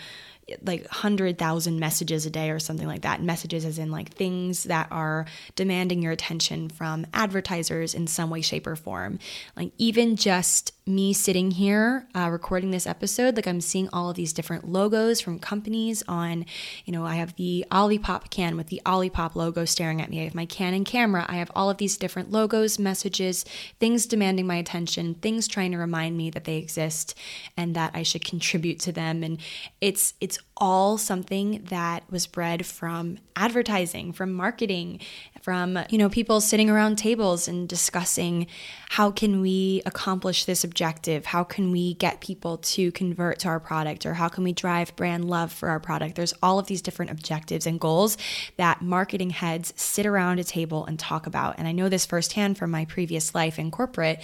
like 0.63 0.83
100,000 0.83 1.79
messages 1.79 2.27
a 2.27 2.31
day 2.31 2.51
or 2.51 2.59
something 2.59 2.89
like 2.89 3.03
that. 3.03 3.23
Messages 3.23 3.65
as 3.65 3.79
in 3.79 3.93
like 3.93 4.09
things 4.09 4.65
that 4.65 4.89
are 4.91 5.27
demanding 5.55 6.03
your 6.03 6.11
attention 6.11 6.69
from 6.69 7.07
advertisers 7.15 7.95
in 7.95 8.09
some 8.09 8.31
way, 8.31 8.41
shape, 8.41 8.67
or 8.67 8.75
form. 8.75 9.21
Like 9.57 9.71
even 9.79 10.17
just 10.17 10.73
me 10.89 11.13
sitting 11.13 11.51
here 11.51 12.07
uh, 12.15 12.29
recording 12.31 12.71
this 12.71 12.87
episode, 12.87 13.35
like 13.35 13.49
I'm 13.49 13.61
seeing 13.61 13.89
all 13.93 14.11
of 14.11 14.17
these 14.17 14.33
different 14.33 14.69
logos 14.69 15.21
from 15.21 15.41
companies 15.41 16.05
on, 16.07 16.47
you 16.85 16.93
know, 16.93 17.05
I 17.05 17.17
have 17.17 17.35
the 17.35 17.65
Olipop 17.73 18.31
can 18.31 18.57
with 18.57 18.69
the 18.69 18.81
Olipop 18.87 19.35
logo 19.35 19.65
staring 19.65 20.01
at 20.01 20.11
me. 20.11 20.21
I 20.21 20.25
have 20.25 20.35
my 20.35 20.47
Canon 20.47 20.85
camera. 20.85 21.27
I 21.29 21.37
have 21.37 21.51
all 21.57 21.71
of 21.71 21.79
these 21.79 21.97
different 21.97 22.31
logos, 22.31 22.79
messages, 22.79 23.45
things 23.81 24.07
demanding 24.07 24.47
my 24.47 24.57
attention, 24.57 25.15
things 25.15 25.49
trying 25.49 25.73
to 25.73 25.79
remind 25.79 26.17
me 26.17 26.31
that 26.31 26.45
they 26.45 26.57
exist 26.57 27.17
and 27.57 27.75
that 27.75 27.91
I 27.93 28.05
should 28.05 28.25
contribute 28.25 28.79
to 28.81 28.93
them. 28.93 29.25
And 29.25 29.41
it's 29.81 30.15
it's 30.21 30.39
all 30.57 30.97
something 30.97 31.63
that 31.69 32.03
was 32.11 32.27
bred 32.27 32.65
from 32.65 33.19
advertising, 33.37 34.13
from 34.13 34.33
marketing, 34.33 34.99
from 35.43 35.79
you 35.91 35.99
know 35.99 36.09
people 36.09 36.41
sitting 36.41 36.71
around 36.71 36.97
tables 36.97 37.47
and 37.47 37.69
discussing 37.69 38.47
how 38.91 39.11
can 39.11 39.41
we 39.41 39.83
accomplish 39.85 40.45
this 40.45 40.65
objective? 40.65 41.27
How 41.27 41.45
can 41.45 41.71
we 41.71 41.95
get 41.95 42.21
people 42.21 42.57
to 42.59 42.91
convert 42.93 43.41
to 43.41 43.49
our 43.49 43.61
product? 43.61 44.07
Or 44.07 44.15
how 44.15 44.29
can 44.29 44.43
we 44.43 44.53
drive 44.53 44.97
brand 44.97 45.27
love 45.27 45.53
for 45.53 45.69
our 45.69 45.79
product? 45.79 46.15
There's 46.15 46.35
all 46.43 46.59
of 46.59 46.67
these 46.67 46.81
different 46.81 47.11
objectives 47.11 47.67
and 47.67 47.79
goals 47.79 48.17
that 48.57 48.81
marketing 48.81 49.31
heads 49.31 49.75
sit 49.77 50.07
around 50.07 50.41
a 50.41 50.45
table 50.45 50.87
and 50.87 50.99
talk 50.99 51.27
about. 51.27 51.59
And 51.59 51.69
i 51.69 51.73
know 51.73 51.89
this 51.89 52.07
firsthand 52.07 52.57
from 52.57 52.71
my 52.71 52.87
previous 52.87 53.35
life 53.35 53.59
in 53.59 53.71
corporate. 53.71 54.23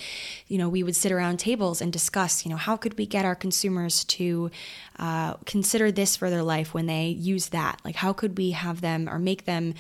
You 0.49 0.59
know 0.59 0.69
we 0.69 0.83
would 0.83 0.97
sit 0.97 1.13
around 1.13 1.39
tables 1.39 1.83
and 1.83 1.93
discuss 1.93 2.47
you 2.47 2.51
know 2.51 2.57
how 2.57 2.77
could 2.77 2.97
we 2.97 3.05
get 3.05 3.25
our 3.27 3.35
consumers 3.35 4.05
to 4.05 4.51
uh, 4.99 5.35
consider 5.45 5.91
this 5.91 6.22
for 6.23 6.31
their 6.31 6.45
life 6.45 6.73
when 6.73 6.87
they 6.87 7.09
use 7.09 7.49
that? 7.49 7.81
Like 7.85 7.97
how 7.97 8.13
could 8.13 8.39
we 8.39 8.53
have 8.53 8.81
them 8.81 9.09
or 9.09 9.19
make 9.19 9.45
them 9.45 9.75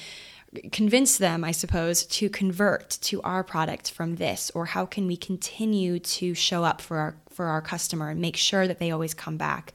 convince 0.72 1.16
them, 1.16 1.44
I 1.44 1.52
suppose, 1.52 2.04
to 2.04 2.28
convert 2.28 2.98
to 3.02 3.22
our 3.22 3.44
product 3.44 3.92
from 3.92 4.16
this, 4.16 4.50
or 4.52 4.66
how 4.66 4.84
can 4.84 5.06
we 5.06 5.16
continue 5.16 6.00
to 6.00 6.34
show 6.34 6.64
up 6.64 6.80
for 6.80 6.96
our 6.98 7.14
for 7.30 7.46
our 7.46 7.62
customer 7.62 8.10
and 8.10 8.20
make 8.20 8.36
sure 8.36 8.66
that 8.66 8.80
they 8.80 8.90
always 8.90 9.14
come 9.14 9.36
back, 9.36 9.72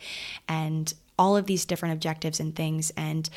and 0.50 0.94
all 1.20 1.36
of 1.36 1.46
these 1.46 1.66
different 1.66 1.94
objectives 1.94 2.40
and 2.40 2.56
things. 2.56 2.92
And 2.96 3.30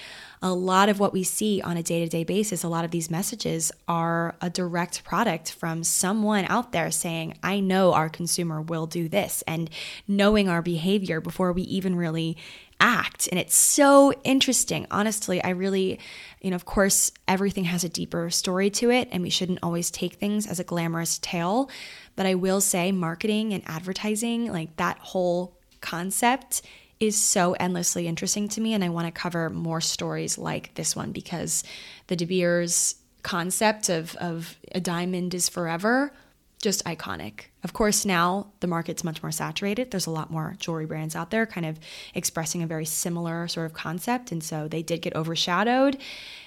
a 0.42 0.52
lot 0.52 0.88
of 0.88 1.00
what 1.00 1.12
we 1.12 1.22
see 1.22 1.60
on 1.62 1.76
a 1.76 1.82
day 1.82 2.00
to 2.00 2.08
day 2.08 2.24
basis, 2.24 2.62
a 2.62 2.68
lot 2.68 2.84
of 2.84 2.90
these 2.90 3.10
messages 3.10 3.72
are 3.88 4.34
a 4.40 4.50
direct 4.50 5.04
product 5.04 5.52
from 5.52 5.82
someone 5.84 6.44
out 6.48 6.72
there 6.72 6.90
saying, 6.90 7.38
I 7.42 7.60
know 7.60 7.92
our 7.92 8.08
consumer 8.08 8.60
will 8.60 8.86
do 8.86 9.08
this, 9.08 9.42
and 9.46 9.70
knowing 10.06 10.48
our 10.48 10.62
behavior 10.62 11.20
before 11.20 11.52
we 11.52 11.62
even 11.62 11.96
really 11.96 12.36
act. 12.80 13.28
And 13.30 13.38
it's 13.38 13.56
so 13.56 14.12
interesting. 14.24 14.86
Honestly, 14.90 15.42
I 15.44 15.50
really, 15.50 16.00
you 16.40 16.50
know, 16.50 16.56
of 16.56 16.64
course, 16.64 17.12
everything 17.28 17.64
has 17.64 17.84
a 17.84 17.88
deeper 17.88 18.30
story 18.30 18.70
to 18.70 18.90
it, 18.90 19.08
and 19.12 19.22
we 19.22 19.30
shouldn't 19.30 19.58
always 19.62 19.90
take 19.90 20.14
things 20.14 20.46
as 20.46 20.58
a 20.58 20.64
glamorous 20.64 21.18
tale. 21.18 21.70
But 22.16 22.26
I 22.26 22.34
will 22.34 22.60
say, 22.60 22.90
marketing 22.90 23.52
and 23.52 23.62
advertising, 23.66 24.50
like 24.50 24.76
that 24.76 24.98
whole 24.98 25.58
concept, 25.80 26.62
is 27.00 27.20
so 27.20 27.54
endlessly 27.54 28.06
interesting 28.06 28.48
to 28.50 28.60
me. 28.60 28.74
And 28.74 28.84
I 28.84 28.90
want 28.90 29.06
to 29.06 29.12
cover 29.12 29.50
more 29.50 29.80
stories 29.80 30.36
like 30.38 30.74
this 30.74 30.94
one 30.94 31.12
because 31.12 31.64
the 32.06 32.16
De 32.16 32.26
Beers 32.26 32.96
concept 33.22 33.88
of, 33.88 34.14
of 34.16 34.56
a 34.72 34.80
diamond 34.80 35.34
is 35.34 35.48
forever 35.48 36.12
just 36.60 36.84
iconic. 36.84 37.44
Of 37.64 37.72
course, 37.72 38.04
now 38.04 38.48
the 38.60 38.66
market's 38.66 39.02
much 39.02 39.22
more 39.22 39.32
saturated. 39.32 39.90
There's 39.90 40.06
a 40.06 40.10
lot 40.10 40.30
more 40.30 40.56
jewelry 40.58 40.84
brands 40.84 41.16
out 41.16 41.30
there 41.30 41.46
kind 41.46 41.64
of 41.64 41.80
expressing 42.14 42.62
a 42.62 42.66
very 42.66 42.84
similar 42.84 43.48
sort 43.48 43.64
of 43.64 43.72
concept. 43.72 44.30
And 44.30 44.44
so 44.44 44.68
they 44.68 44.82
did 44.82 45.00
get 45.00 45.16
overshadowed 45.16 45.96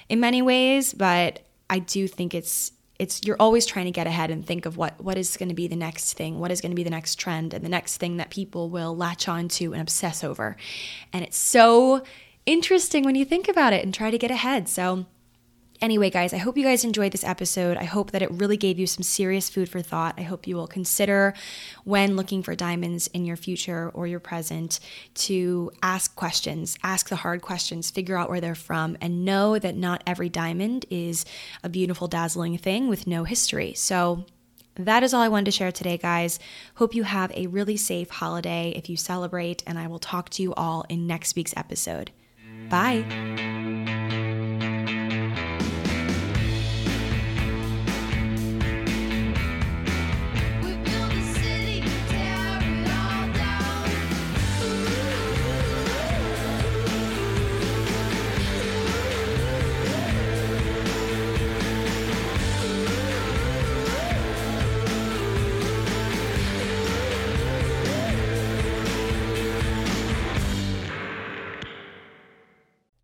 in 0.09 0.19
many 0.19 0.43
ways, 0.43 0.93
but 0.93 1.39
I 1.67 1.79
do 1.79 2.07
think 2.07 2.35
it's 2.35 2.72
it's 2.99 3.21
you're 3.23 3.37
always 3.39 3.65
trying 3.65 3.85
to 3.85 3.91
get 3.91 4.07
ahead 4.07 4.29
and 4.29 4.45
think 4.45 4.65
of 4.65 4.77
what 4.77 5.01
what 5.01 5.17
is 5.17 5.35
going 5.37 5.49
to 5.49 5.55
be 5.55 5.67
the 5.67 5.75
next 5.75 6.13
thing, 6.13 6.39
what 6.39 6.51
is 6.51 6.61
going 6.61 6.71
to 6.71 6.75
be 6.75 6.83
the 6.83 6.89
next 6.89 7.15
trend 7.15 7.53
and 7.53 7.63
the 7.63 7.69
next 7.69 7.97
thing 7.97 8.17
that 8.17 8.29
people 8.29 8.69
will 8.69 8.95
latch 8.95 9.27
on 9.27 9.47
to 9.49 9.73
and 9.73 9.81
obsess 9.81 10.23
over. 10.23 10.55
And 11.11 11.23
it's 11.23 11.37
so 11.37 12.03
interesting 12.45 13.03
when 13.03 13.15
you 13.15 13.25
think 13.25 13.47
about 13.47 13.73
it 13.73 13.83
and 13.83 13.93
try 13.93 14.11
to 14.11 14.17
get 14.17 14.31
ahead. 14.31 14.67
So 14.69 15.05
Anyway, 15.83 16.09
guys, 16.09 16.33
I 16.33 16.37
hope 16.37 16.57
you 16.57 16.63
guys 16.63 16.85
enjoyed 16.85 17.11
this 17.11 17.25
episode. 17.25 17.75
I 17.75 17.83
hope 17.83 18.11
that 18.11 18.21
it 18.21 18.31
really 18.31 18.55
gave 18.55 18.79
you 18.79 18.87
some 18.87 19.03
serious 19.03 19.49
food 19.49 19.67
for 19.67 19.81
thought. 19.81 20.15
I 20.17 20.21
hope 20.21 20.47
you 20.47 20.55
will 20.55 20.65
consider 20.65 21.33
when 21.83 22.15
looking 22.15 22.41
for 22.41 22.55
diamonds 22.55 23.07
in 23.07 23.25
your 23.25 23.35
future 23.35 23.91
or 23.93 24.07
your 24.07 24.21
present 24.21 24.79
to 25.15 25.73
ask 25.81 26.15
questions, 26.15 26.77
ask 26.83 27.09
the 27.09 27.17
hard 27.17 27.41
questions, 27.41 27.91
figure 27.91 28.15
out 28.15 28.29
where 28.29 28.39
they're 28.39 28.55
from, 28.55 28.95
and 29.01 29.25
know 29.25 29.59
that 29.59 29.75
not 29.75 30.01
every 30.07 30.29
diamond 30.29 30.85
is 30.89 31.25
a 31.65 31.67
beautiful, 31.67 32.07
dazzling 32.07 32.57
thing 32.57 32.87
with 32.87 33.05
no 33.05 33.25
history. 33.25 33.73
So, 33.73 34.25
that 34.75 35.03
is 35.03 35.13
all 35.13 35.21
I 35.21 35.27
wanted 35.27 35.45
to 35.45 35.51
share 35.51 35.73
today, 35.73 35.97
guys. 35.97 36.39
Hope 36.75 36.95
you 36.95 37.03
have 37.03 37.29
a 37.35 37.47
really 37.47 37.75
safe 37.75 38.09
holiday 38.09 38.71
if 38.73 38.89
you 38.89 38.95
celebrate, 38.95 39.63
and 39.67 39.77
I 39.77 39.87
will 39.87 39.99
talk 39.99 40.29
to 40.29 40.41
you 40.43 40.53
all 40.53 40.85
in 40.87 41.05
next 41.07 41.35
week's 41.35 41.53
episode. 41.57 42.11
Bye. 42.69 44.31